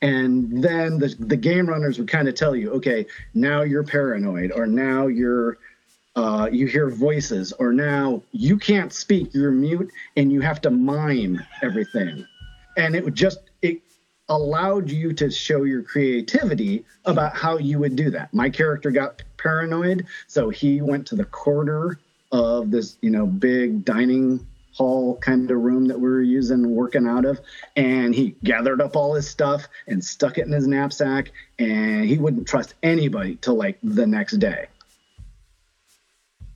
And 0.00 0.62
then 0.62 0.98
the, 0.98 1.14
the 1.18 1.36
game 1.36 1.68
runners 1.68 1.98
would 1.98 2.08
kind 2.08 2.28
of 2.28 2.34
tell 2.34 2.54
you, 2.54 2.70
okay, 2.74 3.06
now 3.34 3.62
you're 3.62 3.82
paranoid, 3.84 4.52
or 4.52 4.66
now 4.66 5.08
you're 5.08 5.58
uh, 6.14 6.48
you 6.50 6.66
hear 6.66 6.90
voices, 6.90 7.52
or 7.52 7.72
now 7.72 8.22
you 8.32 8.58
can't 8.58 8.92
speak, 8.92 9.32
you're 9.34 9.52
mute, 9.52 9.88
and 10.16 10.32
you 10.32 10.40
have 10.40 10.60
to 10.60 10.70
mime 10.70 11.40
everything. 11.62 12.26
And 12.76 12.96
it 12.96 13.04
would 13.04 13.14
just 13.14 13.38
allowed 14.28 14.90
you 14.90 15.12
to 15.14 15.30
show 15.30 15.64
your 15.64 15.82
creativity 15.82 16.84
about 17.04 17.36
how 17.36 17.58
you 17.58 17.78
would 17.78 17.96
do 17.96 18.10
that. 18.10 18.32
My 18.34 18.50
character 18.50 18.90
got 18.90 19.22
paranoid, 19.36 20.06
so 20.26 20.50
he 20.50 20.80
went 20.80 21.06
to 21.08 21.16
the 21.16 21.24
corner 21.24 21.98
of 22.30 22.70
this, 22.70 22.98
you 23.00 23.10
know, 23.10 23.26
big 23.26 23.84
dining 23.84 24.46
hall 24.74 25.16
kind 25.16 25.50
of 25.50 25.58
room 25.58 25.86
that 25.88 25.98
we 25.98 26.08
were 26.08 26.22
using 26.22 26.70
working 26.70 27.06
out 27.06 27.24
of 27.24 27.40
and 27.74 28.14
he 28.14 28.36
gathered 28.44 28.80
up 28.80 28.94
all 28.94 29.12
his 29.14 29.28
stuff 29.28 29.66
and 29.88 30.04
stuck 30.04 30.38
it 30.38 30.46
in 30.46 30.52
his 30.52 30.68
knapsack 30.68 31.32
and 31.58 32.04
he 32.04 32.16
wouldn't 32.16 32.46
trust 32.46 32.74
anybody 32.84 33.34
till 33.40 33.56
like 33.56 33.76
the 33.82 34.06
next 34.06 34.34
day 34.34 34.68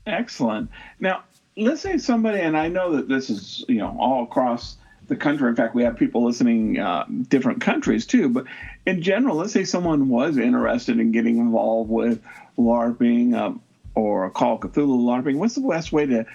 Excellent. 0.07 0.71
Now, 0.99 1.23
let's 1.57 1.81
say 1.81 1.99
somebody, 1.99 2.41
and 2.41 2.57
I 2.57 2.69
know 2.69 2.97
that 2.97 3.09
this 3.09 3.31
is 3.31 3.65
you 3.69 3.79
know 3.79 3.97
all 3.99 4.25
across 4.25 4.77
the 5.13 5.21
country. 5.21 5.49
In 5.49 5.57
fact, 5.57 5.75
we 5.75 5.83
have 5.85 5.97
people 5.97 6.25
listening 6.25 6.79
uh, 6.79 7.05
different 7.29 7.61
countries 7.61 8.07
too. 8.07 8.29
But 8.29 8.47
in 8.87 9.03
general, 9.03 9.37
let's 9.37 9.53
say 9.53 9.65
someone 9.65 10.09
was 10.09 10.39
interested 10.39 10.99
in 10.99 11.13
getting 11.13 11.39
involved 11.39 11.91
with 11.91 12.23
LARPing 12.59 13.37
um, 13.37 13.63
or 13.95 14.31
Call 14.31 14.59
Cthulhu 14.59 14.99
LARPing. 15.05 15.37
What's 15.37 15.55
the 15.55 15.61
best 15.61 15.93
way 15.93 16.07
to 16.07 16.27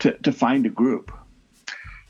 to, 0.00 0.12
to 0.18 0.32
find 0.32 0.66
a 0.66 0.68
group? 0.68 1.12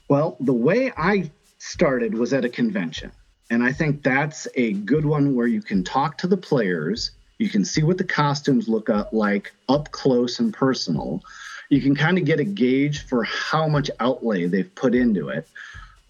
Well, 0.09 0.37
the 0.41 0.55
way 0.55 0.93
I 0.97 1.31
started 1.59 2.15
was 2.15 2.33
at 2.33 2.45
a 2.45 2.49
convention. 2.49 3.13
And 3.51 3.63
I 3.63 3.73
think 3.73 4.03
that's 4.03 4.49
a 4.55 4.73
good 4.73 5.05
one 5.05 5.35
where 5.35 5.47
you 5.47 5.61
can 5.61 5.85
talk 5.85 6.19
to 6.19 6.27
the 6.27 6.37
players. 6.37 7.11
You 7.39 7.51
can 7.51 7.65
see 7.65 7.83
what 7.83 7.99
the 7.99 8.05
costumes 8.05 8.69
look 8.69 8.89
like 9.13 9.53
up 9.69 9.91
close 9.91 10.39
and 10.41 10.53
personal. 10.53 11.23
You 11.69 11.83
can 11.83 11.95
kind 11.95 12.17
of 12.17 12.25
get 12.25 12.41
a 12.41 12.45
gauge 12.45 13.07
for 13.07 13.25
how 13.25 13.69
much 13.69 13.91
outlay 14.01 14.47
they've 14.47 14.75
put 14.75 14.95
into 14.95 15.29
it. 15.29 15.47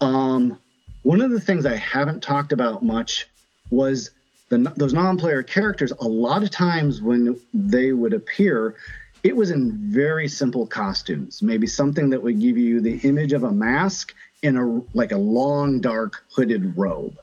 Um, 0.05 0.59
one 1.03 1.21
of 1.21 1.31
the 1.31 1.39
things 1.39 1.65
I 1.65 1.75
haven't 1.75 2.21
talked 2.21 2.51
about 2.51 2.83
much 2.83 3.27
was 3.69 4.11
the, 4.49 4.57
those 4.75 4.93
non-player 4.93 5.43
characters. 5.43 5.91
A 5.91 6.07
lot 6.07 6.43
of 6.43 6.51
times 6.51 7.01
when 7.01 7.39
they 7.53 7.91
would 7.91 8.13
appear, 8.13 8.75
it 9.23 9.35
was 9.35 9.49
in 9.49 9.71
very 9.91 10.27
simple 10.27 10.67
costumes. 10.67 11.41
Maybe 11.41 11.67
something 11.67 12.11
that 12.11 12.21
would 12.21 12.39
give 12.39 12.57
you 12.57 12.81
the 12.81 12.97
image 12.99 13.33
of 13.33 13.43
a 13.43 13.51
mask 13.51 14.13
in 14.43 14.57
a 14.57 14.81
like 14.95 15.11
a 15.11 15.17
long 15.17 15.81
dark 15.81 16.23
hooded 16.35 16.77
robe, 16.77 17.17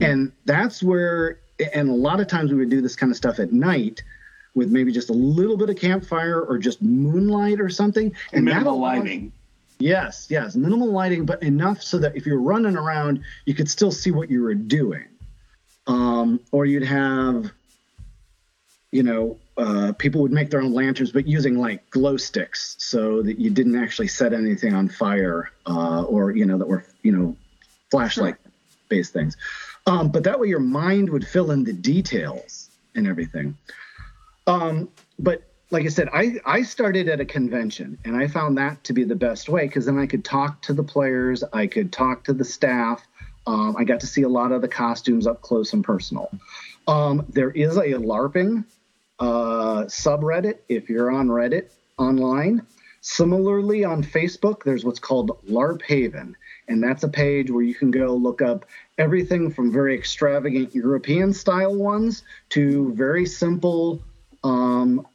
and 0.00 0.32
that's 0.44 0.82
where. 0.82 1.38
And 1.74 1.88
a 1.88 1.92
lot 1.92 2.20
of 2.20 2.28
times 2.28 2.52
we 2.52 2.58
would 2.58 2.70
do 2.70 2.80
this 2.80 2.94
kind 2.94 3.10
of 3.10 3.16
stuff 3.16 3.40
at 3.40 3.52
night 3.52 4.04
with 4.54 4.70
maybe 4.70 4.92
just 4.92 5.10
a 5.10 5.12
little 5.12 5.56
bit 5.56 5.68
of 5.70 5.76
campfire 5.76 6.40
or 6.40 6.56
just 6.58 6.80
moonlight 6.80 7.60
or 7.60 7.68
something. 7.68 8.14
And 8.32 8.44
Minimal 8.44 8.78
lighting. 8.78 9.32
Yes, 9.78 10.26
yes, 10.28 10.56
minimal 10.56 10.90
lighting, 10.90 11.24
but 11.24 11.42
enough 11.42 11.82
so 11.82 11.98
that 11.98 12.16
if 12.16 12.26
you're 12.26 12.40
running 12.40 12.76
around, 12.76 13.22
you 13.46 13.54
could 13.54 13.70
still 13.70 13.92
see 13.92 14.10
what 14.10 14.30
you 14.30 14.42
were 14.42 14.54
doing. 14.54 15.04
Um, 15.86 16.40
or 16.50 16.66
you'd 16.66 16.82
have, 16.82 17.50
you 18.90 19.02
know, 19.02 19.38
uh, 19.56 19.92
people 19.92 20.20
would 20.22 20.32
make 20.32 20.50
their 20.50 20.60
own 20.60 20.72
lanterns, 20.72 21.12
but 21.12 21.26
using 21.26 21.56
like 21.58 21.88
glow 21.90 22.16
sticks 22.16 22.76
so 22.78 23.22
that 23.22 23.38
you 23.38 23.50
didn't 23.50 23.76
actually 23.76 24.08
set 24.08 24.32
anything 24.32 24.74
on 24.74 24.88
fire, 24.88 25.50
uh, 25.66 26.02
or 26.02 26.32
you 26.32 26.44
know 26.44 26.58
that 26.58 26.68
were 26.68 26.84
you 27.02 27.10
know 27.10 27.36
flashlight 27.90 28.36
based 28.88 29.12
things. 29.12 29.36
Um, 29.86 30.10
but 30.10 30.22
that 30.24 30.38
way 30.38 30.48
your 30.48 30.60
mind 30.60 31.08
would 31.10 31.26
fill 31.26 31.50
in 31.50 31.64
the 31.64 31.72
details 31.72 32.70
and 32.94 33.06
everything. 33.06 33.56
Um, 34.46 34.88
but 35.18 35.47
like 35.70 35.84
I 35.84 35.88
said, 35.88 36.08
I, 36.12 36.36
I 36.46 36.62
started 36.62 37.08
at 37.08 37.20
a 37.20 37.24
convention 37.24 37.98
and 38.04 38.16
I 38.16 38.26
found 38.26 38.56
that 38.58 38.82
to 38.84 38.92
be 38.92 39.04
the 39.04 39.14
best 39.14 39.48
way 39.48 39.66
because 39.66 39.86
then 39.86 39.98
I 39.98 40.06
could 40.06 40.24
talk 40.24 40.62
to 40.62 40.72
the 40.72 40.82
players, 40.82 41.44
I 41.52 41.66
could 41.66 41.92
talk 41.92 42.24
to 42.24 42.32
the 42.32 42.44
staff. 42.44 43.06
Um, 43.46 43.76
I 43.78 43.84
got 43.84 44.00
to 44.00 44.06
see 44.06 44.22
a 44.22 44.28
lot 44.28 44.52
of 44.52 44.62
the 44.62 44.68
costumes 44.68 45.26
up 45.26 45.42
close 45.42 45.72
and 45.72 45.84
personal. 45.84 46.30
Um, 46.86 47.26
there 47.28 47.50
is 47.50 47.76
a 47.76 47.84
LARPing 47.84 48.64
uh, 49.18 49.84
subreddit 49.84 50.58
if 50.68 50.88
you're 50.88 51.10
on 51.10 51.28
Reddit 51.28 51.70
online. 51.98 52.66
Similarly, 53.00 53.84
on 53.84 54.02
Facebook, 54.02 54.64
there's 54.64 54.84
what's 54.84 54.98
called 54.98 55.38
LARP 55.48 55.82
Haven, 55.82 56.36
and 56.66 56.82
that's 56.82 57.04
a 57.04 57.08
page 57.08 57.50
where 57.50 57.62
you 57.62 57.74
can 57.74 57.90
go 57.90 58.14
look 58.14 58.42
up 58.42 58.66
everything 58.98 59.50
from 59.50 59.72
very 59.72 59.94
extravagant 59.94 60.74
European 60.74 61.32
style 61.32 61.76
ones 61.76 62.24
to 62.50 62.92
very 62.94 63.24
simple, 63.24 64.02
um, 64.42 65.06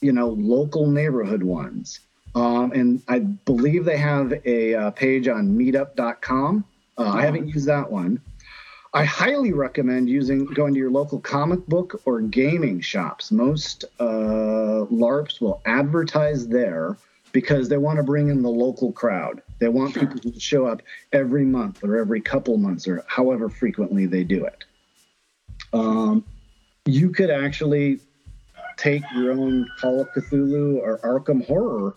you 0.00 0.12
know, 0.12 0.28
local 0.28 0.86
neighborhood 0.86 1.42
ones. 1.42 2.00
Um, 2.34 2.72
and 2.72 3.02
I 3.08 3.20
believe 3.20 3.84
they 3.84 3.96
have 3.96 4.34
a 4.44 4.74
uh, 4.74 4.90
page 4.90 5.26
on 5.26 5.56
meetup.com. 5.56 6.64
Uh, 6.98 7.10
I 7.10 7.22
haven't 7.22 7.48
used 7.48 7.66
that 7.66 7.90
one. 7.90 8.20
I 8.92 9.04
highly 9.04 9.52
recommend 9.52 10.08
using 10.08 10.46
going 10.46 10.72
to 10.74 10.78
your 10.78 10.90
local 10.90 11.20
comic 11.20 11.66
book 11.66 12.00
or 12.04 12.20
gaming 12.20 12.80
shops. 12.80 13.30
Most 13.30 13.84
uh, 14.00 14.86
LARPs 14.90 15.40
will 15.40 15.60
advertise 15.66 16.48
there 16.48 16.96
because 17.32 17.68
they 17.68 17.76
want 17.76 17.98
to 17.98 18.02
bring 18.02 18.28
in 18.28 18.42
the 18.42 18.48
local 18.48 18.92
crowd. 18.92 19.42
They 19.58 19.68
want 19.68 19.94
people 19.94 20.18
to 20.18 20.40
show 20.40 20.66
up 20.66 20.80
every 21.12 21.44
month 21.44 21.84
or 21.84 21.96
every 21.96 22.20
couple 22.20 22.56
months 22.56 22.88
or 22.88 23.04
however 23.06 23.50
frequently 23.50 24.06
they 24.06 24.24
do 24.24 24.44
it. 24.46 24.64
Um, 25.72 26.24
you 26.86 27.10
could 27.10 27.30
actually 27.30 28.00
take 28.76 29.02
your 29.14 29.32
own 29.32 29.68
Call 29.80 30.00
of 30.00 30.08
Cthulhu 30.12 30.78
or 30.78 30.98
Arkham 30.98 31.46
Horror 31.46 31.94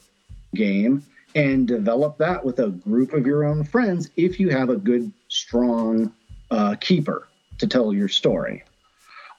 game 0.55 1.03
and 1.35 1.67
develop 1.67 2.17
that 2.17 2.43
with 2.43 2.59
a 2.59 2.69
group 2.69 3.13
of 3.13 3.25
your 3.25 3.45
own 3.45 3.63
friends 3.63 4.09
if 4.17 4.39
you 4.39 4.49
have 4.49 4.69
a 4.69 4.75
good, 4.75 5.11
strong 5.27 6.11
uh, 6.49 6.75
keeper 6.79 7.27
to 7.59 7.67
tell 7.67 7.93
your 7.93 8.07
story. 8.07 8.63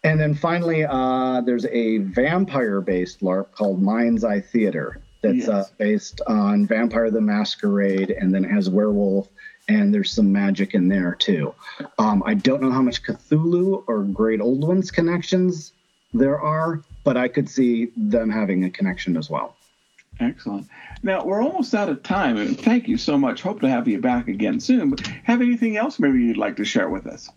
And 0.05 0.19
then 0.19 0.35
finally, 0.35 0.85
uh, 0.85 1.43
there's 1.43 1.67
a 1.67 1.99
vampire 1.99 2.81
based 2.81 3.21
LARP 3.21 3.53
called 3.53 3.83
Mind's 3.83 4.25
Eye 4.25 4.41
Theater 4.41 5.01
that's 5.23 5.49
uh, 5.49 5.67
based 5.77 6.23
on 6.27 6.67
Vampire 6.67 7.11
the 7.11 7.21
Masquerade, 7.21 8.11
and 8.11 8.35
then 8.35 8.45
it 8.45 8.51
has 8.51 8.71
werewolf, 8.71 9.29
and 9.69 9.93
there's 9.93 10.11
some 10.11 10.33
magic 10.33 10.75
in 10.75 10.89
there 10.89 11.15
too. 11.15 11.55
Um, 11.99 12.23
I 12.25 12.33
don't 12.33 12.63
know 12.63 12.71
how 12.71 12.81
much 12.81 13.03
Cthulhu 13.03 13.85
or 13.87 14.05
Great 14.05 14.41
Old 14.41 14.67
Ones 14.67 14.91
connections 14.91 15.73
there 16.15 16.41
are, 16.41 16.83
but 17.05 17.17
I 17.17 17.29
could 17.29 17.49
see 17.49 17.93
them 17.97 18.31
having 18.31 18.65
a 18.65 18.71
connection 18.71 19.17
as 19.17 19.31
well. 19.31 19.57
Excellent. 20.19 20.69
Now 21.03 21.25
we're 21.25 21.43
almost 21.43 21.75
out 21.75 21.89
of 21.89 22.03
time, 22.03 22.37
and 22.37 22.59
thank 22.59 22.89
you 22.89 22.99
so 22.99 23.17
much. 23.17 23.41
Hope 23.41 23.61
to 23.61 23.69
have 23.69 23.89
you 23.89 24.01
back 24.01 24.29
again 24.29 24.61
soon. 24.61 24.91
But 24.91 25.07
have 25.25 25.41
anything 25.41 25.77
else 25.77 25.99
maybe 25.99 26.23
you'd 26.23 26.37
like 26.37 26.57
to 26.57 26.65
share 26.65 26.91
with 26.91 27.07
us? 27.07 27.31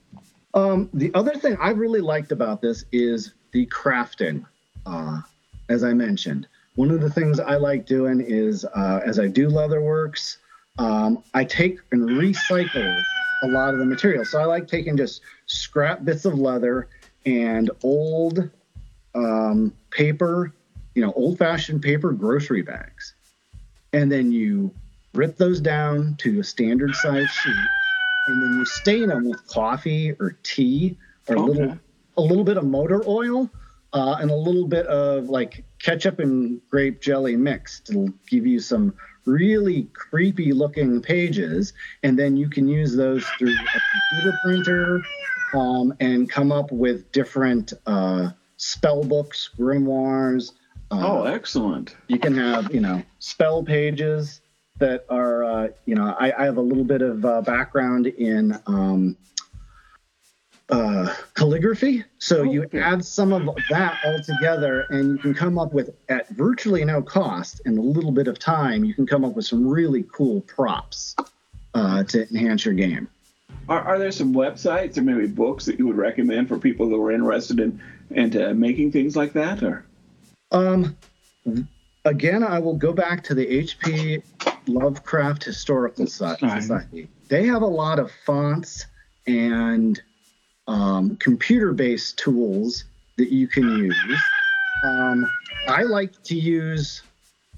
Um, 0.53 0.89
the 0.93 1.11
other 1.13 1.33
thing 1.35 1.57
I 1.59 1.69
really 1.69 2.01
liked 2.01 2.31
about 2.31 2.61
this 2.61 2.85
is 2.91 3.33
the 3.51 3.65
crafting. 3.67 4.45
Uh, 4.85 5.21
as 5.69 5.83
I 5.83 5.93
mentioned, 5.93 6.47
one 6.75 6.91
of 6.91 6.99
the 6.99 7.09
things 7.09 7.39
I 7.39 7.55
like 7.55 7.85
doing 7.85 8.19
is 8.19 8.65
uh, 8.65 8.99
as 9.05 9.17
I 9.17 9.27
do 9.27 9.47
leatherworks, 9.47 10.37
um, 10.77 11.23
I 11.33 11.45
take 11.45 11.79
and 11.91 12.09
recycle 12.09 13.01
a 13.43 13.47
lot 13.47 13.73
of 13.73 13.79
the 13.79 13.85
material. 13.85 14.25
So 14.25 14.41
I 14.41 14.45
like 14.45 14.67
taking 14.67 14.97
just 14.97 15.21
scrap 15.45 16.03
bits 16.03 16.25
of 16.25 16.37
leather 16.37 16.89
and 17.25 17.71
old 17.83 18.49
um, 19.15 19.73
paper, 19.91 20.53
you 20.95 21.01
know, 21.01 21.13
old 21.13 21.37
fashioned 21.37 21.81
paper 21.81 22.11
grocery 22.11 22.61
bags. 22.61 23.13
And 23.91 24.11
then 24.11 24.31
you 24.31 24.73
rip 25.13 25.37
those 25.37 25.61
down 25.61 26.15
to 26.19 26.39
a 26.39 26.43
standard 26.43 26.95
size 26.95 27.29
sheet 27.29 27.55
and 28.27 28.41
then 28.41 28.59
you 28.59 28.65
stain 28.65 29.09
them 29.09 29.29
with 29.29 29.45
coffee 29.47 30.11
or 30.19 30.37
tea 30.43 30.97
or 31.27 31.35
a 31.35 31.41
little 31.41 31.77
a 32.17 32.21
little 32.21 32.43
bit 32.43 32.57
of 32.57 32.65
motor 32.65 33.03
oil 33.07 33.49
uh, 33.93 34.17
and 34.19 34.31
a 34.31 34.35
little 34.35 34.67
bit 34.67 34.85
of 34.87 35.29
like 35.29 35.63
ketchup 35.79 36.19
and 36.19 36.61
grape 36.69 37.01
jelly 37.01 37.35
mixed 37.35 37.87
to 37.87 38.13
give 38.27 38.45
you 38.45 38.59
some 38.59 38.93
really 39.25 39.83
creepy 39.93 40.51
looking 40.51 41.01
pages 41.01 41.73
and 42.03 42.17
then 42.17 42.35
you 42.35 42.49
can 42.49 42.67
use 42.67 42.95
those 42.95 43.25
through 43.37 43.53
a 43.53 43.81
computer 44.11 44.39
printer 44.43 45.01
um, 45.53 45.93
and 45.99 46.29
come 46.29 46.51
up 46.51 46.71
with 46.71 47.11
different 47.11 47.73
uh, 47.85 48.29
spell 48.63 49.03
books 49.03 49.49
grimoires 49.59 50.51
uh, 50.91 51.01
Oh, 51.01 51.23
excellent. 51.25 51.95
you 52.07 52.17
can 52.19 52.33
have 52.35 52.73
you 52.73 52.79
know 52.79 53.03
spell 53.19 53.63
pages 53.63 54.41
that 54.77 55.05
are 55.09 55.43
uh, 55.43 55.67
you 55.85 55.95
know 55.95 56.15
I, 56.19 56.31
I 56.37 56.45
have 56.45 56.57
a 56.57 56.61
little 56.61 56.83
bit 56.85 57.01
of 57.01 57.25
uh, 57.25 57.41
background 57.41 58.07
in 58.07 58.57
um, 58.67 59.17
uh, 60.69 61.13
calligraphy 61.35 62.03
so 62.19 62.43
you 62.43 62.63
Okay. 62.63 62.79
add 62.79 63.03
some 63.03 63.33
of 63.33 63.43
that 63.69 63.99
all 64.05 64.19
together 64.23 64.85
and 64.89 65.11
you 65.11 65.17
can 65.17 65.33
come 65.33 65.59
up 65.59 65.73
with 65.73 65.89
at 66.09 66.29
virtually 66.29 66.85
no 66.85 67.01
cost 67.01 67.61
and 67.65 67.77
a 67.77 67.81
little 67.81 68.11
bit 68.13 68.27
of 68.29 68.39
time 68.39 68.83
you 68.85 68.93
can 68.93 69.05
come 69.05 69.25
up 69.25 69.35
with 69.35 69.45
some 69.45 69.67
really 69.67 70.05
cool 70.11 70.39
props 70.41 71.15
uh, 71.73 72.03
to 72.05 72.27
enhance 72.29 72.63
your 72.65 72.73
game 72.73 73.07
Are, 73.67 73.81
are 73.81 73.99
there 73.99 74.11
some 74.11 74.33
websites 74.33 74.97
or 74.97 75.01
maybe 75.01 75.27
books 75.27 75.65
that 75.65 75.77
you 75.77 75.85
would 75.87 75.97
recommend 75.97 76.47
for 76.47 76.57
people 76.57 76.87
who 76.87 77.03
are 77.05 77.11
interested 77.11 77.59
in 77.59 77.79
into 78.13 78.53
making 78.53 78.91
things 78.91 79.15
like 79.15 79.33
that? 79.33 79.63
Or 79.63 79.85
Um, 80.51 80.97
again, 82.05 82.43
I 82.43 82.59
will 82.59 82.75
go 82.75 82.93
back 82.93 83.23
to 83.25 83.33
the 83.33 83.45
HP 83.45 84.23
Lovecraft 84.67 85.43
Historical. 85.43 86.05
Society. 86.61 87.09
They 87.29 87.45
have 87.47 87.61
a 87.61 87.67
lot 87.67 87.99
of 87.99 88.11
fonts 88.25 88.85
and 89.25 90.01
um, 90.67 91.15
computer-based 91.17 92.17
tools 92.17 92.85
that 93.17 93.31
you 93.31 93.47
can 93.47 93.69
use. 93.77 94.21
Um, 94.83 95.29
I 95.67 95.83
like 95.83 96.21
to 96.23 96.35
use. 96.35 97.01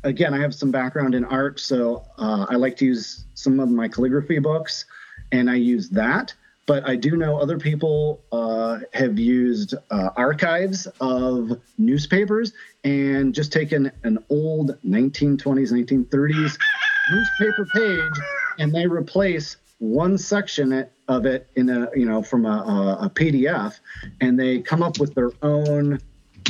Again, 0.04 0.34
I 0.34 0.40
have 0.40 0.54
some 0.54 0.70
background 0.70 1.16
in 1.16 1.26
art, 1.26 1.60
so 1.60 2.06
uh, 2.18 2.46
I 2.50 2.56
like 2.56 2.78
to 2.78 2.86
use 2.86 3.26
some 3.34 3.60
of 3.60 3.70
my 3.70 3.88
calligraphy 3.88 4.40
books, 4.40 4.86
and 5.32 5.50
I 5.50 5.56
use 5.56 5.90
that. 5.90 6.34
But 6.68 6.88
I 6.88 6.96
do 6.96 7.16
know 7.16 7.38
other 7.38 7.60
people 7.60 8.24
uh, 8.32 8.80
have 8.94 9.20
used 9.20 9.76
uh, 9.92 10.10
archives 10.16 10.88
of 11.00 11.62
newspapers 11.78 12.54
and 12.84 13.36
just 13.36 13.52
taken 13.52 13.92
an 14.04 14.18
old 14.30 14.82
1920s, 14.84 15.72
1930s 15.72 16.58
newspaper 17.12 17.68
page 17.76 18.24
and 18.60 18.74
they 18.74 18.88
replace 18.88 19.58
one 19.80 20.18
section 20.18 20.86
of 21.08 21.26
it 21.26 21.50
in 21.56 21.70
a 21.70 21.90
you 21.96 22.06
know 22.06 22.22
from 22.22 22.46
a, 22.46 22.50
a, 22.50 23.06
a 23.06 23.10
PDF, 23.10 23.80
and 24.22 24.40
they 24.40 24.60
come 24.60 24.82
up 24.82 25.00
with 25.00 25.14
their 25.14 25.32
own 25.42 26.00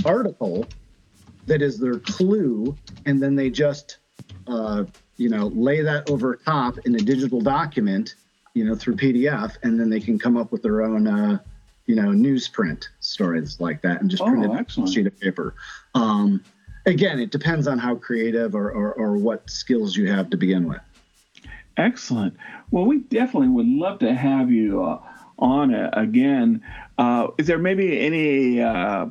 article 0.05 0.65
that 1.47 1.61
is 1.61 1.79
their 1.79 1.99
clue, 1.99 2.75
and 3.05 3.21
then 3.21 3.35
they 3.35 3.49
just 3.49 3.97
uh, 4.47 4.83
you 5.17 5.29
know 5.29 5.47
lay 5.47 5.81
that 5.81 6.09
over 6.09 6.35
top 6.35 6.77
in 6.85 6.95
a 6.95 6.99
digital 6.99 7.41
document, 7.41 8.15
you 8.55 8.63
know 8.65 8.73
through 8.73 8.95
PDF, 8.95 9.57
and 9.61 9.79
then 9.79 9.91
they 9.91 9.99
can 9.99 10.17
come 10.17 10.35
up 10.37 10.51
with 10.51 10.63
their 10.63 10.81
own 10.81 11.05
uh, 11.05 11.37
you 11.85 11.95
know 11.95 12.09
newsprint 12.09 12.87
stories 13.01 13.59
like 13.59 13.83
that, 13.83 14.01
and 14.01 14.09
just 14.09 14.23
Oh, 14.23 14.27
print 14.27 14.45
it 14.45 14.49
on 14.49 14.57
a 14.57 14.59
excellent. 14.59 14.91
sheet 14.91 15.05
of 15.05 15.19
paper. 15.19 15.53
Um, 15.93 16.43
again, 16.87 17.19
it 17.19 17.29
depends 17.29 17.67
on 17.67 17.77
how 17.77 17.95
creative 17.95 18.55
or, 18.55 18.71
or, 18.71 18.93
or 18.93 19.17
what 19.17 19.49
skills 19.49 19.95
you 19.95 20.11
have 20.11 20.29
to 20.31 20.37
begin 20.37 20.67
with. 20.67 20.81
Excellent. 21.77 22.35
Well, 22.71 22.85
we 22.85 22.99
definitely 22.99 23.49
would 23.49 23.67
love 23.67 23.99
to 23.99 24.13
have 24.13 24.49
you 24.49 24.83
uh, 24.83 25.01
on 25.37 25.73
uh, 25.75 25.89
again. 25.93 26.63
Uh, 26.97 27.27
is 27.37 27.47
there 27.47 27.57
maybe 27.57 27.99
any 27.99 28.61
uh, 28.61 29.07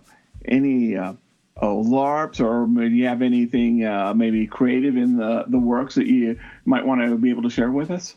any 0.46 0.96
uh, 0.96 1.12
oh, 1.60 1.82
LARPs 1.84 2.40
or 2.40 2.66
maybe 2.66 2.96
you 2.96 3.06
have 3.06 3.20
anything 3.22 3.84
uh, 3.84 4.14
maybe 4.14 4.46
creative 4.46 4.96
in 4.96 5.16
the, 5.16 5.44
the 5.48 5.58
works 5.58 5.94
that 5.96 6.06
you 6.06 6.38
might 6.64 6.86
want 6.86 7.02
to 7.02 7.16
be 7.18 7.28
able 7.30 7.42
to 7.42 7.50
share 7.50 7.70
with 7.70 7.90
us? 7.90 8.14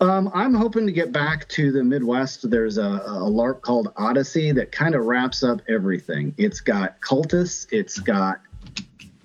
Um, 0.00 0.30
I'm 0.32 0.54
hoping 0.54 0.86
to 0.86 0.92
get 0.92 1.12
back 1.12 1.46
to 1.50 1.70
the 1.70 1.84
Midwest. 1.84 2.48
There's 2.48 2.78
a, 2.78 2.82
a 2.82 3.28
LARP 3.30 3.60
called 3.60 3.92
Odyssey 3.98 4.50
that 4.52 4.72
kind 4.72 4.94
of 4.94 5.04
wraps 5.04 5.42
up 5.42 5.60
everything. 5.68 6.34
It's 6.38 6.60
got 6.60 6.98
cultists, 7.02 7.66
it's 7.70 7.98
got 7.98 8.40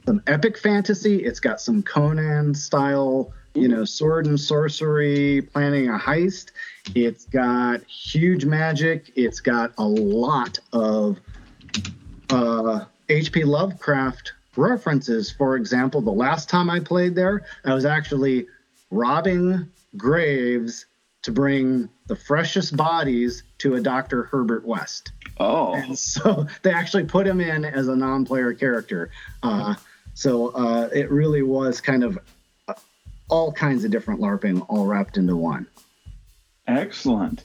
some 0.06 0.22
epic 0.28 0.58
fantasy, 0.58 1.24
it's 1.24 1.40
got 1.40 1.62
some 1.62 1.82
Conan 1.82 2.54
style, 2.54 3.32
you 3.54 3.70
know, 3.70 3.86
sword 3.86 4.26
and 4.26 4.38
sorcery, 4.38 5.44
planning 5.54 5.88
a 5.88 5.98
heist. 5.98 6.52
It's 6.94 7.24
got 7.24 7.82
huge 7.86 8.44
magic. 8.44 9.14
It's 9.16 9.40
got 9.40 9.72
a 9.78 9.88
lot 9.88 10.60
of 10.74 11.20
uh, 12.30 12.84
H.P. 13.08 13.46
Lovecraft 13.46 14.34
references. 14.58 15.32
For 15.32 15.56
example, 15.56 16.02
the 16.02 16.12
last 16.12 16.50
time 16.50 16.70
I 16.70 16.82
played 16.82 17.16
there, 17.16 17.46
I 17.64 17.74
was 17.74 17.86
actually 17.86 18.48
robbing 18.92 19.70
graves 19.98 20.86
to 21.24 21.32
bring 21.32 21.90
the 22.06 22.16
freshest 22.16 22.78
bodies 22.78 23.44
to 23.58 23.76
a 23.76 23.82
Dr. 23.82 24.24
Herbert 24.24 24.64
West. 24.64 25.12
Oh, 25.40 25.74
And 25.74 25.98
so 25.98 26.46
they 26.62 26.72
actually 26.72 27.06
put 27.06 27.26
him 27.26 27.42
in 27.42 27.66
as 27.66 27.88
a 27.88 27.96
non-player 27.96 28.54
character. 28.54 29.10
Uh, 29.42 29.76
so 30.14 30.50
uh, 30.50 30.90
it 30.94 31.10
really 31.10 31.42
was 31.42 31.82
kind 31.82 32.04
of 32.04 32.20
uh, 32.68 32.74
all 33.28 33.52
kinds 33.52 33.84
of 33.84 33.92
different 33.92 34.22
LARPing 34.22 34.66
all 34.70 34.86
wrapped 34.86 35.18
into 35.18 35.36
one. 35.36 35.68
Excellent. 36.68 37.44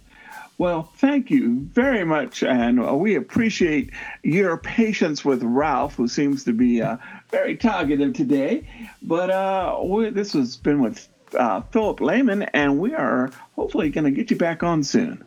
Well, 0.59 0.93
thank 0.99 1.31
you 1.31 1.61
very 1.73 2.05
much, 2.05 2.43
and 2.43 2.87
uh, 2.87 2.95
we 2.95 3.15
appreciate 3.15 3.93
your 4.23 4.59
patience 4.59 5.25
with 5.25 5.43
Ralph, 5.43 5.95
who 5.95 6.07
seems 6.07 6.45
to 6.45 6.53
be 6.53 6.83
uh, 6.83 6.99
very 7.31 7.57
talkative 7.57 8.13
today. 8.13 8.69
But 9.01 9.31
uh, 9.31 9.79
we, 9.83 10.11
this 10.11 10.35
has 10.35 10.59
been 10.59 10.83
with 10.83 11.09
uh, 11.35 11.63
Philip 11.73 12.01
Lehman, 12.01 12.43
and 12.43 12.79
we 12.79 12.95
are 12.95 13.31
hopefully 13.57 13.91
going 13.91 14.05
to 14.05 14.11
get 14.11 14.31
you 14.31 14.37
back 14.37 14.63
on 14.63 14.83
soon. 14.83 15.25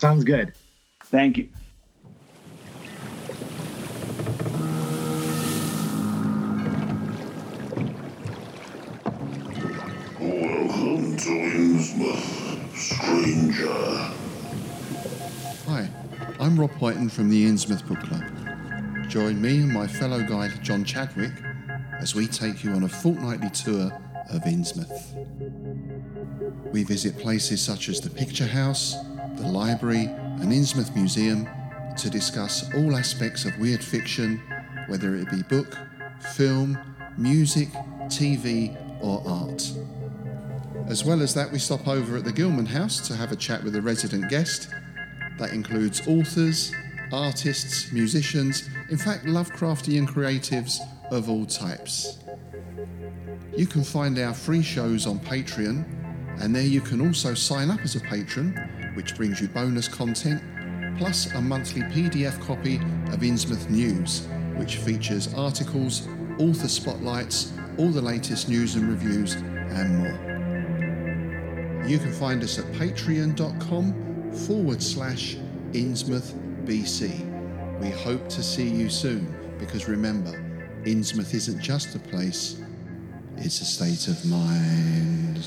Sounds 0.00 0.24
good. 0.24 0.52
Thank 1.04 1.38
you. 1.38 1.48
Welcome 10.18 11.16
to 11.16 11.28
Innsmouth, 11.28 12.76
stranger. 12.76 13.72
Hi, 15.66 15.88
I'm 16.40 16.58
Rob 16.58 16.70
Whiten 16.72 17.08
from 17.08 17.28
the 17.28 17.44
Innsmouth 17.46 17.86
Book 17.86 18.00
Club. 18.00 19.08
Join 19.08 19.40
me 19.40 19.58
and 19.58 19.72
my 19.72 19.86
fellow 19.86 20.22
guide 20.22 20.52
John 20.62 20.84
Chadwick 20.84 21.32
as 22.00 22.14
we 22.14 22.26
take 22.26 22.64
you 22.64 22.70
on 22.70 22.84
a 22.84 22.88
fortnightly 22.88 23.50
tour 23.50 23.92
of 24.32 24.42
Innsmouth. 24.42 25.12
We 26.72 26.84
visit 26.84 27.18
places 27.18 27.62
such 27.62 27.88
as 27.88 28.00
the 28.00 28.10
Picture 28.10 28.46
House, 28.46 28.96
the 29.36 29.46
library, 29.46 30.04
and 30.06 30.50
Innsmouth 30.50 30.94
Museum 30.94 31.48
to 31.98 32.08
discuss 32.08 32.72
all 32.74 32.96
aspects 32.96 33.44
of 33.44 33.58
weird 33.58 33.84
fiction, 33.84 34.42
whether 34.88 35.14
it 35.14 35.30
be 35.30 35.42
book, 35.42 35.76
film, 36.34 36.78
music, 37.18 37.68
TV, 38.06 38.76
or 39.02 39.22
art. 39.26 39.70
As 40.88 41.04
well 41.04 41.22
as 41.22 41.34
that, 41.34 41.52
we 41.52 41.58
stop 41.58 41.86
over 41.86 42.16
at 42.16 42.24
the 42.24 42.32
Gilman 42.32 42.66
House 42.66 43.06
to 43.08 43.16
have 43.16 43.32
a 43.32 43.36
chat 43.36 43.62
with 43.62 43.76
a 43.76 43.82
resident 43.82 44.28
guest. 44.28 44.68
That 45.38 45.52
includes 45.52 46.06
authors, 46.06 46.72
artists, 47.12 47.92
musicians, 47.92 48.68
in 48.90 48.98
fact, 48.98 49.24
Lovecraftian 49.24 50.06
creatives 50.08 50.78
of 51.10 51.28
all 51.28 51.46
types. 51.46 52.21
You 53.54 53.66
can 53.66 53.84
find 53.84 54.18
our 54.18 54.32
free 54.32 54.62
shows 54.62 55.06
on 55.06 55.18
Patreon, 55.18 55.84
and 56.40 56.56
there 56.56 56.62
you 56.62 56.80
can 56.80 57.06
also 57.06 57.34
sign 57.34 57.70
up 57.70 57.80
as 57.80 57.96
a 57.96 58.00
patron, 58.00 58.54
which 58.94 59.14
brings 59.14 59.42
you 59.42 59.48
bonus 59.48 59.88
content, 59.88 60.42
plus 60.96 61.30
a 61.32 61.40
monthly 61.40 61.82
PDF 61.82 62.40
copy 62.46 62.76
of 63.12 63.20
Innsmouth 63.20 63.68
News, 63.68 64.26
which 64.56 64.76
features 64.76 65.34
articles, 65.34 66.08
author 66.38 66.66
spotlights, 66.66 67.52
all 67.76 67.90
the 67.90 68.00
latest 68.00 68.48
news 68.48 68.74
and 68.74 68.88
reviews, 68.88 69.34
and 69.34 69.98
more. 69.98 70.18
You 71.86 71.98
can 71.98 72.12
find 72.12 72.42
us 72.42 72.58
at 72.58 72.64
patreon.com 72.72 74.32
forward 74.32 74.82
slash 74.82 75.36
BC. 75.72 77.80
We 77.80 77.90
hope 77.90 78.30
to 78.30 78.42
see 78.42 78.66
you 78.66 78.88
soon 78.88 79.54
because 79.58 79.88
remember, 79.88 80.32
Innsmouth 80.84 81.34
isn't 81.34 81.60
just 81.60 81.94
a 81.94 81.98
place, 81.98 82.62
it's 83.38 83.60
a 83.60 83.64
state 83.64 84.08
of 84.08 84.24
mind. 84.24 85.44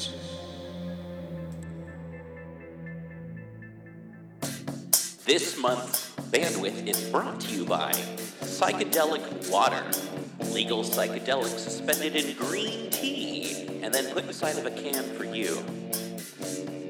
This 5.25 5.57
month's 5.57 6.11
bandwidth 6.31 6.87
is 6.87 7.09
brought 7.09 7.39
to 7.41 7.55
you 7.55 7.65
by 7.65 7.91
Psychedelic 8.41 9.49
Water. 9.49 9.83
Legal 10.51 10.83
psychedelics 10.83 11.59
suspended 11.59 12.15
in 12.15 12.35
green 12.37 12.89
tea 12.91 13.79
and 13.81 13.93
then 13.93 14.13
put 14.13 14.25
inside 14.25 14.57
of 14.57 14.65
a 14.65 14.71
can 14.71 15.03
for 15.15 15.25
you. 15.25 15.63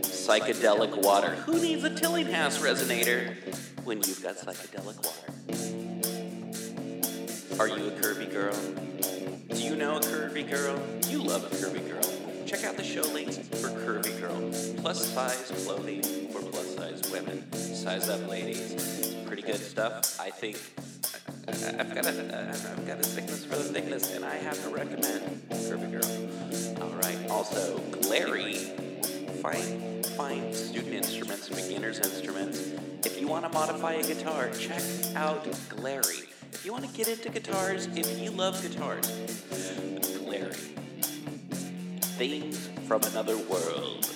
Psychedelic 0.01 1.01
water. 1.01 1.31
Who 1.45 1.61
needs 1.61 1.83
a 1.83 1.89
Tillinghast 1.89 2.61
resonator 2.61 3.35
when 3.83 3.97
you've 3.99 4.21
got 4.21 4.35
psychedelic 4.37 4.97
water? 5.05 5.31
Are 7.59 7.67
you 7.67 7.87
a 7.87 7.91
curvy 7.91 8.29
girl? 8.31 9.14
Do 9.55 9.63
you 9.63 9.77
know 9.77 9.95
a 9.95 9.99
curvy 10.01 10.49
girl? 10.49 10.77
You 11.07 11.23
love 11.23 11.45
a 11.45 11.55
curvy 11.55 11.87
girl. 11.87 12.45
Check 12.45 12.65
out 12.65 12.75
the 12.75 12.83
show 12.83 13.03
links 13.13 13.37
for 13.37 13.69
Curvy 13.69 14.19
Girl. 14.19 14.35
Plus 14.81 15.07
size 15.13 15.49
clothing 15.63 16.03
for 16.29 16.41
plus 16.41 16.75
size 16.75 17.09
women. 17.09 17.49
Size 17.53 18.09
up, 18.09 18.27
ladies. 18.27 19.15
Pretty 19.25 19.43
good 19.43 19.55
stuff. 19.55 20.19
I 20.19 20.29
think 20.29 20.57
I've 21.79 21.95
got 21.95 22.05
a 22.05 22.69
I've 22.69 22.85
got 22.85 22.99
a 22.99 23.03
sickness 23.05 23.45
for 23.45 23.55
the 23.55 23.63
thickness, 23.63 24.13
and 24.13 24.25
I 24.25 24.35
have 24.35 24.61
to 24.63 24.69
recommend 24.69 25.41
Curvy 25.49 25.89
Girl. 25.89 26.83
All 26.83 26.93
right. 26.97 27.17
Also, 27.29 27.77
Glarry, 27.91 28.57
fine 29.41 30.03
fine 30.17 30.53
student 30.53 30.95
instruments 30.95 31.47
beginners 31.47 31.99
instruments. 31.99 32.73
If 33.05 33.21
you 33.21 33.29
want 33.29 33.45
to 33.45 33.49
modify 33.53 33.93
a 33.93 34.03
guitar, 34.03 34.49
check 34.51 34.81
out 35.15 35.45
Glarry. 35.69 36.34
You 36.63 36.71
want 36.71 36.85
to 36.85 36.97
get 36.97 37.07
into 37.07 37.29
guitars, 37.29 37.87
if 37.95 38.19
you 38.19 38.31
love 38.31 38.61
guitars, 38.61 39.07
Glarry. 40.25 40.55
Things 42.17 42.69
from 42.87 43.03
another 43.03 43.37
world. 43.37 44.09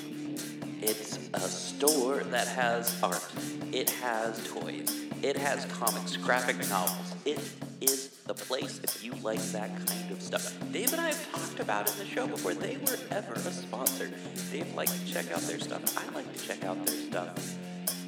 It's 0.81 1.29
a 1.33 1.39
store 1.39 2.19
that 2.25 2.47
has 2.47 3.01
art. 3.03 3.23
It 3.71 3.89
has 3.89 4.47
toys. 4.47 5.05
It 5.21 5.37
has 5.37 5.65
comics, 5.65 6.17
graphic 6.17 6.57
novels. 6.69 7.13
It 7.25 7.39
is 7.81 8.09
the 8.25 8.33
place 8.33 8.79
if 8.83 9.03
you 9.03 9.13
like 9.21 9.41
that 9.51 9.69
kind 9.85 10.11
of 10.11 10.21
stuff. 10.21 10.55
Dave 10.71 10.91
and 10.93 11.01
I 11.01 11.07
have 11.07 11.31
talked 11.31 11.59
about 11.59 11.87
it 11.87 11.93
in 11.93 11.99
the 11.99 12.05
show 12.05 12.25
before 12.25 12.53
they 12.53 12.77
were 12.77 12.97
ever 13.11 13.33
a 13.33 13.39
sponsor. 13.39 14.09
Dave 14.51 14.73
likes 14.75 14.97
to 14.97 15.05
check 15.13 15.31
out 15.31 15.41
their 15.41 15.59
stuff. 15.59 15.97
I 15.97 16.09
like 16.15 16.31
to 16.33 16.47
check 16.47 16.63
out 16.63 16.83
their 16.85 16.95
stuff. 16.95 17.55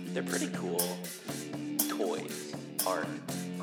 They're 0.07 0.23
pretty 0.23 0.49
cool. 0.53 0.97
Toys, 1.89 2.55
art, 2.87 3.07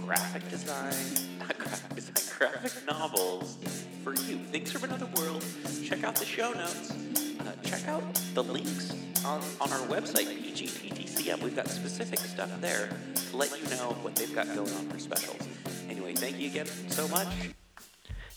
graphic 0.08 0.48
design, 0.48 0.94
not 1.38 1.58
graphic 1.58 1.94
design, 1.94 2.38
graphic 2.38 2.86
novels 2.86 3.58
for 4.02 4.14
you. 4.14 4.38
Things 4.38 4.72
from 4.72 4.84
another 4.84 5.04
world. 5.14 5.44
Check 5.84 6.02
out 6.02 6.14
the 6.14 6.24
show 6.24 6.50
notes. 6.54 6.92
Uh, 7.40 7.52
check 7.62 7.86
out 7.88 8.02
the 8.32 8.42
links 8.42 8.90
on, 9.22 9.42
on 9.60 9.70
our 9.70 9.86
website, 9.86 10.28
PGPTCM. 10.42 11.42
We've 11.42 11.54
got 11.54 11.68
specific 11.68 12.20
stuff 12.20 12.50
there 12.62 12.88
to 13.16 13.36
let 13.36 13.50
you 13.50 13.68
know 13.68 13.98
what 14.00 14.16
they've 14.16 14.34
got 14.34 14.46
going 14.46 14.72
on 14.72 14.88
for 14.88 14.98
specials. 14.98 15.46
Anyway, 15.90 16.14
thank 16.14 16.38
you 16.38 16.48
again 16.48 16.66
so 16.88 17.06
much. 17.08 17.28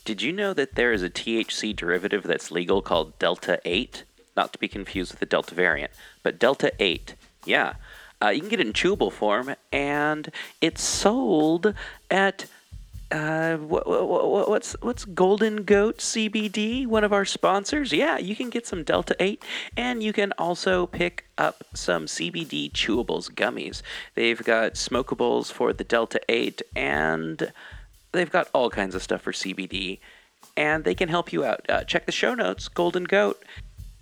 Did 0.04 0.22
you 0.22 0.34
know 0.34 0.54
that 0.54 0.76
there 0.76 0.92
is 0.92 1.04
a 1.04 1.10
THC 1.10 1.74
derivative 1.74 2.24
that's 2.24 2.52
legal 2.52 2.82
called 2.82 3.18
Delta 3.18 3.62
8? 3.64 4.04
Not 4.36 4.52
to 4.52 4.60
be 4.60 4.68
confused 4.68 5.14
with 5.14 5.22
the 5.22 5.26
Delta 5.26 5.56
variant, 5.56 5.94
but 6.22 6.38
Delta 6.38 6.74
8. 6.80 7.16
Yeah. 7.46 7.76
Uh, 8.22 8.30
you 8.30 8.40
can 8.40 8.50
get 8.50 8.60
it 8.60 8.68
in 8.68 8.74
chewable 8.74 9.12
form, 9.12 9.56
and 9.72 10.32
it's 10.62 10.84
sold 10.84 11.74
at 12.10 12.46
uh, 13.12 13.58
what, 13.58 13.86
what, 13.86 14.50
what's 14.50 14.74
what's 14.82 15.04
Golden 15.04 15.64
Goat 15.64 15.98
CBD, 15.98 16.88
one 16.88 17.04
of 17.04 17.12
our 17.12 17.26
sponsors? 17.26 17.92
Yeah, 17.92 18.18
you 18.18 18.36
can 18.36 18.50
get 18.50 18.66
some 18.66 18.84
Delta 18.84 19.16
8, 19.20 19.44
and 19.76 20.02
you 20.02 20.14
can 20.14 20.32
also 20.38 20.86
pick 20.86 21.26
up 21.38 21.64
some 21.74 22.06
CBD 22.06 22.72
chewables 22.72 23.30
gummies. 23.30 23.82
They've 24.16 24.42
got 24.42 24.76
smokables 24.76 25.52
for 25.52 25.74
the 25.74 25.84
Delta 25.84 26.22
8, 26.30 26.62
and 26.76 27.52
they've 28.14 28.32
got 28.32 28.50
all 28.54 28.70
kinds 28.70 28.96
of 28.96 29.04
stuff 29.04 29.22
for 29.22 29.34
CBD, 29.34 30.00
and 30.56 30.86
they 30.86 30.96
can 30.96 31.10
help 31.10 31.34
you 31.34 31.44
out. 31.44 31.66
Uh, 31.70 31.84
check 31.84 32.06
the 32.06 32.12
show 32.14 32.34
notes, 32.34 32.70
Golden 32.70 33.04
Goat. 33.04 33.44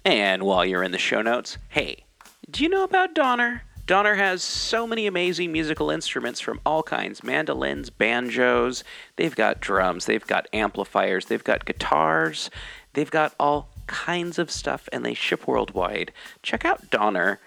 And 0.05 0.43
while 0.43 0.65
you're 0.65 0.83
in 0.83 0.91
the 0.91 0.97
show 0.97 1.21
notes, 1.21 1.57
hey, 1.69 2.03
do 2.49 2.63
you 2.63 2.69
know 2.69 2.83
about 2.83 3.15
Donner? 3.15 3.63
Donner 3.89 4.13
has 4.13 4.43
so 4.43 4.85
many 4.85 5.07
amazing 5.07 5.51
musical 5.51 5.89
instruments 5.89 6.39
from 6.39 6.61
all 6.63 6.83
kinds 6.83 7.23
mandolins, 7.23 7.89
banjos, 7.89 8.83
they've 9.15 9.35
got 9.35 9.61
drums, 9.61 10.05
they've 10.05 10.27
got 10.27 10.47
amplifiers, 10.53 11.25
they've 11.25 11.43
got 11.43 11.65
guitars, 11.65 12.51
they've 12.93 13.09
got 13.09 13.33
all 13.39 13.71
kinds 13.87 14.37
of 14.37 14.51
stuff, 14.51 14.87
and 14.93 15.03
they 15.03 15.15
ship 15.15 15.47
worldwide. 15.47 16.11
Check 16.43 16.65
out 16.65 16.91
Donner. 16.91 17.39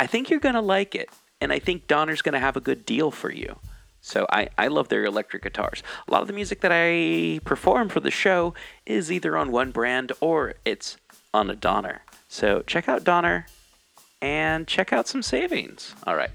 I 0.00 0.06
think 0.06 0.30
you're 0.30 0.40
going 0.40 0.54
to 0.54 0.62
like 0.62 0.94
it, 0.94 1.10
and 1.42 1.52
I 1.52 1.58
think 1.58 1.86
Donner's 1.86 2.22
going 2.22 2.32
to 2.32 2.38
have 2.38 2.56
a 2.56 2.60
good 2.62 2.86
deal 2.86 3.10
for 3.10 3.30
you. 3.30 3.58
So 4.00 4.26
I, 4.30 4.48
I 4.56 4.68
love 4.68 4.88
their 4.88 5.04
electric 5.04 5.42
guitars. 5.42 5.82
A 6.08 6.10
lot 6.10 6.22
of 6.22 6.26
the 6.26 6.32
music 6.32 6.62
that 6.62 6.72
I 6.72 7.40
perform 7.44 7.90
for 7.90 8.00
the 8.00 8.10
show 8.10 8.54
is 8.86 9.12
either 9.12 9.36
on 9.36 9.52
one 9.52 9.72
brand 9.72 10.12
or 10.22 10.54
it's 10.64 10.96
on 11.34 11.50
a 11.50 11.54
Donner. 11.54 12.00
So 12.28 12.62
check 12.62 12.88
out 12.88 13.04
Donner 13.04 13.44
and 14.26 14.66
check 14.66 14.92
out 14.92 15.06
some 15.06 15.22
savings. 15.22 15.94
All 16.04 16.16
right. 16.16 16.30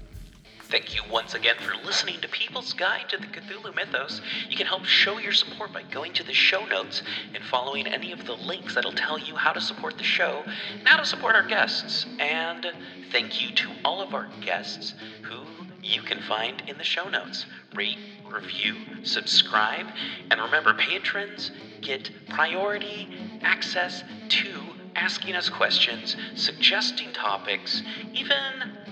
Thank 0.62 0.94
you 0.94 1.02
once 1.10 1.34
again 1.34 1.56
for 1.58 1.74
listening 1.84 2.18
to 2.22 2.28
People's 2.28 2.72
Guide 2.72 3.06
to 3.10 3.18
the 3.18 3.26
Cthulhu 3.26 3.74
Mythos. 3.74 4.22
You 4.48 4.56
can 4.56 4.66
help 4.66 4.86
show 4.86 5.18
your 5.18 5.32
support 5.32 5.74
by 5.74 5.82
going 5.82 6.14
to 6.14 6.24
the 6.24 6.32
show 6.32 6.64
notes 6.64 7.02
and 7.34 7.44
following 7.44 7.86
any 7.86 8.10
of 8.10 8.24
the 8.24 8.32
links 8.32 8.74
that'll 8.74 8.94
tell 8.94 9.18
you 9.18 9.36
how 9.36 9.52
to 9.52 9.60
support 9.60 9.98
the 9.98 10.04
show 10.04 10.42
and 10.78 10.88
how 10.88 10.96
to 10.96 11.04
support 11.04 11.34
our 11.34 11.46
guests. 11.46 12.06
And 12.18 12.72
thank 13.10 13.42
you 13.42 13.54
to 13.54 13.70
all 13.84 14.00
of 14.00 14.14
our 14.14 14.30
guests 14.40 14.94
who 15.20 15.42
you 15.82 16.00
can 16.00 16.22
find 16.22 16.62
in 16.66 16.78
the 16.78 16.84
show 16.84 17.10
notes. 17.10 17.44
Rate, 17.74 17.98
review, 18.32 18.76
subscribe, 19.02 19.88
and 20.30 20.40
remember, 20.40 20.72
patrons 20.72 21.50
get 21.82 22.10
priority 22.30 23.08
access 23.42 24.02
to 24.30 24.71
asking 24.94 25.34
us 25.34 25.48
questions, 25.48 26.16
suggesting 26.34 27.12
topics, 27.12 27.82
even, 28.12 28.36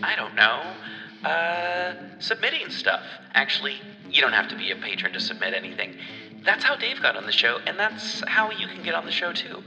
I 0.02 0.16
don't 0.16 0.34
know, 0.34 1.28
uh, 1.28 1.94
submitting 2.18 2.70
stuff. 2.70 3.02
Actually, 3.34 3.80
you 4.08 4.20
don't 4.20 4.32
have 4.32 4.48
to 4.48 4.56
be 4.56 4.70
a 4.70 4.76
patron 4.76 5.12
to 5.12 5.20
submit 5.20 5.54
anything. 5.54 5.96
That's 6.44 6.64
how 6.64 6.76
Dave 6.76 7.02
got 7.02 7.16
on 7.16 7.26
the 7.26 7.32
show, 7.32 7.58
and 7.66 7.78
that's 7.78 8.22
how 8.26 8.50
you 8.50 8.66
can 8.66 8.82
get 8.82 8.94
on 8.94 9.04
the 9.04 9.12
show 9.12 9.32
too. 9.32 9.62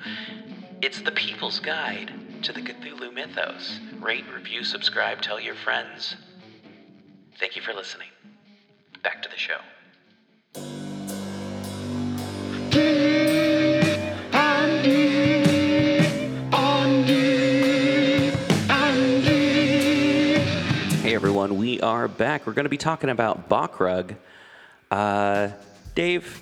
It's 0.81 1.01
the 1.01 1.11
people's 1.11 1.59
guide 1.59 2.11
to 2.43 2.51
the 2.51 2.61
Cthulhu 2.61 3.13
mythos. 3.13 3.79
Rate, 4.01 4.25
review, 4.33 4.63
subscribe, 4.63 5.21
tell 5.21 5.39
your 5.39 5.55
friends. 5.55 6.15
Thank 7.39 7.55
you 7.55 7.61
for 7.61 7.73
listening. 7.73 8.09
Back 9.03 9.21
to 9.23 9.29
the 9.29 9.37
show. 9.37 10.82
Hey 21.13 21.17
everyone, 21.17 21.57
we 21.57 21.79
are 21.79 22.07
back. 22.07 22.47
We're 22.47 22.53
going 22.53 22.65
to 22.65 22.71
be 22.71 22.77
talking 22.79 23.11
about 23.11 23.47
Bokrug. 23.47 24.15
Uh, 24.89 25.49
Dave, 25.93 26.41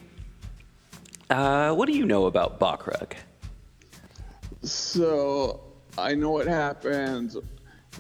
uh, 1.29 1.73
what 1.73 1.87
do 1.87 1.91
you 1.91 2.05
know 2.05 2.25
about 2.25 2.57
Bokrug? 2.57 3.11
So 4.63 5.59
I 5.97 6.15
know 6.15 6.29
what 6.29 6.47
happens 6.47 7.35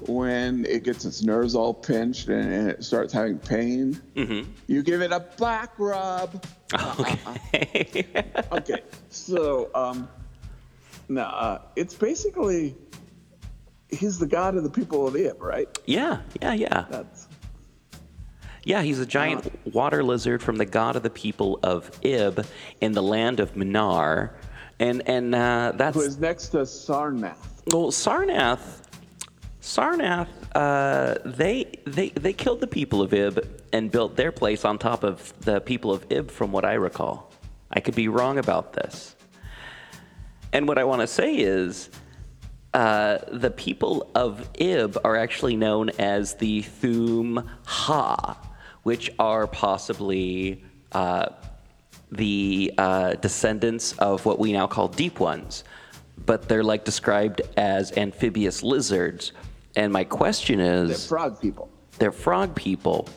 when 0.07 0.65
it 0.65 0.85
gets 0.85 1.03
its 1.03 1.21
nerves 1.21 1.55
all 1.55 1.73
pinched 1.73 2.29
and, 2.29 2.53
and 2.53 2.69
it 2.69 2.85
starts 2.85 3.11
having 3.11 3.37
pain. 3.37 4.01
Mm-hmm. 4.15 4.49
You 4.67 4.81
give 4.81 5.01
it 5.01 5.11
a 5.11 5.19
back 5.19 5.73
rub. 5.77 6.41
Okay. 6.73 8.05
Okay, 8.53 8.81
so 9.09 9.69
um, 9.75 10.07
now 11.09 11.31
uh, 11.31 11.61
it's 11.75 11.95
basically 11.95 12.77
he's 13.91 14.19
the 14.19 14.25
god 14.25 14.55
of 14.55 14.63
the 14.63 14.69
people 14.69 15.07
of 15.07 15.15
Ib, 15.15 15.41
right? 15.41 15.67
yeah, 15.85 16.21
yeah, 16.41 16.53
yeah. 16.53 16.85
That's 16.89 17.27
Yeah, 18.63 18.81
he's 18.81 18.99
a 18.99 19.05
giant 19.05 19.51
water 19.73 20.03
lizard 20.03 20.41
from 20.41 20.57
the 20.57 20.65
god 20.65 20.95
of 20.95 21.03
the 21.03 21.09
people 21.09 21.59
of 21.63 21.91
Ib 22.03 22.45
in 22.79 22.91
the 22.93 23.03
land 23.03 23.39
of 23.39 23.53
Mnar. 23.55 24.31
And 24.79 25.07
and 25.07 25.35
uh, 25.35 25.73
that's 25.75 25.95
who 25.95 26.01
is 26.01 26.17
next 26.17 26.49
to 26.49 26.59
Sarnath. 26.59 27.37
well, 27.71 27.91
Sarnath. 27.91 28.79
Sarnath, 29.61 30.27
uh, 30.55 31.19
they 31.23 31.71
they 31.85 32.09
they 32.09 32.33
killed 32.33 32.61
the 32.61 32.67
people 32.67 33.01
of 33.03 33.13
Ib 33.13 33.47
and 33.73 33.91
built 33.91 34.15
their 34.15 34.31
place 34.31 34.65
on 34.65 34.79
top 34.79 35.03
of 35.03 35.33
the 35.41 35.61
people 35.61 35.91
of 35.91 36.11
Ib, 36.11 36.31
from 36.31 36.51
what 36.51 36.65
I 36.65 36.73
recall. 36.73 37.31
I 37.69 37.79
could 37.79 37.95
be 37.95 38.07
wrong 38.07 38.39
about 38.39 38.73
this. 38.73 39.15
And 40.51 40.67
what 40.67 40.77
I 40.77 40.83
want 40.83 41.01
to 41.01 41.07
say 41.07 41.35
is, 41.35 41.89
uh, 42.73 43.17
the 43.31 43.51
people 43.51 44.09
of 44.15 44.47
Ib 44.59 44.97
are 45.03 45.15
actually 45.15 45.55
known 45.55 45.89
as 45.91 46.35
the 46.35 46.61
Thum 46.61 47.49
Ha, 47.65 48.37
which 48.83 49.11
are 49.19 49.45
possibly 49.47 50.63
uh, 50.93 51.27
the 52.11 52.73
uh, 52.77 53.13
descendants 53.15 53.93
of 53.97 54.25
what 54.25 54.39
we 54.39 54.51
now 54.53 54.67
call 54.67 54.87
Deep 54.87 55.19
Ones, 55.19 55.63
but 56.25 56.47
they're 56.47 56.63
like 56.63 56.85
described 56.85 57.41
as 57.57 57.91
amphibious 57.97 58.63
lizards. 58.63 59.31
And 59.75 59.91
my 59.91 60.03
question 60.03 60.59
is 60.59 60.89
They're 60.89 61.17
frog 61.19 61.41
people. 61.41 61.69
they're 61.99 62.11
frog 62.11 62.55
people. 62.55 63.07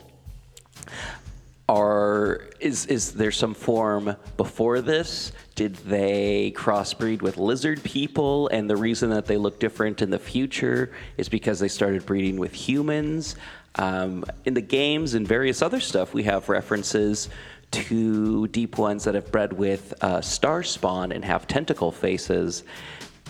Are 1.68 2.42
is 2.60 2.84
is 2.86 3.12
there 3.12 3.32
some 3.32 3.54
form 3.54 4.16
before 4.36 4.82
this? 4.82 5.32
Did 5.54 5.76
they 5.76 6.52
crossbreed 6.54 7.22
with 7.22 7.38
lizard 7.38 7.82
people, 7.82 8.48
and 8.48 8.68
the 8.68 8.76
reason 8.76 9.08
that 9.10 9.24
they 9.24 9.38
look 9.38 9.60
different 9.60 10.02
in 10.02 10.10
the 10.10 10.18
future 10.18 10.92
is 11.16 11.30
because 11.30 11.60
they 11.60 11.68
started 11.68 12.04
breeding 12.04 12.38
with 12.38 12.52
humans? 12.52 13.36
Um, 13.76 14.24
in 14.44 14.52
the 14.52 14.60
games 14.60 15.14
and 15.14 15.26
various 15.26 15.62
other 15.62 15.80
stuff, 15.80 16.12
we 16.12 16.24
have 16.24 16.50
references 16.50 17.30
to 17.70 18.46
deep 18.48 18.76
ones 18.76 19.04
that 19.04 19.14
have 19.14 19.32
bred 19.32 19.52
with 19.52 19.94
uh, 20.02 20.20
star 20.20 20.62
spawn 20.62 21.12
and 21.12 21.24
have 21.24 21.46
tentacle 21.46 21.90
faces, 21.90 22.62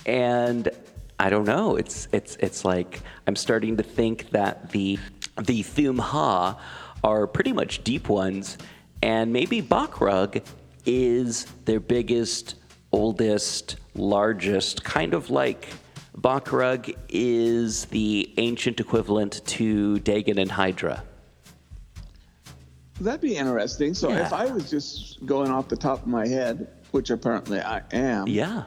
and 0.07 0.69
I 1.21 1.31
don't 1.31 1.47
know. 1.47 1.77
It's 1.77 2.09
it's 2.11 2.35
it's 2.41 2.65
like 2.65 3.01
I'm 3.29 3.37
starting 3.37 3.77
to 3.77 3.85
think 3.85 4.31
that 4.31 4.71
the 4.71 4.99
the 5.41 5.63
Thum 5.63 5.99
Ha 5.99 6.59
are 7.05 7.27
pretty 7.27 7.53
much 7.53 7.85
deep 7.85 8.09
ones, 8.09 8.57
and 9.03 9.33
maybe 9.33 9.63
Bokrug 9.63 10.43
is 10.87 11.45
their 11.67 11.79
biggest, 11.79 12.57
oldest, 12.91 13.77
largest, 13.95 14.83
kind 14.83 15.13
of 15.15 15.29
like 15.31 15.69
Bokrug 16.19 16.97
is 17.11 17.85
the 17.87 18.33
ancient 18.39 18.81
equivalent 18.81 19.45
to 19.47 19.99
Dagon 20.01 20.39
and 20.39 20.51
Hydra. 20.51 21.05
That'd 23.01 23.21
be 23.21 23.37
interesting. 23.37 23.93
So 23.93 24.09
Yeah. 24.09 24.25
if 24.27 24.33
I 24.33 24.47
was 24.47 24.71
just 24.71 25.25
going 25.27 25.51
off 25.51 25.69
the 25.69 25.77
top 25.77 26.03
of 26.03 26.07
my 26.07 26.27
head, 26.27 26.69
which 26.93 27.11
apparently 27.11 27.61
I 27.61 27.83
am, 27.93 28.27
Yeah. 28.29 28.65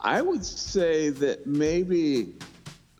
I 0.00 0.20
would 0.20 0.44
say 0.44 1.08
that 1.08 1.46
maybe 1.46 2.34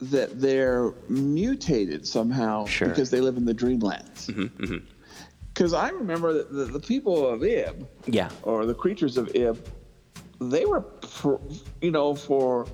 that 0.01 0.41
they're 0.41 0.93
mutated 1.09 2.07
somehow 2.07 2.65
Sure. 2.67 2.89
because 2.89 3.11
they 3.11 3.21
live 3.21 3.37
in 3.37 3.45
the 3.45 3.55
dreamlands. 3.55 4.27
Mm-hmm, 4.27 4.79
Because 5.53 5.73
I 5.73 5.91
remember 5.91 6.33
that 6.33 6.53
the, 6.53 6.65
the 6.65 6.81
people 6.81 7.29
of 7.29 7.43
Ib, 7.45 7.87
Yeah. 8.07 8.31
or 8.43 8.67
the 8.67 8.75
creatures 8.75 9.17
of 9.17 9.35
Ib, 9.35 9.57
they 10.41 10.65
were, 10.67 10.81
pr- 10.81 11.37
you 11.81 11.91
know, 11.93 12.15
for 12.15 12.67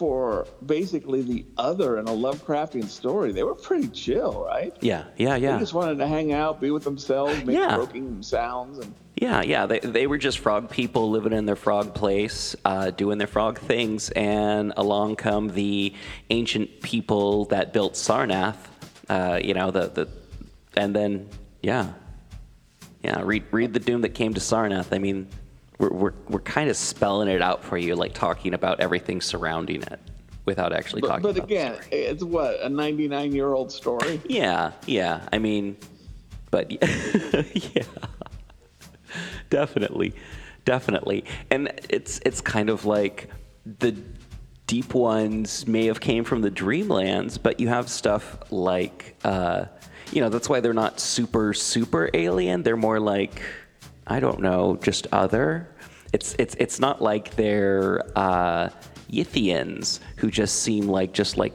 for 0.00 0.46
basically 0.64 1.20
the 1.20 1.44
other 1.58 1.98
in 1.98 2.08
a 2.08 2.10
Lovecraftian 2.10 2.88
story, 2.88 3.32
they 3.32 3.42
were 3.42 3.54
pretty 3.54 3.86
chill, 3.88 4.42
right? 4.42 4.74
Yeah. 4.80 5.04
Yeah. 5.18 5.36
yeah. 5.36 5.52
They 5.52 5.58
just 5.58 5.74
wanted 5.74 5.98
to 5.98 6.06
hang 6.06 6.32
out, 6.32 6.58
be 6.58 6.70
with 6.70 6.84
themselves, 6.84 7.44
make 7.44 7.54
Yeah. 7.58 7.74
croaking 7.74 8.22
sounds, 8.22 8.78
and 8.78 8.94
Yeah, 9.16 9.42
yeah. 9.42 9.66
They, 9.66 9.80
they 9.80 10.06
were 10.06 10.16
just 10.16 10.38
frog 10.38 10.70
people 10.70 11.10
living 11.10 11.34
in 11.34 11.44
their 11.44 11.54
frog 11.54 11.92
place, 11.92 12.56
uh, 12.64 12.92
doing 12.92 13.18
their 13.18 13.26
frog 13.26 13.58
things, 13.58 14.08
and 14.12 14.72
along 14.78 15.16
come 15.16 15.48
the 15.48 15.92
ancient 16.30 16.80
people 16.80 17.44
that 17.46 17.74
built 17.74 17.92
Sarnath. 17.92 18.56
Uh, 19.06 19.38
you 19.44 19.52
know, 19.52 19.70
the, 19.70 19.88
the 19.88 20.08
and 20.78 20.96
then 20.96 21.28
yeah, 21.60 21.92
yeah. 23.02 23.20
Read 23.22 23.44
read 23.50 23.74
the 23.74 23.80
doom 23.80 24.00
that 24.00 24.14
came 24.14 24.32
to 24.32 24.40
Sarnath. 24.40 24.94
I 24.94 24.98
mean, 24.98 25.28
we're 25.80 25.88
we're, 25.88 26.12
we're 26.28 26.40
kind 26.40 26.70
of 26.70 26.76
spelling 26.76 27.28
it 27.28 27.42
out 27.42 27.64
for 27.64 27.78
you, 27.78 27.96
like 27.96 28.12
talking 28.12 28.54
about 28.54 28.80
everything 28.80 29.20
surrounding 29.20 29.82
it, 29.82 29.98
without 30.44 30.72
actually 30.72 31.00
but, 31.00 31.08
talking. 31.08 31.22
but 31.22 31.36
again, 31.36 31.76
it's 31.90 32.22
what 32.22 32.60
a 32.60 32.68
99 32.68 33.32
year 33.32 33.52
old 33.52 33.72
story. 33.72 34.20
Yeah, 34.28 34.72
yeah. 34.86 35.26
I 35.32 35.38
mean, 35.38 35.76
but 36.50 36.70
yeah, 37.74 37.82
definitely, 39.48 40.14
definitely. 40.64 41.24
And 41.50 41.72
it's 41.88 42.20
it's 42.24 42.40
kind 42.40 42.68
of 42.68 42.84
like 42.84 43.30
the 43.78 43.96
deep 44.66 44.94
ones 44.94 45.66
may 45.66 45.86
have 45.86 46.00
came 46.00 46.24
from 46.24 46.42
the 46.42 46.50
dreamlands, 46.50 47.42
but 47.42 47.58
you 47.58 47.68
have 47.68 47.88
stuff 47.88 48.38
like, 48.52 49.16
uh, 49.24 49.64
you 50.12 50.20
know, 50.20 50.28
that's 50.28 50.48
why 50.48 50.60
they're 50.60 50.74
not 50.74 51.00
super 51.00 51.54
super 51.54 52.10
alien. 52.12 52.62
They're 52.62 52.76
more 52.76 53.00
like, 53.00 53.40
I 54.10 54.18
don't 54.18 54.40
know, 54.40 54.76
just 54.82 55.06
other. 55.12 55.68
It's 56.12 56.34
it's 56.36 56.56
it's 56.58 56.80
not 56.80 57.00
like 57.00 57.36
they're 57.36 58.02
uh, 58.16 58.70
Yithians 59.08 60.00
who 60.16 60.32
just 60.32 60.62
seem 60.64 60.88
like 60.88 61.12
just 61.12 61.36
like 61.36 61.52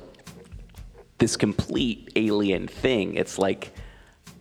this 1.18 1.36
complete 1.36 2.14
alien 2.16 2.68
thing. 2.68 3.16
It's 3.16 3.38
like, 3.38 3.74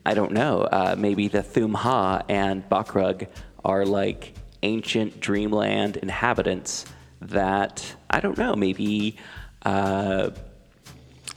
I 0.06 0.14
don't 0.14 0.30
know, 0.30 0.62
uh, 0.62 0.94
maybe 0.96 1.26
the 1.26 1.42
Thumha 1.42 2.24
and 2.28 2.68
Bokrug 2.68 3.26
are 3.64 3.84
like 3.84 4.34
ancient 4.62 5.20
dreamland 5.20 5.96
inhabitants 5.96 6.84
that, 7.20 7.96
I 8.10 8.20
don't 8.20 8.38
know, 8.38 8.54
maybe 8.54 9.16
uh, 9.64 10.30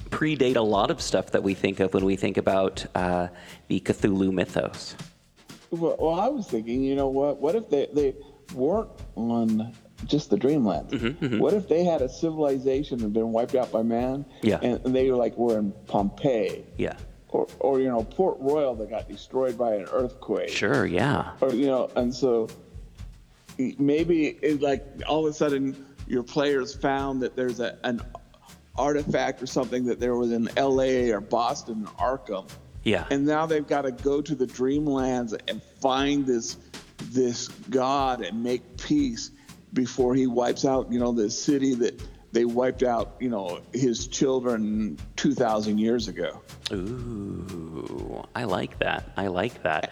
predate 0.09 0.55
a 0.55 0.61
lot 0.61 0.91
of 0.91 1.01
stuff 1.01 1.31
that 1.31 1.41
we 1.41 1.55
think 1.55 1.79
of 1.79 1.93
when 1.95 2.05
we 2.05 2.15
think 2.15 2.37
about 2.37 2.85
uh, 2.93 3.29
the 3.67 3.79
Cthulhu 3.79 4.31
mythos. 4.31 4.95
Well, 5.71 5.95
well, 5.99 6.19
I 6.19 6.27
was 6.29 6.47
thinking, 6.47 6.83
you 6.83 6.95
know 6.95 7.07
what? 7.07 7.39
What 7.41 7.55
if 7.55 7.69
they, 7.69 7.87
they 7.93 8.15
weren't 8.53 8.89
on 9.15 9.73
just 10.05 10.29
the 10.29 10.37
dreamland? 10.37 10.89
Mm-hmm, 10.89 11.39
What 11.39 11.53
if 11.53 11.67
they 11.67 11.83
had 11.83 12.01
a 12.01 12.09
civilization 12.09 13.01
and 13.03 13.11
been 13.13 13.31
wiped 13.31 13.55
out 13.55 13.71
by 13.71 13.83
man? 13.83 14.25
Yeah. 14.41 14.59
And, 14.61 14.79
and 14.85 14.95
they 14.95 15.09
were 15.09 15.17
like 15.17 15.35
were 15.37 15.57
in 15.59 15.73
Pompeii, 15.87 16.63
Yeah. 16.77 16.95
or 17.29 17.47
or 17.59 17.79
you 17.81 17.89
know 17.89 18.03
Port 18.03 18.37
Royal 18.39 18.75
that 18.75 18.89
got 18.89 19.09
destroyed 19.09 19.57
by 19.57 19.75
an 19.75 19.87
earthquake. 19.91 20.49
Sure, 20.49 20.85
yeah. 20.85 21.31
Or 21.41 21.51
you 21.53 21.65
know, 21.67 21.89
and 21.95 22.13
so 22.15 22.47
maybe 23.57 24.27
it 24.41 24.61
like 24.61 24.85
all 25.07 25.25
of 25.25 25.31
a 25.31 25.33
sudden 25.33 25.85
your 26.07 26.23
players 26.23 26.75
found 26.75 27.21
that 27.21 27.35
there's 27.35 27.59
a 27.59 27.77
an 27.83 28.01
artifact 28.77 29.41
or 29.41 29.47
something 29.47 29.85
that 29.85 29.99
there 29.99 30.15
was 30.15 30.31
in 30.31 30.47
L.A. 30.55 31.09
or 31.11 31.19
Boston 31.19 31.87
or 31.99 32.17
Arkham. 32.19 32.47
Yeah. 32.87 33.05
And 33.11 33.25
now 33.25 33.45
they've 33.45 33.67
got 33.67 33.81
to 33.81 33.91
go 33.91 34.21
to 34.21 34.33
the 34.33 34.47
dreamlands 34.47 35.37
and 35.49 35.61
find 35.81 36.25
this 36.25 36.55
this 37.11 37.49
god 37.69 38.21
and 38.21 38.41
make 38.41 38.77
peace 38.77 39.31
before 39.73 40.15
he 40.15 40.25
wipes 40.25 40.63
out, 40.63 40.89
you 40.91 40.97
know, 40.97 41.11
the 41.11 41.29
city 41.29 41.75
that 41.75 42.01
they 42.31 42.45
wiped 42.45 42.83
out, 42.83 43.17
you 43.19 43.29
know, 43.29 43.59
his 43.73 44.07
children 44.07 44.97
2,000 45.17 45.77
years 45.77 46.07
ago. 46.07 46.41
Ooh, 46.71 48.23
I 48.33 48.45
like 48.45 48.79
that. 48.79 49.11
I 49.17 49.27
like 49.27 49.61
that. 49.63 49.91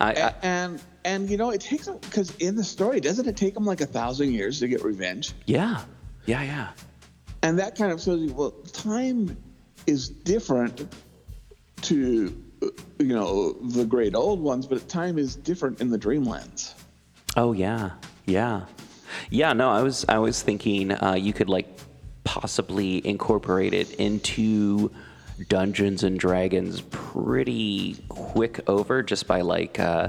I, 0.00 0.12
I 0.14 0.34
And 0.42 0.82
and 1.04 1.28
you 1.28 1.36
know, 1.36 1.50
it 1.50 1.60
takes 1.60 1.84
them 1.84 1.98
because 1.98 2.34
in 2.36 2.56
the 2.56 2.64
story, 2.64 3.00
doesn't 3.00 3.28
it 3.28 3.36
take 3.36 3.52
them 3.52 3.66
like 3.66 3.82
a 3.82 3.86
thousand 3.86 4.32
years 4.32 4.60
to 4.60 4.68
get 4.68 4.82
revenge? 4.82 5.32
yeah, 5.44 5.82
yeah, 6.24 6.42
yeah. 6.42 6.68
And 7.42 7.58
that 7.58 7.76
kind 7.76 7.92
of 7.92 8.00
shows 8.00 8.22
you, 8.22 8.32
well, 8.32 8.52
time 8.72 9.36
is 9.86 10.08
different 10.08 10.86
to, 11.82 12.42
uh, 12.62 12.68
you 12.98 13.14
know, 13.14 13.52
the 13.52 13.84
great 13.84 14.14
old 14.14 14.40
ones, 14.40 14.66
but 14.66 14.88
time 14.88 15.18
is 15.18 15.36
different 15.36 15.80
in 15.80 15.90
the 15.90 15.98
Dreamlands. 15.98 16.74
Oh 17.36 17.52
yeah, 17.52 17.90
yeah, 18.24 18.64
yeah. 19.30 19.52
No, 19.52 19.70
I 19.70 19.82
was 19.82 20.04
I 20.08 20.18
was 20.18 20.42
thinking 20.42 20.92
uh, 20.92 21.14
you 21.14 21.32
could 21.32 21.48
like 21.48 21.68
possibly 22.24 23.06
incorporate 23.06 23.74
it 23.74 23.92
into 23.94 24.90
Dungeons 25.48 26.02
and 26.02 26.18
Dragons 26.18 26.80
pretty 26.90 27.96
quick 28.08 28.60
over 28.68 29.02
just 29.02 29.26
by 29.26 29.42
like 29.42 29.78
uh, 29.78 30.08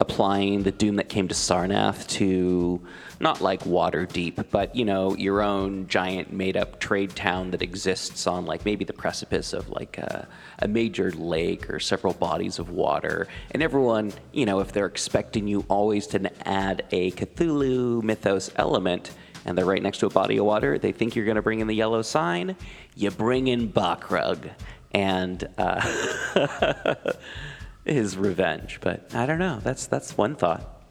applying 0.00 0.62
the 0.62 0.70
Doom 0.70 0.96
that 0.96 1.08
came 1.08 1.28
to 1.28 1.34
Sarnath 1.34 2.06
to 2.08 2.80
not 3.20 3.40
like 3.40 3.64
Waterdeep, 3.64 4.46
but 4.50 4.74
you 4.76 4.84
know 4.84 5.14
your 5.16 5.42
own 5.42 5.86
giant 5.88 6.32
made 6.32 6.56
up 6.56 6.78
trade 6.78 7.16
town 7.16 7.50
that 7.50 7.62
exists 7.62 8.26
on 8.26 8.44
like 8.46 8.64
maybe 8.64 8.84
the 8.84 8.92
precipice 8.92 9.52
of 9.52 9.68
like 9.70 9.98
a, 9.98 10.28
a 10.60 10.68
major 10.68 11.10
lake 11.12 11.68
or 11.70 11.80
several 11.80 12.14
bodies 12.14 12.58
of 12.58 12.70
water, 12.70 13.26
and 13.50 13.62
everyone 13.62 14.12
you 14.32 14.46
know 14.46 14.60
if 14.60 14.72
they're 14.72 14.86
expecting 14.86 15.48
you 15.48 15.64
always 15.68 16.06
to 16.08 16.48
add 16.48 16.84
a 16.92 17.10
Cthulhu 17.12 18.02
mythos 18.02 18.50
element. 18.56 19.10
And 19.44 19.56
they're 19.56 19.64
right 19.64 19.82
next 19.82 19.98
to 19.98 20.06
a 20.06 20.10
body 20.10 20.36
of 20.36 20.44
water. 20.44 20.78
They 20.78 20.92
think 20.92 21.16
you're 21.16 21.24
going 21.24 21.36
to 21.36 21.42
bring 21.42 21.60
in 21.60 21.68
the 21.68 21.74
yellow 21.74 22.02
sign. 22.02 22.54
You 22.96 23.10
bring 23.10 23.46
in 23.46 23.72
Bokrug 23.72 24.50
and 24.92 25.48
uh, 25.56 26.94
his 27.84 28.16
revenge. 28.16 28.80
But 28.82 29.14
I 29.14 29.24
don't 29.24 29.38
know. 29.38 29.60
That's 29.62 29.86
that's 29.86 30.18
one 30.18 30.34
thought. 30.36 30.82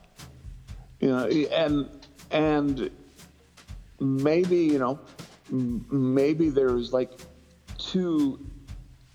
you 0.99 1.09
know 1.09 1.27
and 1.27 1.89
and 2.31 2.89
maybe 3.99 4.57
you 4.57 4.79
know 4.79 4.99
maybe 5.49 6.49
there's 6.49 6.91
like 6.93 7.11
two 7.77 8.39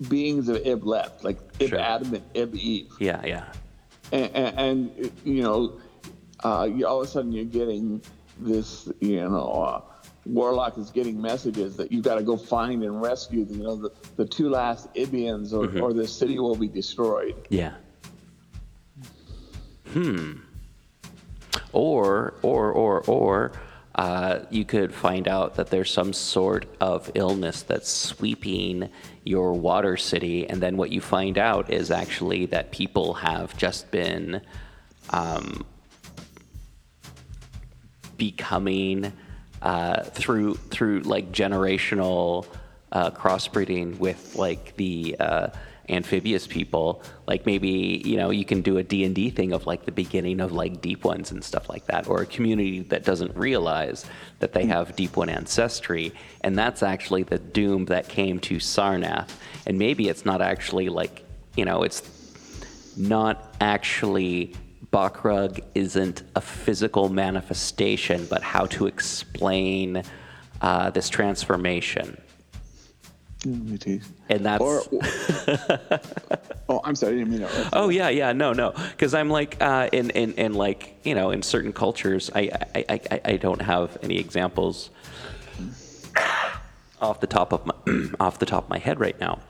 beings 0.09 0.49
of 0.49 0.57
ib 0.67 0.83
left 0.85 1.23
like 1.25 1.39
ib 1.61 1.69
Sure. 1.71 1.79
adam 1.79 2.15
and 2.15 2.25
ib 2.35 2.55
eve 2.57 2.91
Yeah, 2.99 3.21
yeah. 3.25 3.53
and, 4.13 4.31
and, 4.35 4.59
and 4.59 5.13
you 5.25 5.43
know 5.43 5.79
uh, 6.45 6.69
you, 6.73 6.87
all 6.87 7.01
of 7.01 7.07
a 7.07 7.11
sudden 7.11 7.31
you're 7.33 7.45
getting 7.45 8.03
this 8.41 8.89
you 9.01 9.21
know 9.21 9.39
uh, 9.53 9.81
warlock 10.27 10.79
is 10.79 10.91
getting 10.91 11.21
messages 11.21 11.77
that 11.77 11.93
you've 11.93 12.03
got 12.05 12.17
to 12.17 12.23
go 12.23 12.37
find 12.37 12.83
and 12.83 13.01
rescue 13.03 13.47
you 13.49 13.63
know 13.63 13.77
the, 13.77 13.91
the 14.17 14.25
two 14.25 14.49
last 14.49 14.89
ibians 14.97 15.53
or, 15.53 15.67
or 15.81 15.93
the 15.93 16.07
city 16.09 16.39
will 16.39 16.57
be 16.57 16.67
destroyed 16.69 17.37
Yeah. 17.51 17.75
Hmm. 19.93 20.33
Or, 21.73 22.35
or, 22.43 22.73
or, 22.73 23.01
or, 23.03 23.53
uh, 23.95 24.41
you 24.51 24.65
could 24.65 24.95
find 24.95 25.29
out 25.29 25.57
that 25.57 25.69
there's 25.69 25.91
some 25.91 26.13
sort 26.13 26.67
of 26.81 27.11
illness 27.15 27.63
that's 27.63 27.91
sweeping 27.91 28.89
your 29.25 29.53
water 29.53 29.97
city, 29.97 30.49
and 30.49 30.63
then 30.63 30.77
what 30.77 30.91
you 30.91 31.01
find 31.01 31.37
out 31.37 31.71
is 31.71 31.91
actually 31.91 32.47
that 32.47 32.73
people 32.73 33.15
have 33.15 33.57
just 33.57 33.91
been 33.91 34.41
um, 35.11 35.65
becoming 38.17 39.13
uh, 39.61 40.03
through 40.05 40.55
through 40.55 41.01
like 41.01 41.31
generational 41.31 42.47
uh, 42.93 43.11
crossbreeding 43.11 43.99
with 43.99 44.37
like 44.37 44.77
the 44.77 45.17
uh, 45.21 45.49
amphibious 45.89 46.47
people 46.47 47.03
like 47.27 47.45
maybe 47.45 48.03
you 48.05 48.17
know 48.17 48.31
you 48.31 48.45
can 48.45 48.63
do 48.63 48.79
a 48.79 48.83
d&d 48.83 49.31
thing 49.31 49.53
of 49.53 49.67
like 49.67 49.85
the 49.85 49.93
beginning 49.93 50.41
of 50.41 50.53
like 50.53 50.81
deep 50.81 51.05
ones 51.05 51.31
and 51.33 51.43
stuff 51.43 51.69
like 51.69 51.87
that 51.87 52.07
or 52.09 52.23
a 52.23 52.27
community 52.27 52.81
that 52.81 53.05
doesn't 53.05 53.35
realize 53.37 54.07
that 54.39 54.53
they 54.53 54.65
have 54.65 54.95
deep 54.95 55.17
one 55.17 55.29
ancestry 55.29 56.13
and 56.43 56.57
that's 56.57 56.83
actually 56.83 57.25
the 57.25 57.39
doom 57.39 57.87
that 57.87 58.09
came 58.09 58.39
to 58.39 58.57
sarnath 58.57 59.31
and 59.67 59.79
maybe 59.79 60.09
it's 60.09 60.25
not 60.25 60.41
actually 60.41 60.89
like 60.89 61.25
you 61.57 61.65
know 61.65 61.83
it's 61.83 62.03
not 62.97 63.55
actually 63.61 64.55
Bokrug 64.93 65.61
isn't 65.75 66.23
a 66.37 66.41
physical 66.43 67.09
manifestation, 67.09 68.27
but 68.27 68.43
how 68.43 68.67
to 68.67 68.87
explain 68.87 70.03
uh, 70.61 70.91
this 70.91 71.09
transformation. 71.09 72.21
And 74.29 74.47
that's 74.47 74.63
or 74.63 74.83
oh 76.69 76.81
i'm 76.85 76.95
sorry 76.95 77.15
i 77.15 77.17
didn't 77.19 77.31
mean 77.31 77.41
to 77.41 77.69
oh 77.73 77.89
yeah 77.89 78.09
yeah 78.09 78.33
no 78.33 78.53
no. 78.53 78.73
Because 78.91 79.15
I'm 79.15 79.31
like 79.31 79.57
uh, 79.61 79.89
in, 79.93 80.11
in 80.11 80.33
in 80.35 80.55
like 80.55 80.97
you 81.03 81.15
know 81.15 81.31
in 81.31 81.43
certain 81.43 81.73
cultures 81.73 82.31
I 82.35 82.51
I, 82.75 82.85
I 82.89 83.01
I 83.11 83.21
I 83.25 83.37
don't 83.37 83.63
have 83.63 83.99
any 84.03 84.19
examples 84.19 84.91
off 87.01 87.21
the 87.21 87.27
top 87.27 87.53
of 87.53 87.67
my 87.67 87.75
off 88.21 88.39
the 88.39 88.47
top 88.47 88.65
of 88.65 88.71
my 88.71 88.79
head 88.79 89.01
right 89.01 89.19
now. 89.21 89.41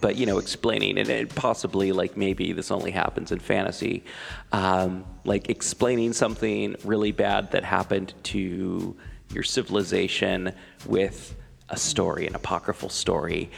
But 0.00 0.16
you 0.16 0.26
know 0.26 0.38
explaining 0.38 0.98
and 0.98 1.08
it 1.08 1.34
possibly 1.34 1.92
like 1.92 2.16
maybe 2.16 2.52
this 2.52 2.70
only 2.70 2.92
happens 2.92 3.32
in 3.32 3.40
fantasy 3.40 4.04
um, 4.52 5.04
like 5.24 5.50
explaining 5.50 6.12
something 6.12 6.76
really 6.84 7.10
bad 7.10 7.50
that 7.52 7.64
happened 7.64 8.14
to 8.24 8.96
your 9.32 9.42
civilization 9.42 10.52
with 10.86 11.34
a 11.70 11.76
story 11.76 12.26
an 12.26 12.34
apocryphal 12.34 12.88
story 12.88 13.50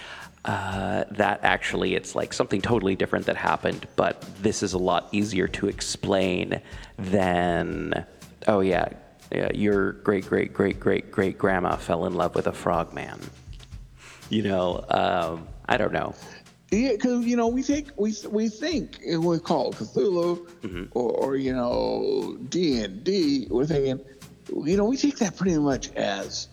uh, 0.46 1.04
that 1.10 1.38
actually 1.42 1.94
it's 1.94 2.14
like 2.14 2.32
something 2.32 2.60
totally 2.62 2.96
different 2.96 3.26
that 3.26 3.36
happened 3.36 3.86
but 3.96 4.22
this 4.42 4.62
is 4.62 4.72
a 4.72 4.78
lot 4.78 5.08
easier 5.12 5.46
to 5.46 5.68
explain 5.68 6.60
than 6.98 8.04
oh 8.48 8.60
yeah, 8.60 8.88
yeah 9.30 9.50
your 9.54 9.92
great 9.92 10.26
great 10.26 10.52
great 10.52 10.80
great 10.80 11.10
great 11.12 11.36
grandma 11.38 11.76
fell 11.76 12.06
in 12.06 12.14
love 12.14 12.34
with 12.34 12.46
a 12.46 12.52
frogman 12.52 13.20
you 14.30 14.42
know 14.42 14.84
um, 14.90 15.46
i 15.68 15.76
don't 15.76 15.92
know 15.92 16.14
Yeah, 16.72 16.92
because 16.92 17.26
you 17.26 17.36
know 17.36 17.48
we 17.48 17.62
think 17.62 17.90
we 17.96 18.14
we 18.30 18.48
think 18.48 18.98
it 19.04 19.18
was 19.18 19.40
called 19.40 19.74
Cthulhu 19.76 20.46
Mm-hmm. 20.62 20.84
or, 20.92 21.10
or 21.10 21.36
you 21.36 21.52
know 21.52 22.36
D 22.48 22.80
and 22.84 23.02
D. 23.02 23.46
We're 23.50 23.66
thinking, 23.66 23.98
you 24.54 24.76
know, 24.76 24.84
we 24.84 24.96
take 24.96 25.16
that 25.18 25.36
pretty 25.36 25.58
much 25.58 25.90
as, 25.96 26.48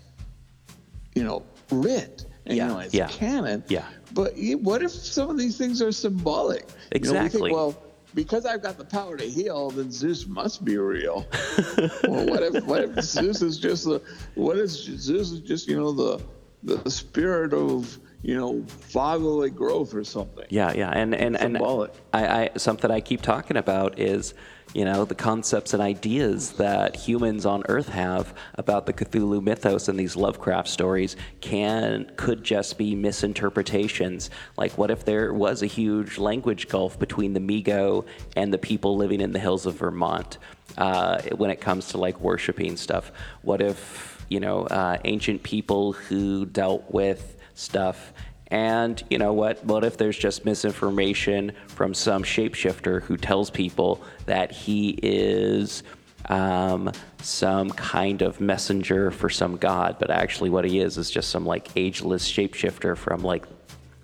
you 1.18 1.24
know, 1.24 1.44
writ 1.72 2.26
and 2.46 2.58
Yeah, 2.58 2.68
you 2.68 2.74
know 2.74 2.80
as 2.80 2.94
yeah, 2.94 3.08
canon. 3.08 3.64
yeah. 3.68 3.86
But 4.14 4.34
what 4.62 4.82
if 4.84 4.92
some 4.92 5.30
of 5.30 5.38
these 5.38 5.58
things 5.58 5.82
are 5.82 5.92
symbolic? 5.92 6.62
You 6.62 6.68
know, 6.68 6.70
we 6.92 6.98
Exactly. 6.98 7.42
think, 7.42 7.54
well, 7.54 7.76
because 8.16 8.46
I've 8.46 8.62
got 8.64 8.78
the 8.78 8.86
power 8.86 9.18
to 9.18 9.26
heal, 9.30 9.70
then 9.70 9.92
Zeus 9.92 10.26
must 10.28 10.64
be 10.64 10.78
real. 10.78 11.26
well, 12.08 12.26
what 12.26 12.42
if 12.44 12.64
what 12.66 12.84
if 12.84 13.04
Zeus 13.04 13.42
is 13.42 13.58
just 13.60 13.84
the 13.86 14.02
what 14.36 14.58
if 14.58 14.70
Zeus 14.70 15.32
is 15.32 15.42
just 15.42 15.68
you 15.68 15.78
know 15.78 15.92
the 15.92 16.22
the 16.64 16.90
spirit 16.90 17.54
of 17.54 18.00
you 18.28 18.36
know 18.36 18.62
fatherly 18.68 19.50
growth 19.50 19.96
or 19.96 20.04
something? 20.04 20.44
Yeah, 20.50 20.74
yeah, 20.74 20.90
and 20.90 21.16
and 21.16 21.38
and 21.38 21.58
I, 21.58 21.90
I 22.14 22.50
something 22.58 22.92
I 22.92 23.00
keep 23.00 23.22
talking 23.22 23.56
about 23.56 24.00
is 24.00 24.34
you 24.74 24.84
know 24.84 25.06
the 25.06 25.16
concepts 25.16 25.74
and 25.74 25.82
ideas 25.82 26.52
that 26.54 26.98
humans 26.98 27.46
on 27.46 27.64
Earth 27.70 27.88
have 27.88 28.38
about 28.56 28.86
the 28.86 28.92
Cthulhu 28.92 29.42
mythos 29.42 29.88
and 29.88 29.98
these 29.98 30.18
Lovecraft 30.18 30.68
stories 30.68 31.16
can 31.40 32.12
could 32.18 32.44
just 32.44 32.78
be 32.78 32.96
misinterpretations. 32.96 34.30
Like, 34.58 34.78
what 34.78 34.92
if 34.92 35.06
there 35.06 35.34
was 35.34 35.64
a 35.64 35.68
huge 35.68 36.18
language 36.18 36.68
gulf 36.68 37.00
between 37.00 37.32
the 37.32 37.40
Mi-Go 37.40 38.04
and 38.36 38.54
the 38.54 38.58
people 38.58 38.98
living 38.98 39.22
in 39.22 39.32
the 39.32 39.40
hills 39.40 39.66
of 39.66 39.76
Vermont 39.76 40.38
uh, 40.78 41.22
when 41.38 41.50
it 41.50 41.62
comes 41.62 41.88
to 41.90 41.98
like 41.98 42.20
worshiping 42.20 42.76
stuff? 42.76 43.10
What 43.42 43.62
if 43.62 44.26
you 44.28 44.42
know 44.42 44.64
uh, 44.64 44.98
ancient 45.06 45.44
people 45.44 45.94
who 45.94 46.46
dealt 46.46 46.92
with 46.92 47.37
stuff 47.58 48.14
and 48.50 49.04
you 49.10 49.18
know 49.18 49.34
what? 49.34 49.64
What 49.66 49.84
if 49.84 49.98
there's 49.98 50.18
just 50.18 50.46
misinformation 50.46 51.52
from 51.68 51.94
some 51.94 52.24
shapeshifter 52.24 53.02
who 53.02 53.18
tells 53.18 53.50
people 53.50 54.02
that 54.26 54.52
he 54.52 54.98
is 55.04 55.84
um, 56.30 56.92
some 57.22 57.70
kind 57.70 58.22
of 58.22 58.40
messenger 58.40 59.12
for 59.12 59.30
some 59.30 59.58
god, 59.58 59.98
but 60.00 60.10
actually 60.10 60.50
what 60.50 60.66
he 60.66 60.80
is 60.80 60.98
is 60.98 61.12
just 61.12 61.30
some 61.30 61.46
like 61.46 61.76
ageless 61.76 62.30
shapeshifter 62.30 62.96
from 62.96 63.22
like, 63.22 63.46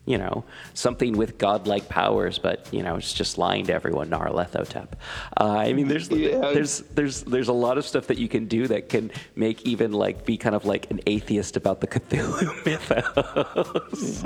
you 0.06 0.18
know, 0.18 0.44
something 0.74 1.14
with 1.18 1.38
godlike 1.38 1.88
powers, 1.88 2.38
but 2.38 2.68
you 2.74 2.84
know, 2.84 2.98
it's 2.98 3.14
just 3.14 3.38
lying 3.38 3.66
to 3.68 3.74
everyone. 3.74 4.10
Nyarlathotep. 4.10 4.90
Uh, 5.40 5.46
I 5.58 5.72
mean, 5.74 5.88
there's 5.88 6.10
Yeah. 6.10 6.52
there's 6.54 6.80
there's 6.94 7.24
there's 7.24 7.48
a 7.48 7.54
lot 7.54 7.78
of 7.78 7.86
stuff 7.86 8.08
that 8.08 8.18
you 8.18 8.28
can 8.28 8.48
do 8.48 8.68
that 8.68 8.90
can 8.90 9.12
make 9.36 9.62
even 9.64 9.94
like 9.94 10.26
be 10.26 10.36
kind 10.38 10.56
of 10.56 10.66
like 10.66 10.92
an 10.92 11.00
atheist 11.08 11.56
about 11.56 11.80
the 11.82 11.88
Cthulhu 11.94 12.66
mythos. 12.66 14.24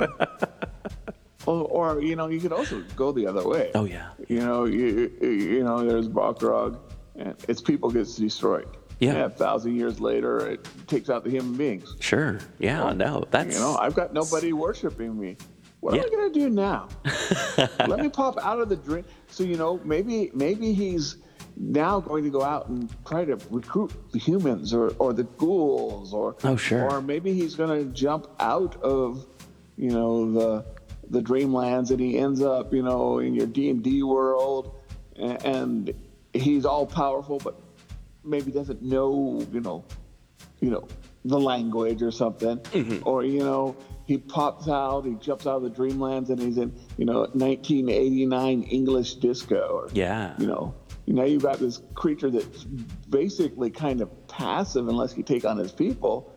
Or, 1.46 1.62
or 1.94 2.02
you 2.02 2.14
know, 2.16 2.26
you 2.28 2.40
could 2.40 2.52
also 2.52 2.82
go 2.96 3.12
the 3.12 3.26
other 3.26 3.46
way. 3.46 3.70
Oh, 3.74 3.84
yeah. 3.84 4.08
You 4.28 4.40
know, 4.40 4.64
you 4.66 5.10
you 5.22 5.62
know, 5.64 5.82
there's 5.86 6.08
Bokrug, 6.08 6.76
and 7.16 7.34
its 7.48 7.60
people 7.62 7.90
gets 7.90 8.16
destroyed. 8.16 8.68
Yeah, 9.00 9.26
a 9.26 9.30
thousand 9.30 9.76
years 9.76 10.00
later, 10.00 10.38
it 10.50 10.66
takes 10.88 11.08
out 11.08 11.22
the 11.22 11.30
human 11.30 11.56
beings. 11.56 11.94
Sure. 12.00 12.40
Yeah. 12.58 12.92
No. 12.92 13.24
That's 13.30 13.54
You 13.54 13.60
know, 13.60 13.76
I've 13.76 13.94
got 13.94 14.12
nobody 14.12 14.52
worshiping 14.52 15.18
me. 15.18 15.36
What 15.80 15.94
am 15.94 16.00
Yeah. 16.00 16.06
I 16.06 16.10
gonna 16.10 16.32
do 16.34 16.48
now? 16.50 16.88
Let 17.86 18.00
me 18.00 18.08
pop 18.08 18.38
out 18.42 18.60
of 18.60 18.68
the 18.68 18.76
dream. 18.76 19.04
So 19.28 19.44
you 19.44 19.56
know, 19.56 19.80
maybe 19.84 20.30
maybe 20.34 20.72
he's 20.72 21.16
now 21.56 21.98
going 22.00 22.22
to 22.24 22.30
go 22.30 22.42
out 22.42 22.68
and 22.68 22.88
try 23.04 23.24
to 23.24 23.36
recruit 23.50 23.92
the 24.12 24.18
humans 24.18 24.72
or, 24.72 24.90
or 25.00 25.12
the 25.12 25.24
ghouls 25.24 26.14
or 26.14 26.36
Oh, 26.44 26.54
sure. 26.54 26.88
or 26.88 27.00
maybe 27.02 27.32
he's 27.34 27.54
gonna 27.56 27.84
jump 27.84 28.28
out 28.38 28.80
of 28.82 29.26
you 29.76 29.90
know 29.90 30.30
the 30.32 30.64
the 31.10 31.20
dreamlands 31.20 31.90
and 31.90 31.98
he 32.00 32.18
ends 32.18 32.42
up 32.42 32.72
you 32.72 32.82
know 32.82 33.18
in 33.18 33.34
your 33.34 33.46
D 33.46 33.70
and 33.70 33.82
D 33.82 34.02
world 34.02 34.74
and, 35.16 35.44
and 35.44 35.94
he's 36.32 36.64
all 36.64 36.86
powerful 36.86 37.38
but 37.42 37.58
maybe 38.24 38.52
doesn't 38.52 38.82
know 38.82 39.44
you 39.52 39.60
know 39.60 39.84
you 40.60 40.70
know 40.70 40.86
the 41.24 41.38
language 41.40 42.02
or 42.02 42.10
something 42.12 42.58
mm-hmm. 42.58 43.08
or 43.08 43.24
you 43.24 43.40
know 43.40 43.74
he 44.08 44.16
pops 44.16 44.66
out 44.68 45.04
he 45.04 45.14
jumps 45.16 45.46
out 45.46 45.56
of 45.56 45.62
the 45.62 45.70
dreamlands 45.70 46.30
and 46.30 46.40
he's 46.40 46.56
in 46.56 46.72
you 46.96 47.04
know 47.04 47.20
1989 47.34 48.62
english 48.64 49.14
disco 49.16 49.60
or 49.60 49.88
Yeah. 49.92 50.34
you 50.38 50.46
know 50.46 50.74
now 51.06 51.24
you've 51.24 51.42
got 51.42 51.58
this 51.58 51.80
creature 51.94 52.30
that's 52.30 52.64
basically 52.64 53.70
kind 53.70 54.00
of 54.00 54.08
passive 54.28 54.88
unless 54.88 55.16
you 55.16 55.22
take 55.22 55.44
on 55.44 55.56
his 55.58 55.72
people 55.72 56.34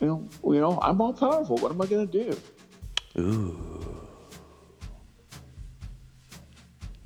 you 0.00 0.06
know 0.08 0.28
you 0.44 0.60
know 0.60 0.78
i'm 0.82 1.00
all 1.00 1.12
powerful 1.14 1.56
what 1.56 1.72
am 1.72 1.80
i 1.80 1.86
going 1.86 2.06
to 2.08 2.24
do 2.24 2.38
Ooh. 3.20 3.96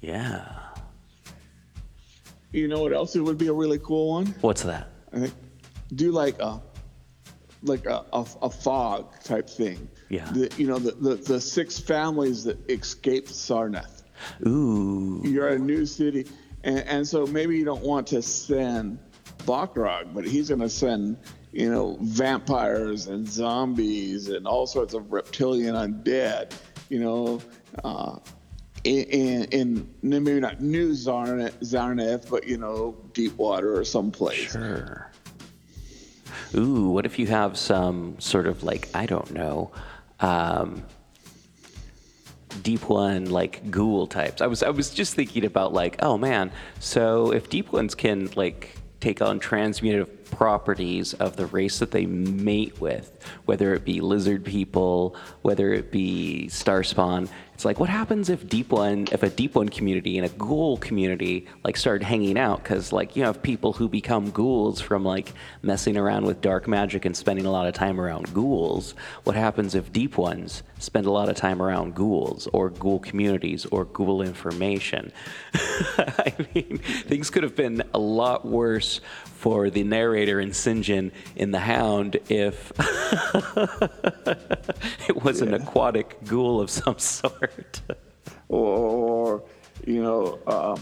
Yeah. 0.00 0.44
you 2.52 2.68
know 2.68 2.82
what 2.82 2.92
else 2.92 3.16
it 3.16 3.20
would 3.20 3.38
be 3.38 3.46
a 3.46 3.52
really 3.52 3.78
cool 3.78 4.10
one 4.10 4.26
What's 4.40 4.62
that? 4.64 4.88
i 5.12 5.18
think 5.20 5.34
do 5.94 6.10
like 6.12 6.38
a 6.40 6.60
like 7.64 7.86
a, 7.86 8.04
a, 8.12 8.26
a 8.42 8.50
fog 8.50 9.20
type 9.24 9.48
thing 9.48 9.88
Yeah. 10.08 10.30
the, 10.32 10.50
you 10.56 10.66
know 10.66 10.78
the, 10.78 10.92
the, 10.92 11.14
the 11.16 11.40
six 11.40 11.78
families 11.78 12.44
that 12.44 12.58
escaped 12.70 13.28
sarnath 13.28 14.02
Ooh. 14.46 15.20
you're 15.24 15.48
a 15.48 15.58
new 15.58 15.84
city, 15.86 16.26
and, 16.62 16.78
and 16.80 17.08
so 17.08 17.26
maybe 17.26 17.56
you 17.58 17.64
don't 17.64 17.82
want 17.82 18.06
to 18.08 18.22
send 18.22 18.98
Bokrug, 19.38 20.14
but 20.14 20.24
he's 20.24 20.48
going 20.48 20.60
to 20.60 20.70
send, 20.70 21.18
you 21.52 21.70
know, 21.70 21.98
vampires 22.00 23.08
and 23.08 23.28
zombies 23.28 24.28
and 24.28 24.46
all 24.46 24.66
sorts 24.66 24.94
of 24.94 25.12
reptilian 25.12 25.74
undead, 25.74 26.52
you 26.88 27.00
know, 27.00 27.40
uh, 27.82 28.18
in, 28.84 29.04
in, 29.04 29.88
in 30.02 30.24
maybe 30.24 30.40
not 30.40 30.60
New 30.62 30.92
Sarnath, 30.92 32.30
but, 32.30 32.46
you 32.46 32.56
know, 32.56 32.96
Deepwater 33.12 33.76
or 33.76 33.84
someplace. 33.84 34.52
Sure. 34.52 35.10
Ooh, 36.54 36.90
what 36.90 37.04
if 37.04 37.18
you 37.18 37.26
have 37.26 37.56
some 37.58 38.18
sort 38.20 38.46
of 38.46 38.62
like 38.62 38.88
I 38.94 39.06
don't 39.06 39.32
know, 39.32 39.72
um, 40.20 40.84
deep 42.62 42.88
one 42.88 43.26
like 43.30 43.70
ghoul 43.70 44.06
types? 44.06 44.40
I 44.40 44.46
was 44.46 44.62
I 44.62 44.70
was 44.70 44.90
just 44.90 45.14
thinking 45.14 45.44
about 45.44 45.72
like, 45.72 45.96
oh 46.00 46.16
man, 46.16 46.52
so 46.78 47.32
if 47.32 47.48
deep 47.48 47.72
ones 47.72 47.94
can 47.94 48.30
like 48.36 48.76
take 49.00 49.20
on 49.20 49.38
transmutative 49.38 50.24
properties 50.30 51.12
of 51.14 51.36
the 51.36 51.46
race 51.46 51.78
that 51.80 51.90
they 51.90 52.06
mate 52.06 52.80
with, 52.80 53.22
whether 53.44 53.74
it 53.74 53.84
be 53.84 54.00
lizard 54.00 54.44
people, 54.44 55.16
whether 55.42 55.72
it 55.72 55.90
be 55.90 56.46
starspawn. 56.50 57.28
It's 57.54 57.64
like, 57.64 57.78
what 57.78 57.88
happens 57.88 58.28
if 58.28 58.48
deep 58.48 58.70
one, 58.70 59.06
if 59.12 59.22
a 59.22 59.30
deep 59.30 59.54
one 59.54 59.68
community 59.68 60.18
and 60.18 60.26
a 60.26 60.30
ghoul 60.30 60.76
community 60.78 61.46
like 61.62 61.76
started 61.76 62.04
hanging 62.04 62.36
out? 62.36 62.62
Because 62.62 62.92
like 62.92 63.14
you 63.14 63.22
have 63.24 63.42
people 63.42 63.72
who 63.72 63.88
become 63.88 64.30
ghouls 64.30 64.80
from 64.80 65.04
like 65.04 65.32
messing 65.62 65.96
around 65.96 66.26
with 66.26 66.40
dark 66.40 66.66
magic 66.66 67.04
and 67.04 67.16
spending 67.16 67.46
a 67.46 67.50
lot 67.50 67.66
of 67.66 67.74
time 67.74 68.00
around 68.00 68.34
ghouls. 68.34 68.94
What 69.22 69.36
happens 69.36 69.74
if 69.76 69.92
deep 69.92 70.18
ones 70.18 70.64
spend 70.84 71.06
a 71.06 71.10
lot 71.10 71.28
of 71.28 71.36
time 71.36 71.62
around 71.62 71.94
ghouls 71.94 72.48
or 72.52 72.70
ghoul 72.70 72.98
communities 72.98 73.66
or 73.66 73.84
ghoul 73.86 74.22
information? 74.22 75.12
I 75.54 76.34
mean, 76.54 76.78
things 76.78 77.30
could 77.30 77.42
have 77.42 77.56
been 77.56 77.82
a 77.92 77.98
lot 77.98 78.44
worse 78.44 79.00
for 79.24 79.70
the 79.70 79.84
narrator 79.84 80.40
and 80.40 80.52
Sinjin 80.52 81.12
in 81.36 81.50
The 81.50 81.60
Hound 81.60 82.16
if 82.28 82.72
it 85.08 85.22
was 85.22 85.40
an 85.40 85.54
aquatic 85.54 86.22
ghoul 86.24 86.60
of 86.60 86.70
some 86.70 86.98
sort. 86.98 87.80
or 88.48 89.42
you 89.86 90.02
know, 90.02 90.38
uh, 90.46 90.76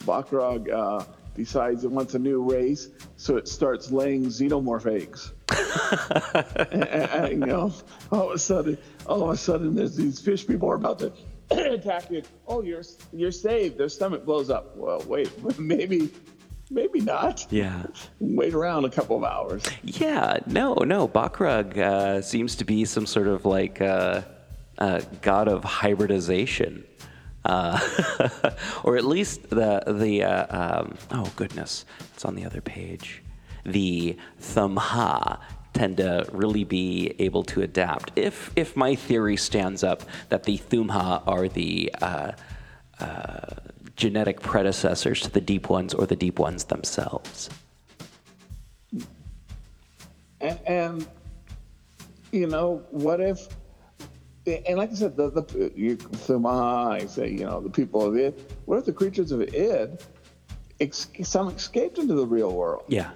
Bokrug 0.00 0.72
uh, 0.72 1.04
decides 1.34 1.84
it 1.84 1.90
wants 1.90 2.14
a 2.14 2.18
new 2.18 2.42
race, 2.42 2.88
so 3.16 3.36
it 3.36 3.46
starts 3.46 3.92
laying 3.92 4.26
xenomorph 4.26 4.86
eggs. 4.86 5.32
And, 5.50 6.84
and, 6.84 7.30
you 7.30 7.46
know, 7.46 7.72
all 8.12 8.28
of 8.28 8.34
a 8.34 8.38
sudden, 8.38 8.78
all 9.06 9.24
of 9.24 9.30
a 9.30 9.36
sudden, 9.36 9.74
there's 9.74 9.96
these 9.96 10.20
fish 10.20 10.46
people 10.46 10.70
are 10.70 10.74
about 10.74 10.98
to 10.98 11.12
attack 11.50 12.10
you. 12.10 12.22
Oh, 12.46 12.62
you're 12.62 12.82
you're 13.12 13.32
saved. 13.32 13.78
Their 13.78 13.88
stomach 13.88 14.24
blows 14.24 14.50
up. 14.50 14.76
Well, 14.76 15.02
wait, 15.06 15.30
maybe, 15.58 16.10
maybe 16.70 17.00
not. 17.00 17.46
Yeah. 17.50 17.86
Wait 18.20 18.54
around 18.54 18.84
a 18.84 18.90
couple 18.90 19.16
of 19.16 19.24
hours. 19.24 19.64
Yeah, 19.82 20.38
no, 20.46 20.74
no. 20.74 21.08
Bokrug 21.08 21.78
uh, 21.78 22.22
seems 22.22 22.56
to 22.56 22.64
be 22.64 22.84
some 22.84 23.06
sort 23.06 23.28
of 23.28 23.44
like 23.44 23.80
uh, 23.80 24.22
uh, 24.78 25.00
god 25.22 25.48
of 25.48 25.64
hybridization. 25.64 26.84
Uh, 27.44 27.80
or 28.84 28.96
at 28.96 29.04
least 29.04 29.48
the 29.48 29.82
the 29.86 30.22
uh, 30.22 30.80
um, 30.80 30.98
oh 31.12 31.32
goodness, 31.36 31.86
it's 32.14 32.24
on 32.24 32.34
the 32.34 32.44
other 32.44 32.60
page. 32.60 33.22
The 33.68 34.16
Thumha 34.40 35.38
tend 35.74 35.98
to 35.98 36.26
really 36.32 36.64
be 36.64 37.14
able 37.18 37.44
to 37.44 37.62
adapt. 37.62 38.10
If 38.16 38.50
if 38.56 38.76
my 38.76 38.94
theory 38.94 39.36
stands 39.36 39.84
up 39.84 40.02
that 40.28 40.42
the 40.44 40.58
Thumha 40.58 41.22
are 41.26 41.48
the 41.48 41.94
uh, 42.00 42.32
uh, 43.00 43.54
genetic 43.96 44.40
predecessors 44.40 45.20
to 45.20 45.30
the 45.30 45.40
deep 45.40 45.68
ones 45.68 45.94
or 45.94 46.06
the 46.06 46.16
deep 46.16 46.38
ones 46.38 46.64
themselves. 46.64 47.50
And, 50.40 50.58
and 50.66 51.06
you 52.32 52.46
know, 52.46 52.82
what 52.90 53.20
if? 53.20 53.48
And 54.46 54.78
like 54.78 54.90
I 54.90 54.94
said, 54.94 55.16
the 55.16 55.30
the 55.30 55.72
you, 55.76 55.96
Thumah, 55.96 57.02
I 57.02 57.06
say, 57.06 57.30
you 57.30 57.44
know, 57.44 57.60
the 57.60 57.70
people 57.70 58.06
of 58.06 58.16
Ib. 58.16 58.34
What 58.64 58.78
if 58.78 58.84
the 58.86 58.92
creatures 58.92 59.30
of 59.30 59.42
Ib, 59.42 60.00
ex- 60.80 61.08
some 61.22 61.48
escaped 61.48 61.98
into 61.98 62.14
the 62.14 62.26
real 62.26 62.52
world, 62.52 62.84
Yeah. 62.88 63.10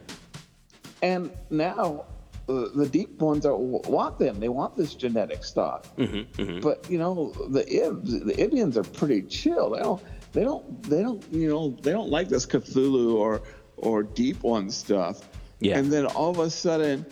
And 1.02 1.30
now 1.50 2.06
uh, 2.48 2.66
the 2.74 2.88
deep 2.88 3.20
ones 3.20 3.44
are, 3.46 3.56
want 3.56 4.18
them. 4.18 4.40
They 4.40 4.48
want 4.48 4.76
this 4.76 4.94
genetic 4.94 5.44
stock. 5.44 5.86
Mm-hmm, 5.96 6.60
But 6.60 6.88
you 6.90 6.98
know, 6.98 7.32
the 7.50 7.62
Ibs, 7.64 8.24
the 8.24 8.36
Indians 8.38 8.76
are 8.76 8.84
pretty 8.84 9.22
chill. 9.22 9.70
They 9.70 9.80
don't, 9.80 10.02
they 10.32 10.44
don't, 10.44 10.82
they 10.84 11.02
don't, 11.02 11.24
you 11.32 11.48
know, 11.48 11.70
they 11.82 11.92
don't 11.92 12.08
like 12.10 12.28
this 12.28 12.46
Cthulhu 12.46 13.14
or 13.14 13.42
or 13.76 14.02
deep 14.02 14.42
one 14.42 14.70
stuff. 14.70 15.28
Yeah. 15.60 15.78
And 15.78 15.92
then 15.92 16.06
all 16.06 16.30
of 16.30 16.38
a 16.38 16.50
sudden, 16.50 17.06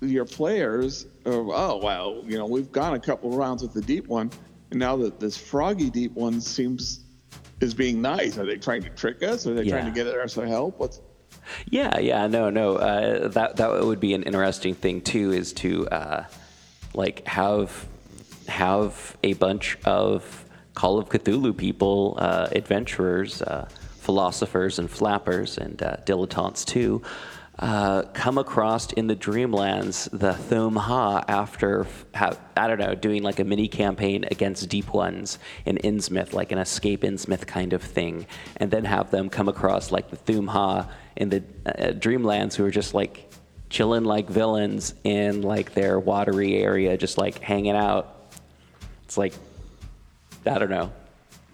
your 0.00 0.24
players 0.24 1.06
are, 1.26 1.32
oh 1.32 1.80
well, 1.82 2.22
you 2.26 2.38
know, 2.38 2.46
we've 2.46 2.70
gone 2.72 2.94
a 2.94 3.00
couple 3.00 3.30
rounds 3.30 3.62
with 3.62 3.72
the 3.72 3.82
deep 3.82 4.06
one, 4.06 4.30
and 4.70 4.78
now 4.78 4.96
that 4.96 5.20
this 5.20 5.36
froggy 5.36 5.90
deep 5.90 6.12
one 6.12 6.40
seems 6.40 7.04
is 7.60 7.74
being 7.74 8.00
nice. 8.00 8.38
Are 8.38 8.46
they 8.46 8.56
trying 8.56 8.82
to 8.82 8.90
trick 8.90 9.22
us? 9.22 9.46
Are 9.46 9.54
they 9.54 9.68
trying 9.68 9.84
to 9.84 9.90
get 9.90 10.06
us 10.06 10.34
to 10.34 10.46
help? 10.46 10.78
What's 10.78 11.00
Yeah, 11.68 11.98
yeah, 11.98 12.26
no, 12.26 12.50
no. 12.50 12.76
Uh, 12.76 13.28
that 13.28 13.56
that 13.56 13.84
would 13.84 14.00
be 14.00 14.14
an 14.14 14.22
interesting 14.22 14.74
thing 14.74 15.00
too, 15.00 15.32
is 15.32 15.52
to 15.54 15.86
uh, 15.88 16.24
like 16.94 17.26
have 17.26 17.86
have 18.48 19.16
a 19.22 19.34
bunch 19.34 19.78
of 19.84 20.44
Call 20.74 20.98
of 20.98 21.08
Cthulhu 21.08 21.56
people, 21.56 22.16
uh, 22.18 22.48
adventurers, 22.52 23.42
uh, 23.42 23.68
philosophers, 23.98 24.78
and 24.78 24.90
flappers, 24.90 25.58
and 25.58 25.82
uh, 25.82 25.96
dilettantes 26.06 26.64
too. 26.64 27.02
Uh, 27.58 28.02
come 28.14 28.38
across 28.38 28.90
in 28.94 29.06
the 29.06 29.14
Dreamlands 29.14 30.08
the 30.18 30.32
Thum 30.32 30.76
Ha 30.76 31.22
after 31.28 31.86
ha- 32.14 32.38
I 32.56 32.66
don't 32.66 32.78
know 32.78 32.94
doing 32.94 33.22
like 33.22 33.38
a 33.38 33.44
mini 33.44 33.68
campaign 33.68 34.24
against 34.30 34.66
Deep 34.70 34.94
Ones 34.94 35.38
in 35.66 35.76
Innsmouth, 35.76 36.32
like 36.32 36.52
an 36.52 36.58
escape 36.58 37.02
Innsmouth 37.02 37.46
kind 37.46 37.74
of 37.74 37.82
thing, 37.82 38.26
and 38.56 38.70
then 38.70 38.86
have 38.86 39.10
them 39.10 39.28
come 39.28 39.48
across 39.48 39.92
like 39.92 40.08
the 40.08 40.16
Thum 40.16 40.46
Ha 40.46 40.88
in 41.20 41.28
the 41.28 41.44
uh, 41.66 41.92
Dreamlands 41.92 42.54
who 42.54 42.64
are 42.64 42.70
just 42.70 42.94
like 42.94 43.30
chilling 43.68 44.04
like 44.04 44.28
villains 44.28 44.94
in 45.04 45.42
like 45.42 45.74
their 45.74 46.00
watery 46.00 46.56
area, 46.56 46.96
just 46.96 47.18
like 47.18 47.38
hanging 47.40 47.76
out. 47.76 48.34
It's 49.04 49.18
like 49.18 49.34
I 50.46 50.58
don't 50.58 50.70
know. 50.70 50.90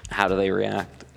How 0.08 0.28
do 0.28 0.36
they 0.36 0.52
react? 0.52 1.04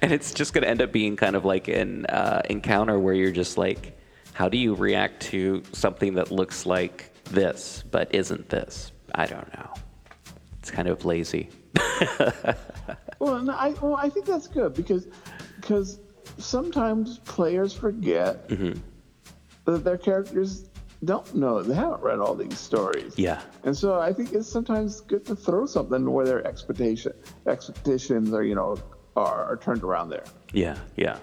and 0.00 0.12
it's 0.12 0.32
just 0.32 0.54
going 0.54 0.62
to 0.62 0.70
end 0.70 0.80
up 0.80 0.92
being 0.92 1.16
kind 1.16 1.34
of 1.34 1.44
like 1.44 1.66
an 1.66 2.06
uh, 2.06 2.42
encounter 2.48 2.96
where 2.96 3.14
you're 3.14 3.32
just 3.32 3.58
like, 3.58 3.98
how 4.34 4.48
do 4.48 4.56
you 4.56 4.74
react 4.74 5.20
to 5.20 5.64
something 5.72 6.14
that 6.14 6.30
looks 6.30 6.64
like 6.64 7.10
this 7.24 7.82
but 7.90 8.14
isn't 8.14 8.48
this? 8.48 8.92
I 9.16 9.26
don't 9.26 9.52
know. 9.52 9.74
It's 10.60 10.70
kind 10.70 10.86
of 10.86 11.04
lazy. 11.04 11.50
Well, 13.24 13.40
no, 13.40 13.54
I 13.54 13.70
well, 13.80 13.96
I 13.96 14.10
think 14.10 14.26
that's 14.26 14.46
good 14.46 14.74
because 14.74 15.06
because 15.56 15.98
sometimes 16.38 17.18
players 17.18 17.72
forget 17.72 18.48
Mm-hmm. 18.48 18.78
that 19.64 19.84
their 19.84 19.98
characters 19.98 20.68
don't 21.04 21.34
know. 21.34 21.62
They 21.62 21.74
haven't 21.74 22.02
read 22.02 22.18
all 22.18 22.34
these 22.34 22.58
stories. 22.58 23.14
Yeah. 23.16 23.40
And 23.64 23.76
so 23.76 24.00
I 24.00 24.12
think 24.12 24.32
it's 24.32 24.48
sometimes 24.48 25.00
good 25.02 25.24
to 25.26 25.36
throw 25.36 25.66
something 25.66 26.10
where 26.10 26.24
their 26.24 26.46
expectation 26.46 27.12
expectations 27.46 28.32
are, 28.32 28.42
you 28.42 28.54
know, 28.54 28.76
are, 29.16 29.44
are 29.44 29.56
turned 29.56 29.82
around 29.82 30.08
there. 30.10 30.24
Yeah, 30.52 30.76
yeah. 30.96 31.18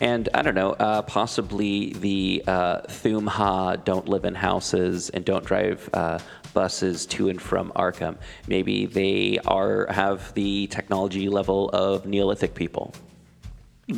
And 0.00 0.28
I 0.34 0.42
don't 0.42 0.54
know, 0.54 0.72
uh, 0.72 1.02
possibly 1.02 1.92
the 1.92 2.42
uh, 2.46 2.80
Thumha 2.88 3.84
don't 3.84 4.08
live 4.08 4.24
in 4.24 4.34
houses 4.34 5.10
and 5.10 5.24
don't 5.24 5.44
drive 5.44 5.88
uh, 5.92 6.18
buses 6.54 7.06
to 7.06 7.28
and 7.28 7.40
from 7.40 7.70
Arkham. 7.76 8.16
Maybe 8.48 8.86
they 8.86 9.38
are 9.46 9.86
have 9.90 10.34
the 10.34 10.66
technology 10.68 11.28
level 11.28 11.68
of 11.70 12.06
Neolithic 12.06 12.54
people, 12.54 12.94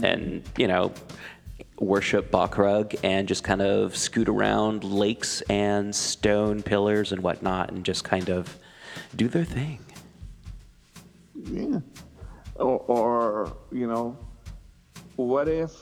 and 0.02 0.42
you 0.56 0.66
know, 0.68 0.92
worship 1.78 2.30
Bokrug 2.30 2.98
and 3.02 3.26
just 3.28 3.44
kind 3.44 3.62
of 3.62 3.96
scoot 3.96 4.28
around 4.28 4.84
lakes 4.84 5.40
and 5.42 5.94
stone 5.94 6.62
pillars 6.62 7.12
and 7.12 7.22
whatnot, 7.22 7.70
and 7.70 7.84
just 7.84 8.04
kind 8.04 8.28
of 8.28 8.58
do 9.16 9.28
their 9.28 9.44
thing. 9.44 9.78
Yeah. 11.34 11.80
Or, 12.56 12.78
or 12.86 13.56
you 13.72 13.86
know, 13.86 14.16
what 15.16 15.48
if, 15.48 15.72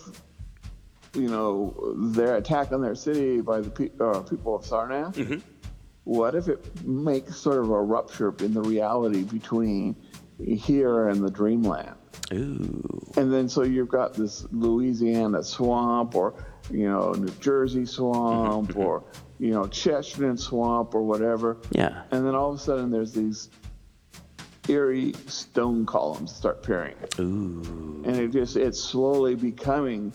you 1.15 1.29
know, 1.29 1.95
their 1.97 2.37
attack 2.37 2.73
on 2.73 2.81
their 2.81 2.95
city 2.95 3.41
by 3.41 3.61
the 3.61 3.71
pe- 3.71 3.91
uh, 4.01 4.21
people 4.21 4.57
of 4.57 4.63
Sarnath? 4.63 5.43
What 6.05 6.35
if 6.35 6.49
it 6.49 6.85
makes 6.85 7.37
sort 7.37 7.59
of 7.59 7.71
a 7.71 7.81
rupture 7.81 8.35
in 8.41 8.55
the 8.55 8.63
reality 8.63 9.23
between 9.23 9.95
here 10.45 11.09
and 11.09 11.23
the 11.23 11.31
dreamland? 11.31 11.95
Ooh. 12.33 13.13
And 13.17 13.33
then 13.33 13.49
so 13.49 13.63
you've 13.63 13.89
got 13.89 14.15
this 14.15 14.47
Louisiana 14.53 15.43
swamp 15.43 16.15
or, 16.15 16.35
you 16.71 16.89
know, 16.89 17.13
New 17.13 17.33
Jersey 17.41 17.85
swamp 17.85 18.69
mm-hmm, 18.69 18.79
mm-hmm. 18.79 18.81
or, 18.81 19.05
you 19.39 19.51
know, 19.51 19.67
Chestnut 19.67 20.39
swamp 20.39 20.95
or 20.95 21.03
whatever. 21.03 21.59
Yeah. 21.73 22.03
And 22.11 22.27
then 22.27 22.35
all 22.35 22.51
of 22.53 22.57
a 22.57 22.63
sudden 22.63 22.91
there's 22.91 23.13
these 23.13 23.51
eerie 24.69 25.13
stone 25.27 25.85
columns 25.85 26.35
start 26.35 26.59
appearing. 26.63 26.95
Ooh. 27.19 28.03
And 28.07 28.17
it 28.17 28.31
just 28.31 28.57
it's 28.57 28.81
slowly 28.81 29.35
becoming, 29.35 30.13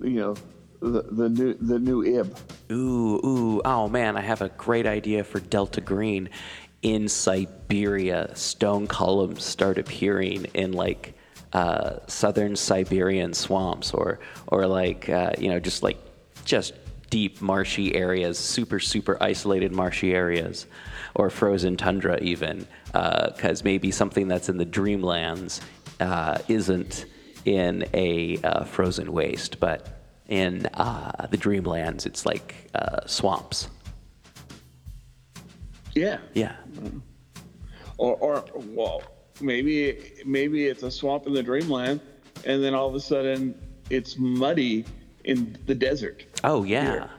you 0.00 0.20
know, 0.20 0.34
the, 0.80 1.02
the 1.02 1.28
new 1.28 1.54
the 1.54 1.78
new 1.78 2.02
Ib. 2.02 2.36
Ooh, 2.72 3.20
ooh, 3.24 3.62
oh 3.64 3.88
man, 3.88 4.16
I 4.16 4.20
have 4.20 4.42
a 4.42 4.48
great 4.50 4.86
idea 4.86 5.24
for 5.24 5.40
Delta 5.40 5.80
Green. 5.80 6.28
In 6.82 7.08
Siberia, 7.08 8.30
stone 8.34 8.86
columns 8.86 9.42
start 9.42 9.78
appearing 9.78 10.44
in 10.52 10.72
like 10.72 11.14
uh, 11.54 11.98
southern 12.06 12.56
Siberian 12.56 13.32
swamps, 13.32 13.92
or 13.92 14.18
or 14.48 14.66
like 14.66 15.08
uh, 15.08 15.32
you 15.38 15.48
know 15.48 15.60
just 15.60 15.82
like 15.82 15.98
just 16.44 16.74
deep 17.10 17.40
marshy 17.40 17.94
areas, 17.94 18.38
super 18.38 18.80
super 18.80 19.16
isolated 19.22 19.72
marshy 19.72 20.12
areas, 20.14 20.66
or 21.14 21.30
frozen 21.30 21.76
tundra 21.76 22.18
even, 22.20 22.66
because 22.86 23.64
maybe 23.64 23.90
something 23.90 24.28
that's 24.28 24.48
in 24.48 24.56
the 24.56 24.66
dreamlands 24.66 25.60
uh, 26.00 26.38
isn't 26.48 27.06
in 27.44 27.86
a 27.94 28.38
uh, 28.42 28.64
frozen 28.64 29.12
waste, 29.12 29.60
but 29.60 30.00
in 30.28 30.66
uh, 30.74 31.26
the 31.30 31.36
dreamlands, 31.36 32.06
it's 32.06 32.24
like 32.24 32.70
uh, 32.74 33.06
swamps. 33.06 33.68
Yeah. 35.94 36.18
Yeah. 36.32 36.56
Or 37.98 38.16
or 38.16 38.44
well, 38.54 39.02
maybe 39.40 40.12
maybe 40.24 40.66
it's 40.66 40.82
a 40.82 40.90
swamp 40.90 41.26
in 41.26 41.32
the 41.32 41.42
dreamland, 41.42 42.00
and 42.44 42.62
then 42.62 42.74
all 42.74 42.88
of 42.88 42.94
a 42.94 43.00
sudden 43.00 43.54
it's 43.90 44.16
muddy 44.18 44.84
in 45.24 45.56
the 45.66 45.74
desert. 45.74 46.24
Oh 46.42 46.64
yeah. 46.64 46.90
Here. 46.90 47.10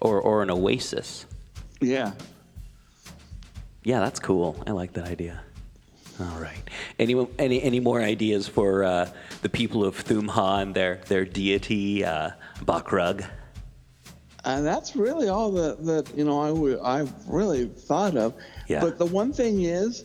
Or 0.00 0.20
or 0.20 0.42
an 0.42 0.50
oasis. 0.50 1.26
Yeah. 1.80 2.12
Yeah, 3.82 4.00
that's 4.00 4.20
cool. 4.20 4.62
I 4.66 4.72
like 4.72 4.94
that 4.94 5.06
idea. 5.06 5.42
All 6.20 6.40
right. 6.40 6.62
Any 6.98 7.26
any 7.38 7.62
any 7.62 7.80
more 7.80 8.00
ideas 8.00 8.46
for 8.46 8.84
uh, 8.84 9.10
the 9.42 9.48
people 9.48 9.84
of 9.84 9.96
Thumha 9.96 10.62
and 10.62 10.74
their 10.74 11.00
their 11.08 11.24
deity 11.24 12.04
uh, 12.04 12.30
Bokrug? 12.60 13.26
And 14.44 14.64
that's 14.64 14.94
really 14.94 15.28
all 15.28 15.50
that, 15.52 15.84
that 15.86 16.16
you 16.16 16.24
know 16.24 16.40
I 16.40 16.50
would 16.50 16.78
I 16.80 17.06
really 17.26 17.66
thought 17.66 18.16
of. 18.16 18.34
Yeah. 18.68 18.80
But 18.80 18.98
the 18.98 19.06
one 19.06 19.32
thing 19.32 19.62
is, 19.62 20.04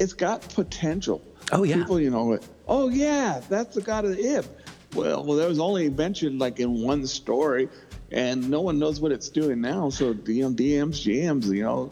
it's 0.00 0.14
got 0.14 0.40
potential. 0.54 1.22
Oh, 1.52 1.62
yeah. 1.62 1.76
People, 1.76 2.00
you 2.00 2.10
know, 2.10 2.38
oh 2.66 2.88
yeah, 2.88 3.40
that's 3.48 3.74
the 3.74 3.82
god 3.82 4.04
of 4.04 4.16
the 4.16 4.38
Ib. 4.38 4.46
Well, 4.94 5.24
well, 5.24 5.36
that 5.36 5.48
was 5.48 5.60
only 5.60 5.88
mentioned 5.88 6.40
like 6.40 6.58
in 6.58 6.82
one 6.82 7.06
story, 7.06 7.68
and 8.10 8.50
no 8.50 8.60
one 8.60 8.78
knows 8.78 9.00
what 9.00 9.12
it's 9.12 9.28
doing 9.28 9.60
now. 9.60 9.90
So 9.90 10.06
know, 10.08 10.50
DMs, 10.50 10.96
GMs, 11.04 11.46
you 11.46 11.62
know, 11.62 11.90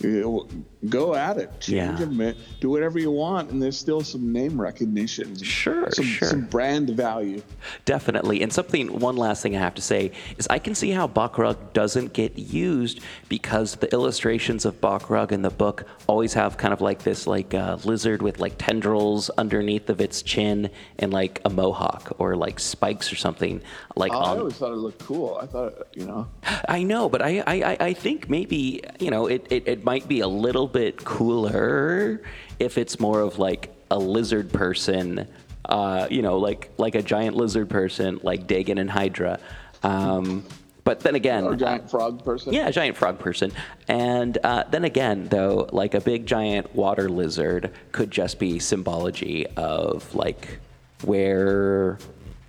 go 0.00 1.14
at 1.14 1.38
it, 1.38 1.50
change 1.60 1.76
Yeah. 2.00 2.06
them, 2.06 2.34
do 2.60 2.70
whatever 2.70 2.98
you 2.98 3.10
want, 3.10 3.50
and 3.50 3.60
there's 3.60 3.76
still 3.76 4.00
some 4.00 4.32
name 4.32 4.60
recognition. 4.60 5.36
Sure, 5.42 5.90
some, 5.90 6.04
sure. 6.04 6.28
some 6.28 6.42
brand 6.42 6.90
value. 6.90 7.42
Definitely. 7.84 8.42
And 8.42 8.52
something, 8.52 9.00
one 9.00 9.16
last 9.16 9.42
thing 9.42 9.56
I 9.56 9.58
have 9.58 9.74
to 9.74 9.82
say 9.82 10.12
is 10.36 10.46
I 10.48 10.58
can 10.60 10.74
see 10.76 10.90
how 10.90 11.08
Bokrug 11.08 11.72
doesn't 11.72 12.12
get 12.12 12.38
used 12.38 13.00
because 13.28 13.74
the 13.76 13.92
illustrations 13.92 14.64
of 14.64 14.80
Bokrug 14.80 15.32
in 15.32 15.42
the 15.42 15.50
book 15.50 15.84
always 16.06 16.32
have 16.34 16.56
kind 16.56 16.72
of 16.72 16.80
like 16.80 17.02
this 17.02 17.26
like 17.26 17.52
uh, 17.54 17.78
lizard 17.84 18.22
with 18.22 18.38
like 18.38 18.54
tendrils 18.56 19.30
underneath 19.30 19.90
of 19.90 20.00
its 20.00 20.22
chin 20.22 20.70
and 21.00 21.12
like 21.12 21.40
a 21.44 21.50
mohawk 21.50 22.12
or 22.18 22.36
like 22.36 22.60
spikes 22.60 23.12
or 23.12 23.16
something 23.16 23.60
like 23.96 24.12
Oh, 24.12 24.18
I 24.18 24.30
on 24.30 24.38
always 24.38 24.54
thought 24.54 24.72
it 24.72 24.76
looked 24.76 25.04
cool. 25.04 25.38
I 25.42 25.46
thought, 25.46 25.88
you 25.94 26.06
know, 26.06 26.28
I 26.68 26.82
know, 26.84 27.08
but 27.08 27.20
I, 27.20 27.42
I, 27.46 27.54
I- 27.72 27.76
I 27.88 27.92
think 27.94 28.28
maybe, 28.28 28.82
you 29.00 29.10
know, 29.10 29.26
it, 29.26 29.46
it, 29.50 29.66
it 29.66 29.84
might 29.88 30.06
be 30.06 30.20
a 30.20 30.28
little 30.28 30.68
bit 30.68 31.02
cooler 31.02 32.20
if 32.58 32.76
it's 32.76 33.00
more 33.00 33.22
of 33.22 33.38
like 33.38 33.74
a 33.90 33.98
lizard 33.98 34.52
person, 34.52 35.26
uh, 35.64 36.06
you 36.10 36.20
know, 36.20 36.36
like 36.36 36.70
like 36.76 36.94
a 36.94 37.00
giant 37.00 37.34
lizard 37.34 37.70
person 37.70 38.20
like 38.22 38.46
Dagon 38.46 38.76
and 38.76 38.90
Hydra. 38.90 39.40
Um, 39.82 40.44
but 40.84 41.00
then 41.00 41.14
again, 41.14 41.44
or 41.44 41.56
giant 41.56 41.90
frog 41.90 42.22
person. 42.22 42.52
yeah, 42.52 42.68
a 42.68 42.72
giant 42.72 42.98
frog 42.98 43.18
person. 43.18 43.50
And 43.88 44.36
uh, 44.44 44.64
then 44.70 44.84
again, 44.84 45.26
though, 45.28 45.70
like 45.72 45.94
a 45.94 46.02
big 46.02 46.26
giant 46.26 46.74
water 46.74 47.08
lizard 47.08 47.72
could 47.92 48.10
just 48.10 48.38
be 48.38 48.58
symbology 48.58 49.46
of 49.56 50.14
like 50.14 50.58
where 51.04 51.96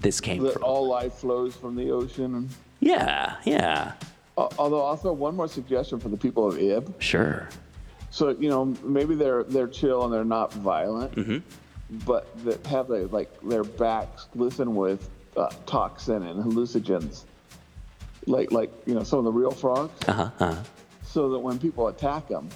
this 0.01 0.19
came 0.19 0.43
that 0.43 0.55
from. 0.55 0.63
all 0.65 0.89
life 0.89 1.13
flows 1.13 1.55
from 1.55 1.77
the 1.77 1.89
ocean. 1.89 2.49
Yeah, 2.81 3.37
yeah, 3.45 3.93
Al- 4.39 4.53
although 4.57 4.79
also 4.81 5.11
one 5.13 5.35
more 5.35 5.47
suggestion 5.47 5.99
for 5.99 6.09
the 6.09 6.17
people 6.17 6.47
of 6.47 6.57
Ib. 6.57 6.93
sure. 6.99 7.47
So 8.11 8.29
you 8.29 8.49
know 8.49 8.65
maybe 8.83 9.13
they're 9.15 9.43
they're 9.43 9.67
chill 9.67 10.03
and 10.05 10.13
they're 10.13 10.23
not 10.39 10.51
violent, 10.53 11.11
Mm-hmm. 11.15 11.37
but 12.05 12.23
that 12.45 12.65
have 12.65 12.87
they 12.87 13.03
like 13.05 13.29
their 13.41 13.63
backs 13.63 14.27
glisten 14.35 14.75
with 14.75 15.09
uh, 15.37 15.49
toxin 15.67 16.23
and 16.23 16.43
hallucinogens, 16.43 17.23
like 18.25 18.51
like 18.51 18.71
you 18.87 18.95
know 18.95 19.03
some 19.03 19.19
of 19.19 19.25
the 19.25 19.31
real 19.31 19.51
frogs, 19.51 19.91
Uh 20.07 20.13
huh. 20.13 20.29
Uh-huh. 20.39 20.55
so 21.03 21.29
that 21.29 21.39
when 21.39 21.59
people 21.59 21.87
attack 21.89 22.27
them, 22.29 22.49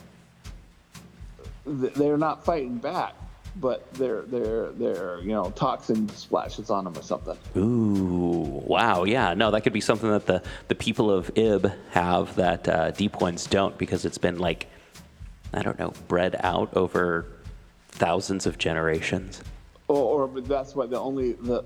they're 1.65 2.18
not 2.18 2.43
fighting 2.43 2.77
back, 2.77 3.14
but 3.56 3.92
they're 3.94 4.24
they're 4.24 4.72
they're 4.72 5.20
you 5.20 5.30
know 5.30 5.52
toxin 5.56 6.10
splashes 6.10 6.70
on 6.70 6.86
them 6.86 6.98
or 6.98 7.02
something. 7.02 7.38
Ooh, 7.56 8.64
wow, 8.66 9.04
yeah, 9.04 9.34
no, 9.34 9.52
that 9.52 9.62
could 9.62 9.74
be 9.74 9.82
something 9.82 10.10
that 10.10 10.26
the, 10.26 10.42
the 10.68 10.76
people 10.76 11.12
of 11.12 11.32
Ib 11.38 11.72
have 11.92 12.36
that 12.36 12.68
uh, 12.68 12.92
Deep 12.92 13.22
Ones 13.22 13.46
don't 13.46 13.78
because 13.78 14.06
it's 14.06 14.18
been 14.18 14.40
like, 14.40 14.68
I 15.54 15.62
don't 15.62 15.78
know, 15.78 15.94
bred 16.08 16.36
out 16.40 16.76
over 16.76 17.26
thousands 17.90 18.46
of 18.46 18.58
generations. 18.58 19.42
Or, 19.94 20.28
or 20.28 20.41
that's 20.41 20.76
why 20.76 20.88
the 20.88 20.99
only 20.99 21.34
the 21.34 21.64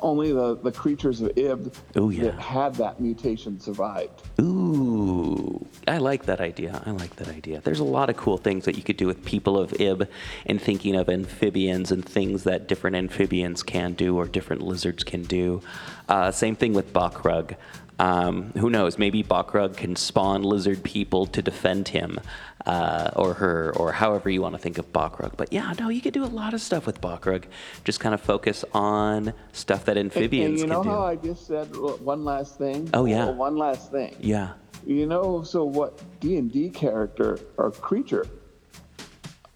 only 0.00 0.32
the, 0.32 0.56
the 0.56 0.72
creatures 0.72 1.20
of 1.22 1.30
Ib 1.36 1.72
Oh, 1.96 2.10
yeah. 2.10 2.24
that 2.24 2.38
had 2.38 2.74
that 2.74 3.00
mutation 3.00 3.58
survived. 3.58 4.22
Ooh, 4.40 5.66
I 5.88 5.98
like 5.98 6.26
that 6.26 6.40
idea. 6.40 6.82
I 6.84 6.90
like 6.90 7.16
that 7.16 7.28
idea. 7.28 7.60
There's 7.62 7.80
a 7.80 7.84
lot 7.84 8.10
of 8.10 8.16
cool 8.16 8.36
things 8.38 8.64
that 8.66 8.76
you 8.76 8.82
could 8.82 8.96
do 8.96 9.06
with 9.06 9.24
people 9.24 9.58
of 9.58 9.72
Ib 9.80 10.08
and 10.46 10.60
thinking 10.60 10.94
of 10.96 11.08
amphibians 11.08 11.90
and 11.90 12.04
things 12.04 12.44
that 12.44 12.68
different 12.68 12.96
amphibians 12.96 13.62
can 13.62 13.94
do 13.94 14.16
or 14.16 14.26
different 14.26 14.62
lizards 14.62 15.02
can 15.04 15.22
do. 15.22 15.62
Uh, 16.08 16.30
same 16.30 16.54
thing 16.56 16.74
with 16.74 16.92
Bokrug. 16.92 17.56
Um, 17.98 18.52
who 18.56 18.70
knows? 18.70 18.98
Maybe 18.98 19.22
Bokrug 19.22 19.76
can 19.76 19.96
spawn 19.96 20.42
lizard 20.42 20.82
people 20.82 21.26
to 21.26 21.42
defend 21.42 21.88
him 21.88 22.18
uh, 22.66 23.10
or 23.14 23.34
her, 23.34 23.72
or 23.76 23.92
however 23.92 24.30
you 24.30 24.42
want 24.42 24.54
to 24.54 24.58
think 24.58 24.78
of 24.78 24.92
Bokrug. 24.92 25.36
But 25.36 25.52
yeah, 25.52 25.72
no, 25.78 25.88
you 25.88 26.00
could 26.00 26.14
do 26.14 26.24
a 26.24 26.26
lot 26.26 26.54
of 26.54 26.60
stuff 26.60 26.86
with 26.86 27.00
Bokrug. 27.00 27.44
Just 27.84 28.00
kind 28.00 28.14
of 28.14 28.20
focus 28.20 28.64
on 28.72 29.32
stuff 29.52 29.84
that 29.84 29.96
amphibians 29.96 30.60
and 30.62 30.70
you 30.70 30.74
know 30.74 30.82
can 30.82 30.90
do. 30.90 30.96
how 30.96 31.04
I 31.04 31.16
just 31.16 31.46
said 31.46 31.74
one 31.76 32.24
last 32.24 32.58
thing? 32.58 32.88
Oh, 32.94 33.04
yeah. 33.04 33.26
Well, 33.26 33.34
one 33.34 33.56
last 33.56 33.90
thing. 33.90 34.16
yeah. 34.20 34.52
You 34.84 35.06
know, 35.06 35.44
so 35.44 35.64
what 35.64 36.02
D 36.18 36.38
and 36.38 36.50
D 36.50 36.68
character 36.68 37.38
or 37.56 37.70
creature 37.70 38.26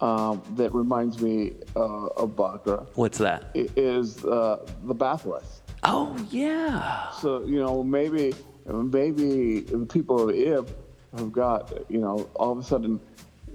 um, 0.01 0.43
that 0.55 0.73
reminds 0.73 1.21
me 1.21 1.53
uh, 1.75 2.07
of 2.07 2.31
Bakra 2.37 2.87
What's 2.95 3.19
that? 3.19 3.51
Is 3.55 4.25
uh, 4.25 4.65
the 4.85 4.95
Bathless. 4.95 5.63
Oh 5.89 6.17
yeah. 6.31 7.11
So 7.13 7.45
you 7.45 7.61
know 7.61 7.85
maybe 7.85 8.35
maybe 8.67 9.61
the 9.61 9.87
people 9.87 10.29
of 10.29 10.35
Ib 10.35 10.69
have 11.17 11.33
got 11.33 11.73
you 11.89 12.01
know 12.01 12.29
all 12.35 12.53
of 12.53 12.59
a 12.59 12.63
sudden 12.63 13.01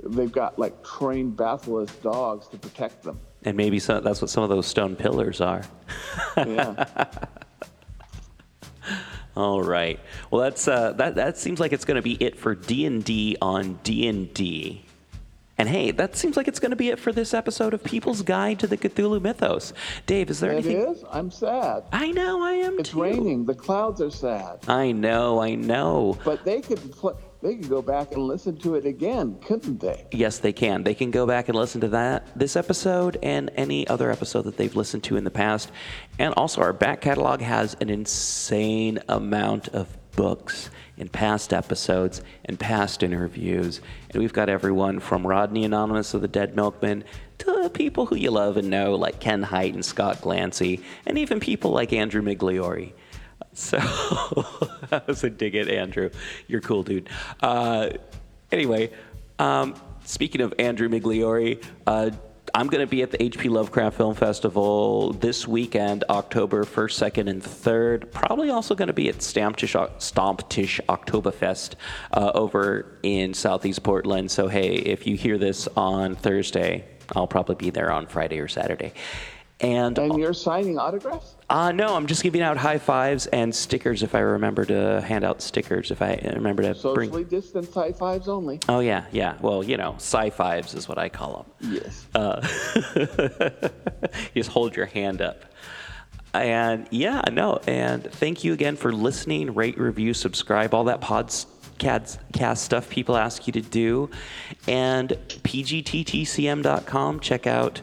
they've 0.03 0.31
got 0.31 0.57
like 0.57 0.81
trained 0.83 1.35
Bathless 1.35 1.91
dogs 2.01 2.47
to 2.47 2.57
protect 2.57 3.03
them. 3.03 3.19
And 3.43 3.57
maybe 3.57 3.79
some, 3.79 4.03
that's 4.03 4.21
what 4.21 4.29
some 4.29 4.43
of 4.43 4.49
those 4.49 4.65
stone 4.65 4.95
pillars 4.95 5.41
are. 5.41 5.63
Yeah. 6.37 6.85
All 9.35 9.61
right. 9.61 9.99
Well, 10.29 10.41
that's 10.41 10.67
uh, 10.67 10.91
that. 10.93 11.15
That 11.15 11.37
seems 11.37 11.59
like 11.59 11.71
it's 11.73 11.85
going 11.85 11.95
to 11.95 12.01
be 12.01 12.13
it 12.23 12.37
for 12.37 12.53
D 12.53 12.85
and 12.85 13.03
D 13.03 13.37
on 13.41 13.79
D 13.83 14.07
and 14.07 14.33
D. 14.33 14.85
And 15.61 15.69
hey, 15.69 15.91
that 15.91 16.15
seems 16.15 16.37
like 16.37 16.47
it's 16.47 16.57
going 16.59 16.71
to 16.71 16.75
be 16.75 16.89
it 16.89 16.97
for 16.97 17.11
this 17.11 17.35
episode 17.35 17.75
of 17.75 17.83
People's 17.83 18.23
Guide 18.23 18.57
to 18.61 18.65
the 18.65 18.77
Cthulhu 18.77 19.21
Mythos. 19.21 19.73
Dave, 20.07 20.31
is 20.31 20.39
there 20.39 20.49
it 20.53 20.65
anything? 20.65 20.77
is. 20.91 21.03
I'm 21.11 21.29
sad. 21.29 21.83
I 21.91 22.09
know, 22.09 22.41
I 22.41 22.53
am 22.53 22.79
It's 22.79 22.89
too. 22.89 23.03
raining. 23.03 23.45
The 23.45 23.53
clouds 23.53 24.01
are 24.01 24.09
sad. 24.09 24.67
I 24.67 24.91
know, 24.91 25.39
I 25.39 25.53
know. 25.53 26.17
But 26.25 26.43
they 26.45 26.61
could 26.61 26.79
pl- 26.93 27.15
they 27.43 27.57
could 27.57 27.69
go 27.69 27.83
back 27.83 28.11
and 28.13 28.23
listen 28.23 28.57
to 28.57 28.73
it 28.73 28.87
again, 28.87 29.37
couldn't 29.45 29.79
they? 29.79 30.07
Yes, 30.11 30.39
they 30.39 30.51
can. 30.51 30.81
They 30.83 30.95
can 30.95 31.11
go 31.11 31.27
back 31.27 31.47
and 31.47 31.55
listen 31.55 31.79
to 31.81 31.89
that, 31.89 32.25
this 32.35 32.55
episode, 32.55 33.19
and 33.21 33.51
any 33.55 33.87
other 33.87 34.09
episode 34.09 34.45
that 34.45 34.57
they've 34.57 34.75
listened 34.75 35.03
to 35.03 35.15
in 35.15 35.25
the 35.25 35.29
past. 35.31 35.71
And 36.17 36.33
also, 36.37 36.61
our 36.61 36.73
back 36.73 37.01
catalog 37.01 37.39
has 37.39 37.77
an 37.81 37.91
insane 37.91 38.97
amount 39.09 39.67
of 39.69 39.95
books 40.13 40.71
and 41.01 41.11
past 41.11 41.51
episodes 41.51 42.21
and 42.45 42.59
past 42.59 43.01
interviews. 43.01 43.81
And 44.11 44.21
we've 44.21 44.31
got 44.31 44.49
everyone 44.49 44.99
from 44.99 45.25
Rodney 45.25 45.65
Anonymous 45.65 46.13
of 46.13 46.21
the 46.21 46.27
Dead 46.27 46.55
Milkmen 46.55 47.03
to 47.39 47.71
people 47.73 48.05
who 48.05 48.15
you 48.15 48.29
love 48.29 48.55
and 48.55 48.69
know, 48.69 48.93
like 48.93 49.19
Ken 49.19 49.41
Hite 49.41 49.73
and 49.73 49.83
Scott 49.83 50.21
Glancy, 50.21 50.79
and 51.07 51.17
even 51.17 51.39
people 51.39 51.71
like 51.71 51.91
Andrew 51.91 52.21
Migliori. 52.21 52.93
So 53.53 53.77
that 54.89 55.07
was 55.07 55.23
a 55.23 55.31
dig 55.31 55.55
at 55.55 55.67
Andrew. 55.67 56.11
You're 56.47 56.61
cool, 56.61 56.83
dude. 56.83 57.09
Uh, 57.41 57.89
anyway, 58.51 58.91
um, 59.39 59.73
speaking 60.05 60.41
of 60.41 60.53
Andrew 60.59 60.87
Migliori, 60.87 61.63
uh, 61.87 62.11
I'm 62.53 62.67
going 62.67 62.81
to 62.81 62.89
be 62.89 63.01
at 63.01 63.11
the 63.11 63.17
HP 63.17 63.49
Lovecraft 63.49 63.95
Film 63.97 64.13
Festival 64.13 65.13
this 65.13 65.47
weekend, 65.47 66.03
October 66.09 66.63
1st, 66.63 67.11
2nd, 67.11 67.29
and 67.29 67.41
3rd. 67.41 68.11
Probably 68.11 68.49
also 68.49 68.75
going 68.75 68.87
to 68.87 68.93
be 68.93 69.07
at 69.07 69.19
Stamptish, 69.19 69.73
Stomptish 69.99 70.81
Oktoberfest 70.87 71.75
uh, 72.13 72.31
over 72.33 72.97
in 73.03 73.33
Southeast 73.33 73.83
Portland. 73.83 74.29
So, 74.31 74.49
hey, 74.49 74.75
if 74.75 75.07
you 75.07 75.15
hear 75.15 75.37
this 75.37 75.69
on 75.77 76.15
Thursday, 76.15 76.85
I'll 77.15 77.27
probably 77.27 77.55
be 77.55 77.69
there 77.69 77.91
on 77.91 78.05
Friday 78.07 78.39
or 78.39 78.49
Saturday. 78.49 78.93
And 79.61 79.97
And 79.99 80.17
you're 80.17 80.33
signing 80.33 80.79
autographs? 80.79 81.35
uh, 81.49 81.71
no, 81.71 81.95
I'm 81.95 82.07
just 82.07 82.23
giving 82.23 82.41
out 82.41 82.57
high 82.57 82.79
fives 82.79 83.27
and 83.27 83.53
stickers 83.53 84.01
if 84.01 84.15
I 84.15 84.19
remember 84.19 84.65
to 84.65 85.01
hand 85.01 85.23
out 85.23 85.41
stickers. 85.41 85.91
If 85.91 86.01
I 86.01 86.19
remember 86.33 86.63
to 86.63 86.73
bring. 86.93 87.09
Socially 87.09 87.23
distanced 87.23 87.73
high 87.73 87.91
fives 87.91 88.27
only. 88.27 88.59
Oh 88.67 88.79
yeah, 88.79 89.05
yeah. 89.11 89.37
Well, 89.41 89.63
you 89.63 89.77
know, 89.77 89.93
sci 89.95 90.31
fives 90.31 90.73
is 90.73 90.89
what 90.89 90.97
I 90.97 91.09
call 91.09 91.45
them. 91.59 91.71
Yes. 91.73 92.07
Uh, 92.15 92.45
you 92.95 93.69
just 94.41 94.49
hold 94.49 94.75
your 94.75 94.87
hand 94.87 95.21
up. 95.21 95.45
And 96.33 96.87
yeah, 96.91 97.21
no. 97.31 97.59
And 97.67 98.03
thank 98.03 98.43
you 98.43 98.53
again 98.53 98.75
for 98.77 98.91
listening. 98.93 99.53
Rate, 99.53 99.77
review, 99.77 100.13
subscribe, 100.13 100.73
all 100.73 100.85
that 100.85 101.01
podcast 101.01 101.45
cast 102.33 102.63
stuff 102.63 102.89
people 102.89 103.17
ask 103.17 103.47
you 103.47 103.53
to 103.53 103.61
do. 103.61 104.09
And 104.67 105.09
pgttcm.com. 105.43 107.19
Check 107.19 107.47
out 107.47 107.81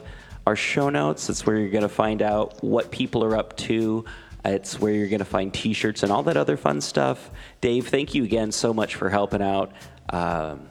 our 0.49 0.55
show 0.55 0.89
notes. 0.89 1.27
That's 1.27 1.45
where 1.45 1.57
you're 1.57 1.69
going 1.69 1.83
to 1.83 1.89
find 1.89 2.23
out 2.23 2.63
what 2.63 2.89
people 2.89 3.23
are 3.23 3.35
up 3.37 3.55
to. 3.57 4.03
It's 4.43 4.79
where 4.79 4.91
you're 4.93 5.07
going 5.09 5.19
to 5.19 5.25
find 5.25 5.53
t 5.53 5.73
shirts 5.73 6.01
and 6.01 6.11
all 6.11 6.23
that 6.23 6.37
other 6.37 6.57
fun 6.57 6.81
stuff. 6.81 7.29
Dave, 7.61 7.87
thank 7.87 8.15
you 8.15 8.23
again 8.23 8.51
so 8.51 8.73
much 8.73 8.95
for 8.95 9.09
helping 9.09 9.41
out. 9.41 9.71
Um, 10.09 10.69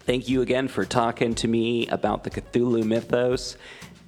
Thank 0.00 0.28
you 0.28 0.42
again 0.42 0.66
for 0.66 0.84
talking 0.84 1.36
to 1.36 1.46
me 1.46 1.86
about 1.86 2.24
the 2.24 2.30
Cthulhu 2.30 2.82
mythos. 2.82 3.56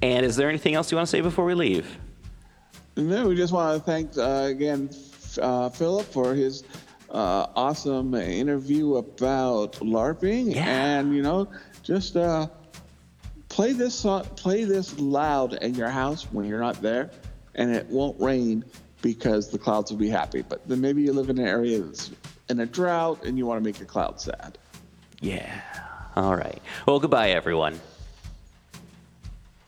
And 0.00 0.26
is 0.26 0.34
there 0.34 0.48
anything 0.48 0.74
else 0.74 0.90
you 0.90 0.96
want 0.96 1.06
to 1.06 1.10
say 1.10 1.20
before 1.20 1.44
we 1.44 1.54
leave? 1.54 1.96
No, 2.96 3.28
we 3.28 3.36
just 3.36 3.52
want 3.52 3.78
to 3.78 3.84
thank 3.88 4.18
uh, 4.18 4.48
again 4.50 4.90
uh, 5.40 5.68
Philip 5.68 6.06
for 6.06 6.34
his 6.34 6.64
uh, 7.10 7.46
awesome 7.54 8.14
interview 8.14 8.96
about 8.96 9.74
LARPing, 9.74 10.54
Yeah. 10.56 10.64
and 10.98 11.14
you 11.14 11.22
know, 11.22 11.46
just 11.84 12.16
uh, 12.16 12.48
play 13.52 13.74
this 13.74 13.94
song, 13.94 14.24
play 14.36 14.64
this 14.64 14.98
loud 14.98 15.52
in 15.62 15.74
your 15.74 15.90
house 15.90 16.24
when 16.32 16.46
you're 16.46 16.58
not 16.58 16.80
there, 16.80 17.10
and 17.54 17.70
it 17.70 17.86
won't 17.86 18.18
rain 18.18 18.64
because 19.02 19.50
the 19.50 19.58
clouds 19.58 19.90
will 19.90 19.98
be 19.98 20.08
happy. 20.08 20.40
But 20.40 20.66
then 20.66 20.80
maybe 20.80 21.02
you 21.02 21.12
live 21.12 21.28
in 21.28 21.38
an 21.38 21.46
area 21.46 21.80
that's 21.80 22.10
in 22.48 22.60
a 22.60 22.66
drought 22.66 23.24
and 23.24 23.36
you 23.36 23.44
want 23.44 23.60
to 23.60 23.64
make 23.64 23.76
the 23.76 23.84
clouds 23.84 24.24
sad. 24.24 24.56
Yeah. 25.20 25.60
All 26.16 26.34
right. 26.34 26.60
Well, 26.86 26.98
goodbye, 26.98 27.30
everyone. 27.30 27.78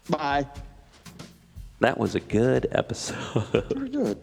Bye. 0.08 0.46
That 1.80 1.98
was 1.98 2.14
a 2.14 2.20
good 2.20 2.66
episode. 2.72 3.66
Very 3.70 3.90
good. 3.90 4.18